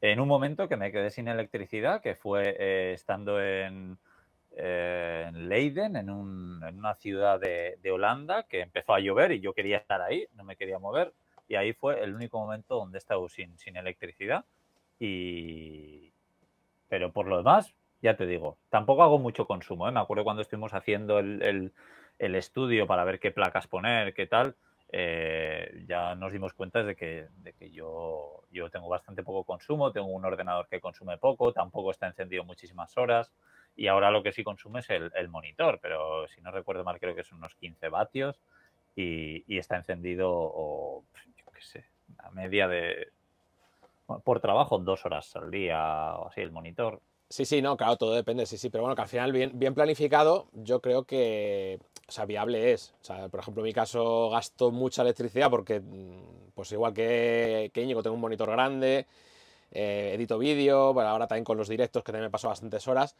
en 0.00 0.20
un 0.20 0.28
momento 0.28 0.68
que 0.68 0.76
me 0.76 0.92
quedé 0.92 1.10
sin 1.10 1.28
electricidad, 1.28 2.00
que 2.02 2.14
fue 2.14 2.56
eh, 2.58 2.92
estando 2.94 3.40
en, 3.42 3.98
eh, 4.56 5.24
en 5.28 5.48
Leiden, 5.48 5.96
en, 5.96 6.10
un- 6.10 6.62
en 6.64 6.78
una 6.78 6.94
ciudad 6.94 7.40
de, 7.40 7.78
de 7.82 7.90
Holanda, 7.90 8.44
que 8.44 8.60
empezó 8.60 8.94
a 8.94 9.00
llover 9.00 9.32
y 9.32 9.40
yo 9.40 9.52
quería 9.54 9.78
estar 9.78 10.00
ahí, 10.02 10.26
no 10.34 10.44
me 10.44 10.56
quería 10.56 10.78
mover. 10.78 11.12
Y 11.48 11.54
ahí 11.56 11.72
fue 11.72 12.02
el 12.02 12.14
único 12.14 12.38
momento 12.38 12.76
donde 12.76 12.98
he 12.98 13.00
estado 13.00 13.28
sin, 13.28 13.56
sin 13.58 13.76
electricidad. 13.76 14.44
Y, 14.98 16.12
pero 16.88 17.12
por 17.12 17.26
lo 17.26 17.38
demás, 17.38 17.74
ya 18.02 18.16
te 18.16 18.26
digo, 18.26 18.58
tampoco 18.68 19.02
hago 19.02 19.18
mucho 19.18 19.46
consumo. 19.46 19.88
¿eh? 19.88 19.92
Me 19.92 20.00
acuerdo 20.00 20.24
cuando 20.24 20.42
estuvimos 20.42 20.74
haciendo 20.74 21.18
el, 21.18 21.72
el- 22.18 22.34
estudio 22.34 22.86
para 22.86 23.04
ver 23.04 23.18
qué 23.20 23.30
placas 23.30 23.66
poner, 23.66 24.14
qué 24.14 24.26
tal, 24.26 24.56
eh, 24.92 25.84
ya 25.86 26.14
nos 26.14 26.32
dimos 26.32 26.52
cuenta 26.54 26.82
de 26.82 26.94
que, 26.96 27.28
de 27.42 27.52
que 27.52 27.70
yo, 27.70 28.42
yo 28.50 28.70
tengo 28.70 28.88
bastante 28.88 29.22
poco 29.22 29.44
consumo, 29.44 29.92
tengo 29.92 30.06
un 30.08 30.24
ordenador 30.24 30.66
que 30.68 30.80
consume 30.80 31.18
poco, 31.18 31.52
tampoco 31.52 31.90
está 31.90 32.06
encendido 32.06 32.44
muchísimas 32.44 32.96
horas 32.96 33.32
y 33.76 33.88
ahora 33.88 34.10
lo 34.10 34.22
que 34.22 34.32
sí 34.32 34.42
consume 34.44 34.80
es 34.80 34.88
el, 34.90 35.28
monitor, 35.28 35.78
pero 35.82 36.26
si 36.28 36.40
no 36.40 36.50
recuerdo 36.50 36.84
mal 36.84 36.98
creo 37.00 37.14
que 37.14 37.24
son 37.24 37.38
unos 37.38 37.54
15 37.56 37.88
vatios 37.88 38.40
y, 38.94 39.44
y 39.52 39.58
está 39.58 39.76
encendido, 39.76 40.30
o, 40.32 41.04
yo 41.36 41.44
qué 41.52 41.60
sé, 41.62 41.84
a 42.18 42.30
media 42.30 42.68
de... 42.68 43.08
Por 44.24 44.40
trabajo, 44.40 44.78
dos 44.78 45.04
horas 45.04 45.34
al 45.36 45.50
día 45.50 46.14
o 46.16 46.28
así, 46.28 46.40
el 46.40 46.52
monitor. 46.52 47.00
Sí, 47.28 47.44
sí, 47.44 47.60
no, 47.60 47.76
claro, 47.76 47.96
todo 47.96 48.14
depende, 48.14 48.46
sí, 48.46 48.56
sí, 48.56 48.70
pero 48.70 48.82
bueno, 48.82 48.94
que 48.94 49.02
al 49.02 49.08
final 49.08 49.32
bien, 49.32 49.50
bien 49.58 49.74
planificado, 49.74 50.46
yo 50.52 50.80
creo 50.80 51.04
que, 51.04 51.80
o 52.06 52.12
sea, 52.12 52.24
viable 52.24 52.72
es. 52.72 52.94
O 53.02 53.04
sea, 53.04 53.28
por 53.28 53.40
ejemplo, 53.40 53.62
en 53.62 53.66
mi 53.66 53.72
caso 53.72 54.30
gasto 54.30 54.70
mucha 54.70 55.02
electricidad 55.02 55.50
porque, 55.50 55.80
mm, 55.80 56.52
pues 56.54 56.70
igual 56.72 56.94
que, 56.94 57.70
que 57.74 57.82
Íñigo, 57.82 58.02
tengo 58.02 58.14
un 58.14 58.20
monitor 58.20 58.48
grande, 58.50 59.06
eh, 59.72 60.12
edito 60.14 60.38
vídeo, 60.38 60.94
bueno, 60.94 61.10
ahora 61.10 61.26
también 61.26 61.44
con 61.44 61.58
los 61.58 61.68
directos 61.68 62.04
que 62.04 62.12
también 62.12 62.28
me 62.28 62.30
paso 62.30 62.48
bastantes 62.48 62.86
horas. 62.88 63.16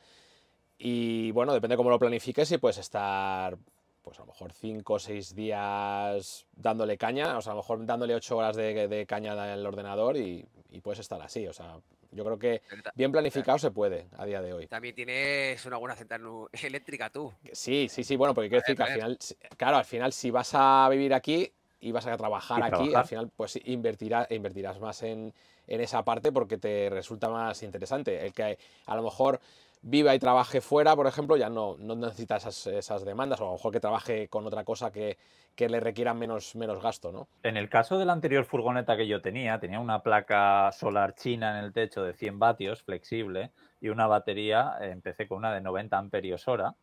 Y 0.78 1.32
bueno, 1.32 1.52
depende 1.54 1.76
cómo 1.76 1.90
lo 1.90 1.98
planifiques 1.98 2.50
y 2.52 2.58
puedes 2.58 2.78
estar, 2.78 3.58
pues 4.02 4.18
a 4.18 4.22
lo 4.22 4.26
mejor 4.28 4.52
5 4.52 4.94
o 4.94 4.98
6 5.00 5.34
días 5.34 6.46
dándole 6.54 6.98
caña, 6.98 7.38
o 7.38 7.42
sea, 7.42 7.52
a 7.52 7.54
lo 7.56 7.62
mejor 7.62 7.84
dándole 7.86 8.14
8 8.14 8.36
horas 8.36 8.56
de, 8.56 9.04
caña 9.08 9.32
al 9.32 9.66
ordenador 9.66 10.16
y, 10.16 10.46
y 10.70 10.80
puedes 10.80 11.00
estar 11.00 11.20
así. 11.22 11.46
O 11.48 11.52
sea, 11.52 11.78
yo 12.10 12.24
creo 12.24 12.38
que 12.38 12.62
bien 12.94 13.12
planificado 13.12 13.58
se 13.58 13.70
puede 13.70 14.06
a 14.16 14.24
día 14.26 14.42
de 14.42 14.52
hoy. 14.52 14.66
También 14.66 14.94
tienes 14.94 15.64
una 15.66 15.76
buena 15.76 15.96
central 15.96 16.22
eléctrica 16.52 17.10
tú. 17.10 17.32
Sí, 17.52 17.88
sí, 17.88 18.04
sí, 18.04 18.16
bueno, 18.16 18.34
porque 18.34 18.48
quiero 18.48 18.62
decir 18.62 18.76
que 18.76 18.82
al 18.82 18.92
final, 18.92 19.18
claro, 19.56 19.76
al 19.76 19.84
final 19.84 20.12
si 20.12 20.30
vas 20.30 20.50
a 20.54 20.88
vivir 20.90 21.14
aquí 21.14 21.52
y 21.80 21.92
vas 21.92 22.06
a 22.06 22.16
trabajar 22.16 22.62
aquí, 22.62 22.94
al 22.94 23.06
final 23.06 23.30
pues 23.34 23.58
invertirá, 23.64 24.26
invertirás 24.30 24.80
más 24.80 25.02
en, 25.02 25.32
en 25.66 25.80
esa 25.80 26.04
parte 26.04 26.32
porque 26.32 26.58
te 26.58 26.88
resulta 26.90 27.28
más 27.28 27.62
interesante. 27.62 28.24
El 28.24 28.32
que 28.32 28.58
a 28.86 28.96
lo 28.96 29.02
mejor 29.02 29.40
viva 29.82 30.14
y 30.14 30.18
trabaje 30.18 30.60
fuera, 30.60 30.96
por 30.96 31.06
ejemplo, 31.06 31.36
ya 31.36 31.48
no, 31.48 31.76
no 31.78 31.94
necesita 31.94 32.36
esas, 32.36 32.66
esas 32.66 33.04
demandas, 33.04 33.40
o 33.40 33.44
a 33.44 33.46
lo 33.46 33.52
mejor 33.52 33.72
que 33.72 33.80
trabaje 33.80 34.28
con 34.28 34.46
otra 34.46 34.64
cosa 34.64 34.90
que, 34.90 35.16
que 35.54 35.68
le 35.68 35.80
requiera 35.80 36.14
menos, 36.14 36.54
menos 36.54 36.82
gasto, 36.82 37.12
¿no? 37.12 37.28
En 37.42 37.56
el 37.56 37.68
caso 37.68 37.98
de 37.98 38.04
la 38.04 38.12
anterior 38.12 38.44
furgoneta 38.44 38.96
que 38.96 39.06
yo 39.06 39.22
tenía, 39.22 39.58
tenía 39.58 39.80
una 39.80 40.02
placa 40.02 40.70
solar 40.72 41.14
china 41.14 41.58
en 41.58 41.64
el 41.64 41.72
techo 41.72 42.02
de 42.02 42.12
100 42.12 42.38
vatios, 42.38 42.82
flexible, 42.82 43.52
y 43.80 43.88
una 43.88 44.06
batería, 44.06 44.76
empecé 44.80 45.26
con 45.26 45.38
una 45.38 45.54
de 45.54 45.60
90 45.60 45.96
amperios 45.96 46.46
hora, 46.48 46.74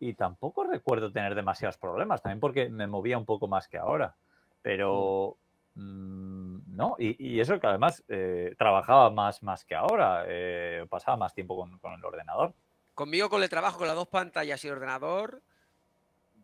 y 0.00 0.14
tampoco 0.14 0.64
recuerdo 0.64 1.12
tener 1.12 1.34
demasiados 1.34 1.76
problemas, 1.76 2.22
también 2.22 2.40
porque 2.40 2.68
me 2.68 2.86
movía 2.86 3.18
un 3.18 3.26
poco 3.26 3.48
más 3.48 3.68
que 3.68 3.78
ahora. 3.78 4.16
Pero, 4.62 5.36
mm, 5.38 5.39
no, 5.74 6.96
y, 6.98 7.34
y 7.34 7.40
eso 7.40 7.58
que 7.60 7.66
además 7.66 8.02
eh, 8.08 8.54
trabajaba 8.58 9.10
más, 9.10 9.42
más 9.42 9.64
que 9.64 9.74
ahora, 9.74 10.24
eh, 10.26 10.84
pasaba 10.88 11.16
más 11.16 11.34
tiempo 11.34 11.56
con, 11.56 11.78
con 11.78 11.92
el 11.92 12.04
ordenador. 12.04 12.52
Conmigo 12.94 13.28
con 13.30 13.42
el 13.42 13.48
trabajo, 13.48 13.78
con 13.78 13.86
las 13.86 13.96
dos 13.96 14.08
pantallas 14.08 14.62
y 14.64 14.68
el 14.68 14.74
ordenador, 14.74 15.40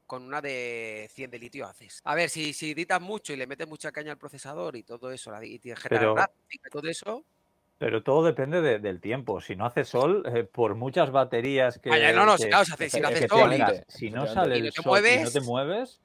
con 0.06 0.22
una 0.22 0.40
de 0.40 1.08
100 1.12 1.30
de 1.30 1.38
litio 1.38 1.66
haces. 1.66 2.00
A 2.04 2.14
ver, 2.14 2.30
si, 2.30 2.52
si 2.52 2.70
editas 2.70 3.00
mucho 3.00 3.32
y 3.32 3.36
le 3.36 3.46
metes 3.46 3.68
mucha 3.68 3.90
caña 3.92 4.12
al 4.12 4.18
procesador 4.18 4.76
y 4.76 4.82
todo 4.84 5.10
eso, 5.10 5.30
la, 5.30 5.44
y 5.44 5.58
tienes 5.58 5.82
Pero- 5.88 6.14
gráfica 6.14 6.68
y 6.68 6.70
todo 6.70 6.88
eso, 6.88 7.24
Pero 7.78 8.02
todo 8.02 8.24
depende 8.24 8.62
de- 8.62 8.78
del 8.78 9.00
tiempo. 9.02 9.40
Si 9.42 9.54
no 9.54 9.66
hace 9.66 9.84
sol, 9.84 10.22
eh, 10.34 10.44
por 10.44 10.76
muchas 10.76 11.10
baterías 11.10 11.78
que. 11.78 11.90
Vaya, 11.90 12.10
no, 12.12 12.24
no, 12.24 12.36
que- 12.36 12.48
claro, 12.48 12.64
si 12.64 12.72
hace- 12.72 12.88
si 12.88 13.00
no 13.00 13.08
hace 13.08 13.20
que 13.20 13.28
sol 13.28 13.50
si 13.88 14.10
no 14.10 14.26
sale 14.26 14.54
Y 14.56 14.58
el 14.60 14.64
no 14.66 14.72
sol 14.82 15.04
y 15.06 15.22
no 15.24 15.30
te 15.30 15.40
mueves, 15.40 16.00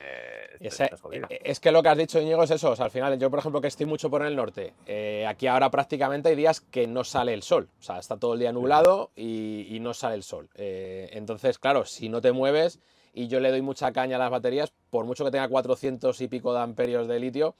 eh, 0.00 0.56
Ese- 0.60 0.84
estás 0.84 1.00
jodido. 1.00 1.26
eh, 1.30 1.40
es 1.44 1.60
que 1.60 1.70
lo 1.70 1.82
que 1.82 1.88
has 1.88 1.98
dicho, 1.98 2.20
Íñigo, 2.20 2.42
es 2.42 2.50
eso. 2.50 2.70
O 2.70 2.76
sea, 2.76 2.86
al 2.86 2.90
final, 2.90 3.18
yo, 3.18 3.30
por 3.30 3.38
ejemplo, 3.38 3.60
que 3.60 3.68
estoy 3.68 3.86
mucho 3.86 4.10
por 4.10 4.24
el 4.24 4.34
norte, 4.36 4.72
eh, 4.86 5.26
aquí 5.28 5.46
ahora 5.46 5.70
prácticamente 5.70 6.28
hay 6.30 6.36
días 6.36 6.60
que 6.60 6.86
no 6.86 7.04
sale 7.04 7.32
el 7.34 7.42
sol. 7.42 7.68
O 7.78 7.82
sea, 7.82 7.98
está 7.98 8.16
todo 8.16 8.34
el 8.34 8.40
día 8.40 8.52
nublado 8.52 9.10
y, 9.16 9.66
y 9.70 9.80
no 9.80 9.94
sale 9.94 10.14
el 10.16 10.22
sol. 10.22 10.48
Eh, 10.54 11.08
entonces, 11.12 11.58
claro, 11.58 11.84
si 11.84 12.08
no 12.08 12.20
te 12.20 12.32
mueves 12.32 12.80
y 13.14 13.28
yo 13.28 13.40
le 13.40 13.50
doy 13.50 13.62
mucha 13.62 13.92
caña 13.92 14.16
a 14.16 14.18
las 14.18 14.30
baterías, 14.30 14.72
por 14.90 15.04
mucho 15.04 15.24
que 15.24 15.30
tenga 15.30 15.48
400 15.48 16.20
y 16.20 16.28
pico 16.28 16.52
de 16.52 16.60
amperios 16.60 17.08
de 17.08 17.18
litio, 17.20 17.54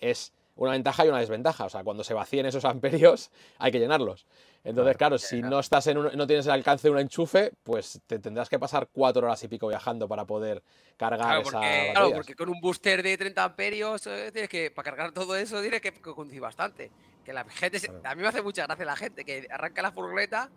es 0.00 0.32
una 0.56 0.70
ventaja 0.72 1.04
y 1.04 1.08
una 1.08 1.18
desventaja. 1.20 1.64
O 1.64 1.68
sea, 1.68 1.82
cuando 1.84 2.04
se 2.04 2.14
vacíen 2.14 2.46
esos 2.46 2.64
amperios, 2.64 3.30
hay 3.58 3.72
que 3.72 3.78
llenarlos. 3.80 4.26
Entonces, 4.64 4.96
claro, 4.96 5.18
si 5.18 5.42
no 5.42 5.58
estás 5.60 5.86
en 5.88 5.98
un- 5.98 6.16
no 6.16 6.26
tienes 6.26 6.46
el 6.46 6.52
alcance 6.52 6.88
de 6.88 6.92
un 6.92 6.98
enchufe, 6.98 7.52
pues 7.62 8.00
te 8.06 8.18
tendrás 8.18 8.48
que 8.48 8.58
pasar 8.58 8.88
cuatro 8.90 9.26
horas 9.26 9.42
y 9.44 9.48
pico 9.48 9.68
viajando 9.68 10.08
para 10.08 10.24
poder 10.24 10.62
cargar 10.96 11.20
claro 11.20 11.42
esa 11.42 11.50
porque, 11.52 11.90
claro, 11.92 12.12
porque 12.14 12.34
con 12.34 12.48
un 12.48 12.60
booster 12.60 13.02
de 13.02 13.18
30 13.18 13.44
amperios, 13.44 14.06
eh, 14.06 14.30
tienes 14.32 14.48
que, 14.48 14.70
para 14.70 14.86
cargar 14.90 15.12
todo 15.12 15.36
eso, 15.36 15.60
tienes 15.60 15.82
que, 15.82 15.92
conducir 15.92 16.40
bastante. 16.40 16.90
Que 17.22 17.32
la 17.34 17.44
gente, 17.44 17.78
se- 17.78 17.90
a 18.02 18.14
mí 18.14 18.22
me 18.22 18.28
hace 18.28 18.40
mucha 18.42 18.64
gracia 18.66 18.84
la 18.86 18.96
gente 18.96 19.24
que 19.24 19.46
arranca 19.50 19.82
la 19.82 19.92
furgoneta, 19.92 20.50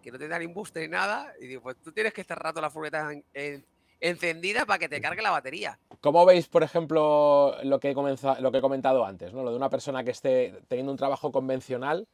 que 0.00 0.12
no 0.12 0.18
te 0.18 0.28
da 0.28 0.38
ni 0.38 0.46
un 0.46 0.54
booster 0.54 0.82
ni 0.84 0.88
nada, 0.88 1.32
y 1.40 1.48
digo, 1.48 1.60
pues 1.62 1.76
tú 1.82 1.90
tienes 1.92 2.12
que 2.12 2.20
estar 2.20 2.40
rato 2.40 2.60
la 2.60 2.70
furgoneta 2.70 3.12
en- 3.12 3.24
en- 3.34 3.66
encendida 4.02 4.64
para 4.64 4.78
que 4.78 4.88
te 4.88 5.00
cargue 5.00 5.20
la 5.22 5.30
batería. 5.30 5.78
¿Cómo 6.00 6.24
veis, 6.24 6.48
por 6.48 6.62
ejemplo, 6.62 7.56
lo 7.64 7.78
que, 7.80 7.90
he 7.90 7.94
comenza- 7.94 8.40
lo 8.40 8.50
que 8.50 8.58
he 8.58 8.60
comentado 8.62 9.04
antes? 9.04 9.34
¿no? 9.34 9.42
Lo 9.42 9.50
de 9.50 9.56
una 9.56 9.68
persona 9.68 10.02
que 10.04 10.12
esté 10.12 10.62
teniendo 10.68 10.90
un 10.92 10.96
trabajo 10.96 11.30
convencional 11.30 12.06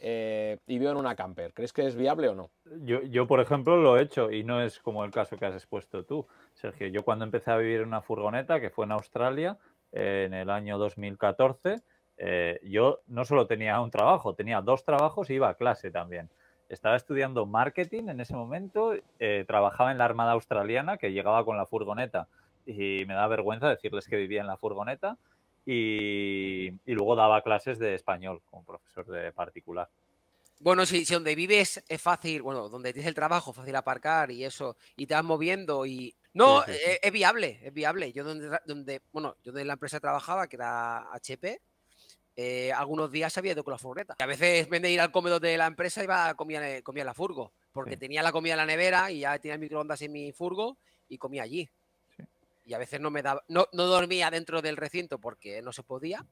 eh, 0.00 0.58
y 0.66 0.78
vivo 0.78 0.90
en 0.90 0.96
una 0.96 1.14
camper. 1.14 1.52
¿Crees 1.52 1.72
que 1.72 1.86
es 1.86 1.94
viable 1.94 2.28
o 2.28 2.34
no? 2.34 2.50
Yo, 2.82 3.02
yo, 3.02 3.26
por 3.26 3.40
ejemplo, 3.40 3.76
lo 3.76 3.98
he 3.98 4.02
hecho 4.02 4.30
y 4.30 4.44
no 4.44 4.62
es 4.62 4.80
como 4.80 5.04
el 5.04 5.10
caso 5.10 5.36
que 5.36 5.46
has 5.46 5.54
expuesto 5.54 6.04
tú, 6.04 6.26
Sergio. 6.54 6.88
Yo 6.88 7.02
cuando 7.04 7.24
empecé 7.24 7.50
a 7.50 7.56
vivir 7.56 7.80
en 7.80 7.88
una 7.88 8.00
furgoneta, 8.00 8.60
que 8.60 8.70
fue 8.70 8.86
en 8.86 8.92
Australia, 8.92 9.58
eh, 9.92 10.24
en 10.26 10.34
el 10.34 10.50
año 10.50 10.78
2014, 10.78 11.82
eh, 12.16 12.60
yo 12.64 13.00
no 13.06 13.24
solo 13.24 13.46
tenía 13.46 13.80
un 13.80 13.90
trabajo, 13.90 14.34
tenía 14.34 14.60
dos 14.60 14.84
trabajos 14.84 15.30
y 15.30 15.34
iba 15.34 15.48
a 15.48 15.54
clase 15.54 15.90
también. 15.90 16.28
Estaba 16.68 16.94
estudiando 16.94 17.46
marketing 17.46 18.08
en 18.08 18.20
ese 18.20 18.34
momento, 18.34 18.94
eh, 19.18 19.44
trabajaba 19.46 19.90
en 19.90 19.98
la 19.98 20.04
Armada 20.04 20.32
Australiana, 20.32 20.98
que 20.98 21.12
llegaba 21.12 21.44
con 21.44 21.56
la 21.56 21.66
furgoneta 21.66 22.28
y 22.66 23.04
me 23.06 23.14
da 23.14 23.26
vergüenza 23.26 23.68
decirles 23.68 24.06
que 24.06 24.16
vivía 24.16 24.42
en 24.42 24.46
la 24.46 24.56
furgoneta 24.56 25.16
y, 25.64 26.68
y 26.68 26.94
luego 26.94 27.16
daba 27.16 27.42
clases 27.42 27.78
de 27.78 27.94
español 27.94 28.42
como 28.44 28.64
profesor 28.64 29.06
de 29.06 29.32
particular. 29.32 29.88
Bueno, 30.58 30.84
si, 30.84 31.06
si, 31.06 31.14
donde 31.14 31.34
vives 31.34 31.82
es 31.88 32.02
fácil, 32.02 32.42
bueno, 32.42 32.68
donde 32.68 32.92
tienes 32.92 33.08
el 33.08 33.14
trabajo, 33.14 33.52
fácil 33.52 33.74
aparcar 33.76 34.30
y 34.30 34.44
eso, 34.44 34.76
y 34.96 35.06
te 35.06 35.14
vas 35.14 35.24
moviendo 35.24 35.86
y... 35.86 36.14
No, 36.34 36.62
sí, 36.62 36.72
sí, 36.72 36.78
sí. 36.78 36.90
Es, 36.90 36.98
es, 37.02 37.12
viable, 37.12 37.60
es 37.62 37.72
viable. 37.72 38.12
Yo 38.12 38.24
donde, 38.24 38.58
donde, 38.66 39.02
bueno, 39.10 39.36
yo 39.42 39.52
donde 39.52 39.64
la 39.64 39.72
empresa 39.72 39.98
trabajaba, 39.98 40.46
que 40.46 40.56
era 40.56 41.12
HP, 41.12 41.60
eh, 42.36 42.72
algunos 42.72 43.10
días 43.10 43.36
había 43.36 43.52
ido 43.52 43.64
con 43.64 43.72
la 43.72 43.78
furgoneta. 43.78 44.16
Y 44.18 44.22
a 44.22 44.26
veces, 44.26 44.64
en 44.64 44.70
vez 44.70 44.82
de 44.82 44.90
ir 44.90 45.00
al 45.00 45.10
comedor 45.10 45.40
de 45.40 45.58
la 45.58 45.66
empresa, 45.66 46.04
iba 46.04 46.28
a 46.28 46.34
comer, 46.34 46.82
comía 46.82 47.02
en 47.02 47.06
la 47.06 47.14
furgo, 47.14 47.52
porque 47.72 47.96
tenía 47.96 48.22
la 48.22 48.32
comida 48.32 48.54
en 48.54 48.58
la 48.58 48.66
nevera 48.66 49.10
y 49.10 49.20
ya 49.20 49.38
tenía 49.38 49.58
microondas 49.58 50.00
en 50.02 50.12
mi 50.12 50.32
furgo 50.32 50.78
y 51.08 51.18
comía 51.18 51.42
allí. 51.42 51.68
Y 52.70 52.74
a 52.74 52.78
veces 52.78 53.00
no 53.00 53.10
me 53.10 53.20
daba, 53.20 53.42
no, 53.48 53.66
no 53.72 53.86
dormía 53.86 54.30
dentro 54.30 54.62
del 54.62 54.76
recinto 54.76 55.18
porque 55.18 55.60
no 55.60 55.72
se 55.72 55.82
podía, 55.82 56.24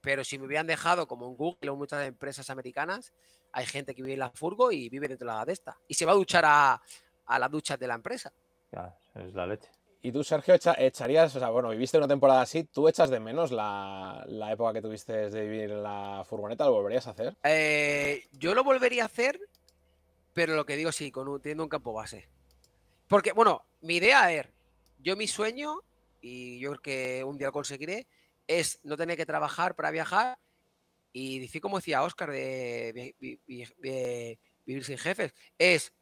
pero 0.00 0.24
si 0.24 0.38
me 0.38 0.46
hubieran 0.46 0.66
dejado 0.66 1.06
como 1.06 1.26
en 1.26 1.36
Google 1.36 1.68
o 1.68 1.76
muchas 1.76 2.06
empresas 2.08 2.48
americanas, 2.48 3.12
hay 3.52 3.66
gente 3.66 3.94
que 3.94 4.00
vive 4.00 4.14
en 4.14 4.20
la 4.20 4.30
furgo 4.30 4.72
y 4.72 4.88
vive 4.88 5.06
dentro 5.06 5.28
de 5.28 5.34
la 5.34 5.44
de 5.44 5.52
esta. 5.52 5.76
Y 5.86 5.92
se 5.92 6.06
va 6.06 6.12
a 6.12 6.14
duchar 6.14 6.46
a, 6.46 6.80
a 7.26 7.38
las 7.38 7.50
duchas 7.50 7.78
de 7.78 7.88
la 7.88 7.94
empresa. 7.94 8.32
Ya, 8.72 8.96
es 9.16 9.34
la 9.34 9.46
leche. 9.46 9.68
Y 10.00 10.12
tú, 10.12 10.24
Sergio, 10.24 10.54
echa, 10.54 10.76
echarías, 10.78 11.36
o 11.36 11.40
sea, 11.40 11.50
bueno, 11.50 11.68
viviste 11.68 11.98
una 11.98 12.08
temporada 12.08 12.40
así, 12.40 12.64
¿tú 12.64 12.88
echas 12.88 13.10
de 13.10 13.20
menos 13.20 13.52
la, 13.52 14.24
la, 14.28 14.52
época 14.52 14.72
que 14.72 14.80
tuviste 14.80 15.28
de 15.28 15.42
vivir 15.42 15.72
en 15.72 15.82
la 15.82 16.24
furgoneta? 16.24 16.64
¿Lo 16.64 16.72
volverías 16.72 17.06
a 17.06 17.10
hacer? 17.10 17.36
Eh, 17.42 18.24
yo 18.32 18.54
lo 18.54 18.64
volvería 18.64 19.02
a 19.02 19.06
hacer, 19.06 19.38
pero 20.32 20.56
lo 20.56 20.64
que 20.64 20.76
digo 20.76 20.90
sí, 20.90 21.10
con 21.10 21.28
un, 21.28 21.42
teniendo 21.42 21.64
un 21.64 21.68
campo 21.68 21.92
base. 21.92 22.30
Porque, 23.08 23.32
bueno, 23.32 23.66
mi 23.82 23.96
idea 23.96 24.32
es, 24.32 24.46
yo 25.06 25.14
mi 25.14 25.28
sueño, 25.28 25.78
y 26.20 26.58
yo 26.58 26.70
creo 26.70 26.82
que 26.82 27.24
un 27.24 27.38
día 27.38 27.46
lo 27.46 27.52
conseguiré, 27.52 28.08
es 28.48 28.80
no 28.82 28.96
tener 28.96 29.16
que 29.16 29.24
trabajar 29.24 29.76
para 29.76 29.92
viajar 29.92 30.36
y 31.12 31.38
decir 31.38 31.62
como 31.62 31.78
decía 31.78 32.02
Oscar 32.02 32.32
de, 32.32 33.14
vivir 34.66 34.84
sin 34.84 34.98
jefes, 34.98 35.32
es 35.56 35.92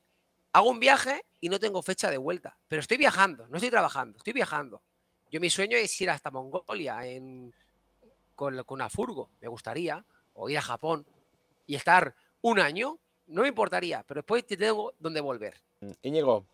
hago 0.53 0.71
un 0.71 0.81
viaje 0.81 1.27
y 1.38 1.51
no 1.51 1.61
tengo 1.61 1.83
fecha 1.83 2.11
de 2.11 2.17
vuelta, 2.17 2.59
pero 2.67 2.81
estoy 2.81 2.97
viajando, 2.97 3.47
no 3.49 3.57
estoy 3.59 3.69
trabajando, 3.69 4.17
estoy 4.17 4.33
viajando. 4.33 4.83
Yo 5.31 5.38
mi 5.38 5.51
sueño 5.51 5.77
es 5.77 6.01
ir 6.01 6.09
hasta 6.09 6.31
Mongolia 6.31 7.07
en, 7.07 7.55
con, 8.35 8.64
con 8.64 8.77
una 8.77 8.88
furgo, 8.88 9.33
me 9.38 9.49
gustaría, 9.49 10.03
o 10.33 10.49
ir 10.49 10.57
a 10.57 10.62
Japón 10.62 11.07
y 11.67 11.75
estar 11.75 12.14
un 12.40 12.59
año, 12.59 12.99
no 13.27 13.43
me 13.43 13.49
importaría, 13.49 14.03
pero 14.09 14.21
después 14.21 14.47
tengo 14.47 14.95
donde 14.99 15.21
volver. 15.21 15.61
Íñigo, 16.01 16.47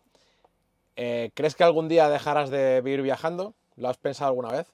eh, 0.95 1.31
¿crees 1.33 1.55
que 1.55 1.63
algún 1.63 1.87
día 1.87 2.09
dejarás 2.09 2.49
de 2.49 2.81
vivir 2.81 3.01
viajando? 3.01 3.53
¿Lo 3.75 3.89
has 3.89 3.97
pensado 3.97 4.29
alguna 4.29 4.51
vez? 4.51 4.67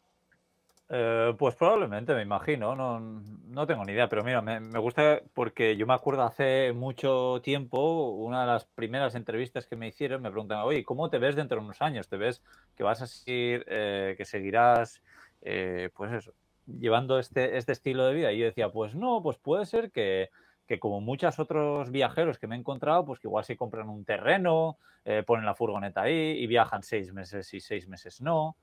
Eh, 0.89 1.33
pues 1.37 1.55
probablemente, 1.55 2.13
me 2.13 2.21
imagino, 2.21 2.75
no, 2.75 2.99
no 2.99 3.67
tengo 3.67 3.83
ni 3.83 3.91
idea, 3.91 4.07
pero 4.07 4.23
mira, 4.23 4.41
me, 4.41 4.79
gusta 4.79 5.21
porque 5.33 5.75
yo 5.75 5.85
me 5.85 5.93
acuerdo 5.93 6.23
hace 6.23 6.71
mucho 6.71 7.41
tiempo, 7.43 8.11
una 8.11 8.41
de 8.41 8.47
las 8.47 8.65
primeras 8.65 9.15
entrevistas 9.15 9.65
que 9.67 9.75
me 9.75 9.87
hicieron, 9.87 10.21
me 10.21 10.31
preguntaban, 10.31 10.65
oye, 10.65 10.85
¿cómo 10.85 11.09
te 11.09 11.17
ves 11.17 11.35
dentro 11.35 11.59
de 11.59 11.65
unos 11.65 11.81
años? 11.81 12.07
¿Te 12.07 12.15
ves 12.15 12.41
que 12.77 12.83
vas 12.83 13.01
a 13.01 13.07
seguir, 13.07 13.65
eh, 13.67 14.15
que 14.17 14.23
seguirás, 14.23 15.01
pues 15.41 16.13
eso, 16.13 16.33
llevando 16.65 17.19
este, 17.19 17.57
este 17.57 17.73
estilo 17.73 18.05
de 18.05 18.13
vida? 18.13 18.31
Y 18.31 18.39
yo 18.39 18.45
decía, 18.45 18.69
pues 18.69 18.95
no, 18.95 19.21
pues 19.21 19.37
puede 19.37 19.65
ser 19.65 19.91
que, 19.91 20.29
que 20.67 20.79
como 20.79 21.01
muchos 21.01 21.39
otros 21.39 21.89
viajeros 21.91 22.37
que 22.37 22.47
me 22.47 22.55
he 22.55 22.59
encontrado, 22.59 23.05
pues 23.05 23.19
que 23.19 23.27
igual 23.27 23.45
se 23.45 23.55
compran 23.55 23.89
un 23.89 24.03
terreno, 24.03 24.77
eh, 25.05 25.23
ponen 25.25 25.45
la 25.45 25.55
furgoneta 25.55 26.01
ahí 26.01 26.37
y 26.37 26.47
viajan 26.47 26.83
seis 26.83 27.13
meses 27.13 27.53
y 27.53 27.61
seis 27.61 27.87
meses 27.87 28.21
no. 28.21 28.57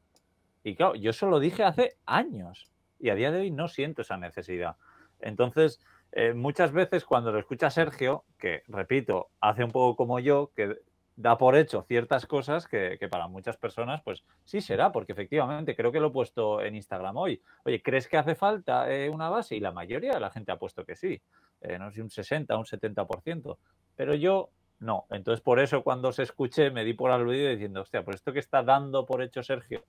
Y 0.62 0.77
claro, 0.77 0.95
yo 0.95 1.11
eso 1.11 1.27
lo 1.27 1.40
dije 1.40 1.64
hace 1.64 1.97
años 2.05 2.71
y 3.01 3.09
a 3.09 3.14
día 3.14 3.33
de 3.33 3.40
hoy 3.40 3.51
no 3.51 3.69
siento 3.69 4.03
esa 4.03 4.17
necesidad. 4.19 4.77
Entonces, 5.21 5.81
eh, 6.12 6.35
muchas 6.35 6.73
veces 6.73 7.05
cuando 7.05 7.33
lo 7.33 7.38
escucha 7.38 7.71
Sergio, 7.71 8.25
que 8.38 8.62
repito, 8.69 9.31
hace 9.40 9.64
un 9.64 9.73
poco 9.73 9.97
como 9.97 10.21
yo, 10.21 10.53
que 10.55 10.77
da 11.16 11.38
por 11.38 11.57
hecho 11.57 11.83
ciertas 11.83 12.27
cosas 12.27 12.66
que, 12.66 12.96
que, 12.98 13.09
para 13.09 13.29
muchas 13.29 13.57
personas, 13.57 14.03
pues 14.03 14.24
sí 14.44 14.61
será, 14.61 14.90
porque 14.90 15.12
efectivamente 15.12 15.77
creo 15.77 15.92
que 15.92 16.00
lo 16.00 16.09
he 16.09 16.11
puesto 16.11 16.61
en 16.61 16.74
Instagram 16.74 17.16
hoy. 17.16 17.40
Oye, 17.64 17.83
¿crees 17.83 18.09
que 18.09 18.16
hace 18.16 18.35
falta 18.35 18.90
eh, 18.92 19.09
una 19.09 19.29
base? 19.29 19.55
Y 19.55 19.61
la 19.61 19.72
mayoría 19.72 20.14
de 20.14 20.20
la 20.20 20.31
gente 20.31 20.50
ha 20.53 20.59
puesto 20.59 20.85
que 20.85 20.96
sí. 20.96 21.20
Eh, 21.61 21.79
no 21.79 21.90
sé, 21.92 22.03
un 22.03 22.11
60, 22.11 22.57
un 22.57 22.64
70%. 22.64 23.57
Pero 23.94 24.14
yo 24.14 24.50
no. 24.81 25.07
Entonces, 25.11 25.40
por 25.40 25.61
eso 25.61 25.85
cuando 25.85 26.12
se 26.12 26.24
escuché, 26.24 26.70
me 26.70 26.85
di 26.85 26.94
por 26.94 27.11
aludido 27.11 27.50
diciendo, 27.50 27.83
hostia, 27.83 28.05
por 28.05 28.14
esto 28.14 28.33
que 28.33 28.40
está 28.40 28.62
dando 28.62 29.07
por 29.07 29.22
hecho 29.22 29.42
Sergio, 29.42 29.85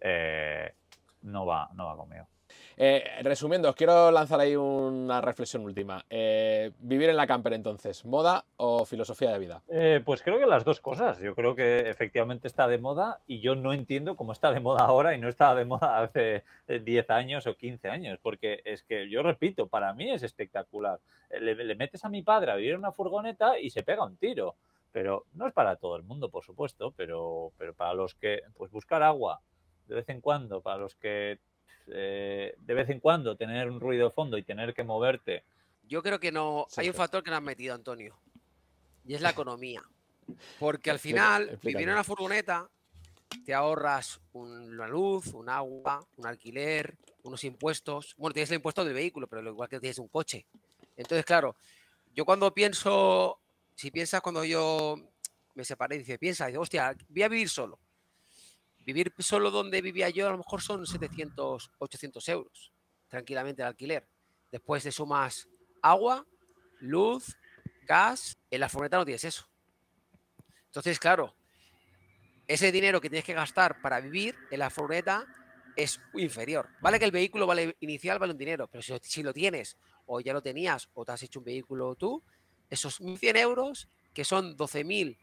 eh, 0.00 0.74
no, 1.22 1.44
va, 1.44 1.68
no 1.74 1.86
va 1.86 1.96
conmigo. 1.96 2.26
Eh, 2.76 3.04
resumiendo, 3.22 3.68
os 3.68 3.76
quiero 3.76 4.10
lanzar 4.10 4.40
ahí 4.40 4.56
una 4.56 5.20
reflexión 5.20 5.64
última. 5.64 6.04
Eh, 6.08 6.72
¿Vivir 6.80 7.10
en 7.10 7.16
la 7.16 7.26
camper 7.26 7.52
entonces, 7.52 8.04
moda 8.04 8.44
o 8.56 8.84
filosofía 8.84 9.32
de 9.32 9.38
vida? 9.38 9.62
Eh, 9.68 10.00
pues 10.04 10.22
creo 10.22 10.38
que 10.38 10.46
las 10.46 10.64
dos 10.64 10.80
cosas. 10.80 11.18
Yo 11.20 11.34
creo 11.34 11.54
que 11.54 11.90
efectivamente 11.90 12.48
está 12.48 12.68
de 12.68 12.78
moda 12.78 13.20
y 13.26 13.40
yo 13.40 13.54
no 13.54 13.72
entiendo 13.72 14.16
cómo 14.16 14.32
está 14.32 14.52
de 14.52 14.60
moda 14.60 14.84
ahora 14.84 15.14
y 15.14 15.18
no 15.18 15.28
estaba 15.28 15.54
de 15.54 15.64
moda 15.64 16.00
hace 16.00 16.44
10 16.68 17.10
años 17.10 17.46
o 17.46 17.54
15 17.54 17.88
años, 17.88 18.18
porque 18.22 18.62
es 18.64 18.82
que 18.82 19.08
yo 19.10 19.22
repito, 19.22 19.66
para 19.66 19.92
mí 19.92 20.10
es 20.10 20.22
espectacular. 20.22 21.00
Le, 21.30 21.54
le 21.54 21.74
metes 21.74 22.04
a 22.04 22.08
mi 22.08 22.22
padre 22.22 22.52
a 22.52 22.56
vivir 22.56 22.72
en 22.72 22.78
una 22.78 22.92
furgoneta 22.92 23.58
y 23.58 23.70
se 23.70 23.82
pega 23.82 24.04
un 24.04 24.16
tiro. 24.16 24.56
Pero 24.92 25.26
no 25.34 25.46
es 25.46 25.52
para 25.52 25.76
todo 25.76 25.96
el 25.96 26.02
mundo, 26.02 26.30
por 26.30 26.44
supuesto, 26.44 26.92
pero, 26.96 27.52
pero 27.58 27.74
para 27.74 27.94
los 27.94 28.14
que, 28.14 28.42
pues 28.56 28.72
buscar 28.72 29.02
agua, 29.02 29.40
de 29.86 29.94
vez 29.94 30.08
en 30.08 30.20
cuando, 30.20 30.62
para 30.62 30.78
los 30.78 30.96
que 30.96 31.38
eh, 31.92 32.54
de 32.58 32.74
vez 32.74 32.88
en 32.90 33.00
cuando 33.00 33.36
tener 33.36 33.68
un 33.68 33.80
ruido 33.80 34.08
de 34.08 34.14
fondo 34.14 34.38
y 34.38 34.42
tener 34.42 34.74
que 34.74 34.84
moverte. 34.84 35.44
Yo 35.88 36.02
creo 36.02 36.20
que 36.20 36.32
no. 36.32 36.66
Hay 36.76 36.88
un 36.88 36.94
factor 36.94 37.22
que 37.22 37.30
no 37.30 37.36
has 37.36 37.42
metido, 37.42 37.74
Antonio. 37.74 38.16
Y 39.06 39.14
es 39.14 39.20
la 39.20 39.30
economía. 39.30 39.82
Porque 40.58 40.90
al 40.90 40.98
final, 40.98 41.58
vivir 41.62 41.82
en 41.82 41.90
una 41.90 42.04
furgoneta, 42.04 42.68
te 43.44 43.54
ahorras 43.54 44.20
una 44.32 44.86
luz, 44.86 45.28
un 45.34 45.48
agua, 45.48 46.06
un 46.16 46.26
alquiler, 46.26 46.96
unos 47.24 47.42
impuestos. 47.44 48.14
Bueno, 48.16 48.34
tienes 48.34 48.50
el 48.50 48.56
impuesto 48.56 48.84
del 48.84 48.94
vehículo, 48.94 49.26
pero 49.26 49.42
igual 49.48 49.68
que 49.68 49.80
tienes 49.80 49.98
un 49.98 50.08
coche. 50.08 50.46
Entonces, 50.96 51.24
claro, 51.24 51.56
yo 52.14 52.24
cuando 52.24 52.52
pienso, 52.54 53.40
si 53.74 53.90
piensas 53.90 54.20
cuando 54.20 54.44
yo 54.44 54.96
me 55.54 55.64
separé, 55.64 55.98
dice, 55.98 56.18
piensa, 56.18 56.46
dice, 56.46 56.58
hostia, 56.58 56.94
voy 57.08 57.22
a 57.22 57.28
vivir 57.28 57.48
solo 57.48 57.78
Vivir 58.84 59.12
solo 59.18 59.50
donde 59.50 59.82
vivía 59.82 60.08
yo 60.10 60.26
a 60.26 60.30
lo 60.30 60.38
mejor 60.38 60.62
son 60.62 60.86
700, 60.86 61.70
800 61.78 62.28
euros, 62.28 62.72
tranquilamente 63.08 63.62
el 63.62 63.68
alquiler. 63.68 64.08
Después 64.50 64.82
de 64.84 64.92
sumas 64.92 65.48
agua, 65.82 66.26
luz, 66.80 67.36
gas, 67.86 68.38
en 68.50 68.60
la 68.60 68.68
furgoneta 68.68 68.98
no 68.98 69.04
tienes 69.04 69.24
eso. 69.24 69.46
Entonces, 70.66 70.98
claro, 70.98 71.34
ese 72.46 72.72
dinero 72.72 73.00
que 73.00 73.10
tienes 73.10 73.24
que 73.24 73.34
gastar 73.34 73.80
para 73.80 74.00
vivir 74.00 74.36
en 74.50 74.60
la 74.60 74.70
furgoneta 74.70 75.26
es 75.76 76.00
inferior. 76.14 76.68
Vale 76.80 76.98
que 76.98 77.04
el 77.04 77.10
vehículo 77.10 77.46
vale 77.46 77.76
inicial 77.80 78.18
vale 78.18 78.32
un 78.32 78.38
dinero, 78.38 78.68
pero 78.68 78.82
si, 78.82 79.22
lo 79.22 79.32
tienes 79.32 79.76
o 80.06 80.20
ya 80.20 80.32
lo 80.32 80.42
tenías 80.42 80.88
o 80.94 81.04
te 81.04 81.12
has 81.12 81.22
hecho 81.22 81.40
un 81.40 81.44
vehículo 81.44 81.94
tú, 81.94 82.22
esos 82.68 83.00
1.100 83.00 83.36
euros, 83.38 83.88
que 84.12 84.24
son 84.24 84.56
12.000, 84.56 85.16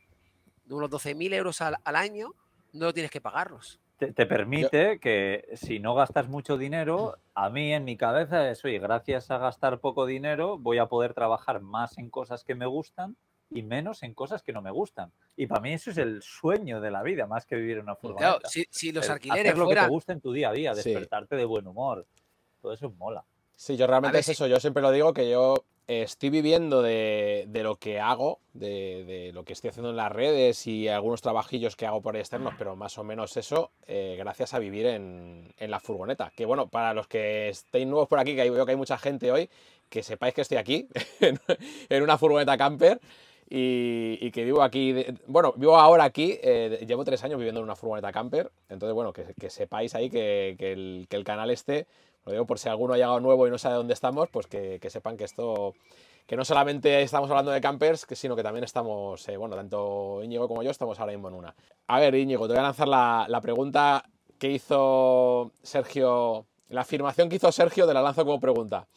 unos 0.70 0.90
12.000 0.90 1.34
euros 1.34 1.62
al 1.62 1.96
año, 1.96 2.34
no 2.78 2.94
tienes 2.94 3.12
que 3.12 3.22
pagarlos. 3.22 3.80
Te, 3.98 4.14
te 4.14 4.26
permite 4.26 4.94
Yo... 4.94 5.00
que 5.00 5.50
si 5.54 5.80
no 5.80 5.96
gastas 5.96 6.28
mucho 6.28 6.58
dinero, 6.58 7.18
a 7.34 7.50
mí 7.50 7.74
en 7.74 7.84
mi 7.84 7.98
cabeza 7.98 8.50
es, 8.50 8.64
oye, 8.64 8.80
gracias 8.80 9.32
a 9.32 9.38
gastar 9.38 9.80
poco 9.80 10.06
dinero 10.06 10.58
voy 10.58 10.78
a 10.78 10.86
poder 10.86 11.14
trabajar 11.14 11.62
más 11.62 11.98
en 11.98 12.10
cosas 12.10 12.44
que 12.44 12.56
me 12.56 12.68
gustan 12.68 13.18
y 13.50 13.64
menos 13.64 14.04
en 14.04 14.14
cosas 14.14 14.44
que 14.44 14.54
no 14.54 14.62
me 14.62 14.72
gustan. 14.72 15.12
Y 15.36 15.48
para 15.48 15.62
mí 15.62 15.74
eso 15.74 15.92
es 15.92 15.98
el 15.98 16.22
sueño 16.22 16.82
de 16.82 16.92
la 16.92 17.02
vida, 17.02 17.28
más 17.28 17.46
que 17.46 17.56
vivir 17.56 17.78
en 17.78 17.84
una 17.84 17.96
furgoneta. 17.96 18.40
Claro, 18.40 18.50
si, 18.50 18.66
si 18.70 18.92
los 18.92 19.10
alquileres 19.10 19.46
Hacer 19.46 19.58
lo 19.58 19.66
fueran... 19.66 19.86
que 19.86 19.88
te 19.88 19.94
gusta 19.94 20.14
en 20.14 20.22
tu 20.22 20.32
día 20.32 20.50
a 20.50 20.54
día, 20.54 20.74
despertarte 20.74 21.36
sí. 21.36 21.40
de 21.40 21.46
buen 21.46 21.66
humor. 21.68 22.06
Todo 22.62 22.74
eso 22.74 22.90
mola. 22.92 23.24
Sí, 23.56 23.78
yo 23.78 23.88
realmente 23.88 24.20
es 24.20 24.30
eso. 24.30 24.48
Yo 24.48 24.60
siempre 24.60 24.84
lo 24.84 24.92
digo 24.92 25.14
que 25.14 25.30
yo 25.30 25.56
estoy 25.88 26.30
viviendo 26.30 26.82
de, 26.82 27.48
lo 27.64 27.78
que 27.78 28.00
hago, 28.00 28.40
de, 28.54 29.32
lo 29.34 29.46
que 29.46 29.54
estoy 29.54 29.70
haciendo 29.70 29.90
en 29.90 29.96
las 29.96 30.12
redes 30.12 30.68
y 30.68 30.90
algunos 30.90 31.22
trabajillos 31.22 31.76
que 31.76 31.86
hago 31.86 32.02
por 32.02 32.18
externos, 32.18 32.54
pero 32.58 32.76
más 32.76 32.98
o 32.98 33.04
menos 33.04 33.38
eso, 33.38 33.72
eh, 33.88 34.16
gracias 34.20 34.54
a 34.54 34.60
vivir 34.60 34.86
en, 34.86 35.54
la 35.60 35.80
furgoneta. 35.80 36.32
Que 36.36 36.46
bueno, 36.46 36.68
para 36.68 36.94
los 36.94 37.08
que 37.08 37.50
estéis 37.50 37.88
nuevos 37.88 38.08
por 38.10 38.20
aquí, 38.20 38.36
que 38.36 38.50
veo 38.50 38.66
que 38.66 38.72
hay 38.72 38.78
mucha 38.78 38.98
gente 38.98 39.32
hoy, 39.32 39.50
que 39.90 40.04
sepáis 40.04 40.34
que 40.34 40.42
estoy 40.42 40.58
aquí, 40.58 40.88
en 41.90 42.04
una 42.04 42.18
furgoneta 42.18 42.58
camper. 42.58 43.00
Y, 43.50 44.30
que 44.32 44.44
vivo 44.44 44.62
aquí, 44.62 45.06
bueno, 45.26 45.54
vivo 45.56 45.78
ahora 45.78 46.04
aquí, 46.04 46.38
eh, 46.44 46.84
llevo 46.86 47.06
tres 47.06 47.24
años 47.24 47.38
viviendo 47.38 47.62
en 47.62 47.64
una 47.64 47.78
furgoneta 47.78 48.12
camper, 48.12 48.52
entonces 48.68 48.94
bueno, 48.94 49.14
que, 49.14 49.50
sepáis 49.50 49.96
ahí 49.96 50.10
que, 50.10 50.58
el, 51.10 51.24
canal 51.24 51.50
este, 51.50 51.88
lo 52.28 52.34
digo 52.34 52.46
por 52.46 52.60
si 52.60 52.68
alguno 52.68 52.94
ha 52.94 52.98
llegado 52.98 53.22
nuevo 53.22 53.48
y 53.48 53.50
no 53.50 53.58
sabe 53.58 53.76
dónde 53.76 53.94
estamos, 53.94 54.28
pues 54.30 54.48
que, 54.48 54.86
sepan 54.90 55.16
que 55.16 55.24
esto, 55.24 55.74
que 56.26 56.36
no 56.36 56.44
solamente 56.44 57.02
estamos 57.02 57.30
hablando 57.30 57.52
de 57.52 57.62
campers, 57.62 58.06
sino 58.12 58.36
que 58.36 58.44
también 58.44 58.66
estamos, 58.66 59.26
eh, 59.30 59.38
bueno, 59.38 59.56
tanto 59.56 60.22
Íñigo 60.22 60.50
como 60.50 60.62
yo 60.62 60.70
estamos 60.70 61.00
ahora 61.00 61.14
mismo 61.14 61.30
en 61.30 61.36
una. 61.36 61.56
A 61.88 62.02
ver, 62.02 62.16
Íñigo, 62.16 62.46
te 62.48 62.54
voy 62.54 62.60
a 62.60 62.64
lanzar 62.64 62.90
la, 62.90 63.40
pregunta 63.42 64.04
que 64.38 64.52
hizo 64.52 65.54
Sergio, 65.64 66.46
la 66.68 66.82
afirmación 66.82 67.30
que 67.30 67.38
hizo 67.38 67.50
Sergio, 67.54 67.88
te 67.88 67.94
la 67.94 68.02
lanzo 68.02 68.26
como 68.26 68.42
pregunta. 68.42 68.88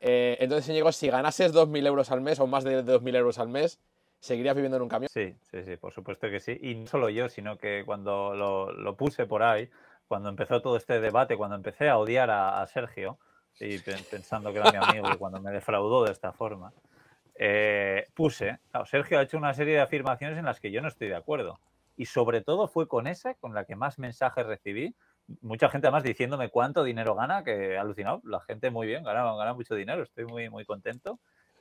Eh, 0.00 0.36
entonces, 0.38 0.68
Íñigo, 0.68 0.92
si 0.92 1.08
ganases 1.08 1.52
2.000 1.52 1.84
euros 1.84 2.12
al 2.12 2.20
mes 2.20 2.38
o 2.38 2.46
más 2.46 2.62
de 2.62 2.84
2.000 2.84 3.16
euros 3.16 3.40
al 3.40 3.48
mes, 3.48 3.80
¿seguirías 4.20 4.54
viviendo 4.54 4.76
en 4.76 4.84
un 4.84 4.88
camión? 4.88 5.10
Sí, 5.12 5.34
sí, 5.50 5.64
sí, 5.64 5.76
por 5.76 5.92
supuesto 5.92 6.30
que 6.30 6.38
sí. 6.38 6.56
Y 6.62 6.76
no 6.76 6.86
solo 6.86 7.08
yo, 7.08 7.28
sino 7.28 7.58
que 7.58 7.82
cuando 7.84 8.34
lo, 8.36 8.96
puse 8.96 9.26
por 9.26 9.42
ahí, 9.42 9.68
cuando 10.08 10.28
empezó 10.28 10.60
todo 10.60 10.76
este 10.76 11.00
debate, 11.00 11.36
cuando 11.36 11.56
empecé 11.56 11.88
a 11.88 11.98
odiar 11.98 12.30
a, 12.30 12.66
Sergio, 12.66 13.18
y 13.60 13.78
pensando 13.78 14.52
que 14.52 14.58
era 14.58 14.72
mi 14.72 14.78
amigo 14.78 15.08
y 15.12 15.16
cuando 15.16 15.40
me 15.40 15.50
defraudó 15.50 16.04
de 16.04 16.12
esta 16.12 16.32
forma, 16.32 16.72
eh, 17.34 18.06
puse, 18.14 18.58
Sergio 18.86 19.18
ha 19.18 19.22
hecho 19.22 19.36
una 19.36 19.54
serie 19.54 19.74
de 19.74 19.80
afirmaciones 19.80 20.38
en 20.38 20.44
las 20.44 20.58
que 20.60 20.70
yo 20.70 20.80
no 20.80 20.88
estoy 20.88 21.08
de 21.08 21.16
acuerdo. 21.16 21.60
Y 21.96 22.06
sobre 22.06 22.40
todo 22.40 22.68
fue 22.68 22.88
con 22.88 23.06
esa 23.06 23.34
con 23.34 23.54
la 23.54 23.64
que 23.64 23.76
más 23.76 23.98
mensajes 23.98 24.46
recibí. 24.46 24.94
Mucha 25.42 25.68
gente 25.68 25.88
además 25.88 26.04
diciéndome 26.04 26.48
cuánto 26.48 26.84
dinero 26.84 27.14
gana, 27.14 27.44
que 27.44 27.76
alucinado. 27.76 28.22
La 28.24 28.40
gente 28.40 28.70
muy 28.70 28.86
bien, 28.86 29.02
gana, 29.02 29.24
gana 29.34 29.52
mucho 29.52 29.74
dinero, 29.74 30.02
estoy 30.02 30.24
muy, 30.24 30.48
muy 30.48 30.64
contento 30.64 31.18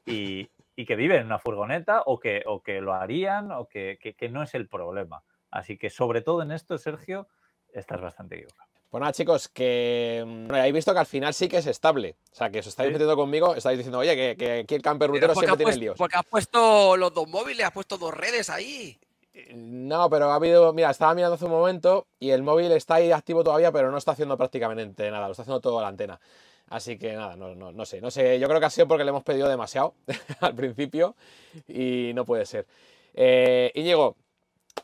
y, 0.08 0.50
que 0.86 0.96
viven 0.96 1.22
en 1.22 1.26
una 1.26 1.40
furgoneta 1.40 2.02
o 2.06 2.20
que, 2.20 2.44
o 2.46 2.62
que 2.62 2.82
lo 2.82 2.94
harían 2.94 3.52
o 3.52 3.68
que, 3.68 3.98
no 4.32 4.44
es 4.44 4.54
el 4.56 4.68
problema. 4.68 5.24
Así 5.52 5.78
que 5.78 5.90
sobre 5.90 6.22
todo 6.22 6.42
en 6.42 6.52
esto, 6.52 6.78
Sergio, 6.78 7.28
estás 7.74 8.02
bastante 8.02 8.36
equivocado. 8.36 8.68
Pues 8.90 9.02
nada, 9.02 9.12
chicos, 9.12 9.50
que 9.50 10.24
mm, 10.26 10.52
habéis 10.54 10.74
visto 10.74 10.94
que 10.94 11.00
al 11.00 11.06
final 11.06 11.34
sí 11.34 11.50
que 11.50 11.58
es 11.58 11.68
estable. 11.68 12.16
O 12.32 12.36
sea, 12.36 12.50
que 12.50 12.60
os 12.60 12.68
estáis 12.68 12.92
metiendo 12.92 13.16
conmigo, 13.18 13.54
estáis 13.54 13.78
diciendo, 13.78 14.00
oye, 14.00 14.36
que, 14.38 14.60
aquí 14.62 14.76
el 14.76 14.82
camper 14.82 15.10
rutero 15.10 15.34
siempre 15.36 15.58
tiene 15.58 15.76
líos. 15.76 15.98
Porque 15.98 16.18
has 16.18 16.26
puesto 16.26 16.96
los 16.96 17.14
dos 17.14 17.28
móviles, 17.28 17.66
has 17.66 17.74
puesto 17.74 17.98
dos 17.98 18.14
redes 18.14 18.50
ahí. 18.50 18.98
No, 19.54 20.10
pero 20.10 20.32
ha 20.32 20.36
habido, 20.36 20.74
mira, 20.74 20.90
estaba 20.90 21.14
mirando 21.14 21.36
hace 21.36 21.46
un 21.46 21.52
momento 21.52 22.08
y 22.20 22.32
el 22.32 22.44
móvil 22.44 22.72
está 22.72 22.96
ahí 22.96 23.12
activo 23.12 23.44
todavía, 23.44 23.72
pero 23.72 23.92
no 23.92 23.98
está 23.98 24.12
haciendo 24.12 24.38
prácticamente 24.38 25.12
nada, 25.12 25.28
lo 25.28 25.32
está 25.32 25.44
haciendo 25.44 25.62
todo 25.62 25.82
la 25.82 25.90
antena. 25.90 26.20
Así 26.70 26.98
que 26.98 27.14
nada, 27.14 27.36
no, 27.36 27.56
no, 27.56 27.72
no, 27.72 27.86
sé, 27.86 28.02
no 28.02 28.10
sé. 28.10 28.40
Yo 28.40 28.48
creo 28.48 28.60
que 28.60 28.66
ha 28.66 28.70
sido 28.70 28.88
porque 28.88 29.04
le 29.04 29.10
hemos 29.10 29.24
pedido 29.24 29.48
demasiado 29.48 29.94
al 30.42 30.56
principio 30.56 31.16
y 31.68 32.12
no 32.16 32.26
puede 32.26 32.46
ser. 32.46 32.66
Eh, 33.14 33.72
Íñigo, 33.76 34.16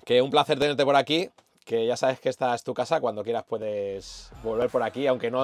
que 0.06 0.22
un 0.22 0.30
placer 0.30 0.60
tenerte 0.60 0.86
por 0.86 0.96
aquí. 0.96 1.30
Que 1.66 1.86
ya 1.86 1.96
sabes 1.96 2.20
que 2.20 2.30
esta 2.30 2.54
es 2.54 2.64
tu 2.64 2.74
casa, 2.74 3.00
cuando 3.00 3.24
quieras 3.24 3.46
puedes 3.48 4.32
volver 4.44 4.70
por 4.70 4.84
aquí, 4.84 5.08
aunque 5.08 5.32
no, 5.32 5.42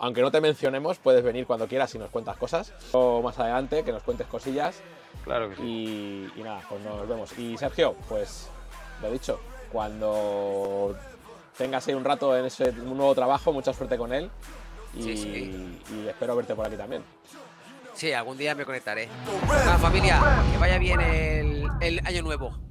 aunque 0.00 0.22
no 0.22 0.30
te 0.30 0.40
mencionemos, 0.40 0.98
puedes 0.98 1.24
venir 1.24 1.46
cuando 1.46 1.66
quieras 1.66 1.94
y 1.94 1.98
nos 1.98 2.10
cuentas 2.10 2.36
cosas. 2.36 2.72
O 2.92 3.20
más 3.20 3.38
adelante, 3.38 3.82
que 3.82 3.92
nos 3.92 4.02
cuentes 4.02 4.26
cosillas. 4.28 4.80
Claro 5.24 5.50
que 5.50 5.56
sí. 5.56 6.30
Y, 6.36 6.42
nada, 6.42 6.62
pues 6.68 6.80
nos 6.82 7.08
vemos. 7.08 7.36
Y 7.38 7.58
Sergio, 7.58 7.96
pues 8.08 8.48
lo 9.02 9.10
dicho, 9.10 9.40
cuando 9.72 10.96
tengas 11.58 11.86
ahí 11.88 11.94
un 11.94 12.04
rato 12.04 12.36
en 12.36 12.44
ese 12.44 12.72
nuevo 12.72 13.14
trabajo, 13.14 13.52
mucha 13.52 13.72
suerte 13.72 13.98
con 13.98 14.12
él 14.12 14.30
y, 14.94 16.06
espero 16.08 16.36
verte 16.36 16.54
por 16.54 16.66
aquí 16.66 16.76
también. 16.76 17.02
Sí, 17.94 18.12
algún 18.12 18.36
día 18.36 18.54
me 18.54 18.64
conectaré. 18.64 19.08
familia, 19.80 20.20
que 20.52 20.58
vaya 20.58 20.78
bien 20.78 21.00
el 21.80 22.06
año 22.06 22.22
nuevo. 22.22 22.65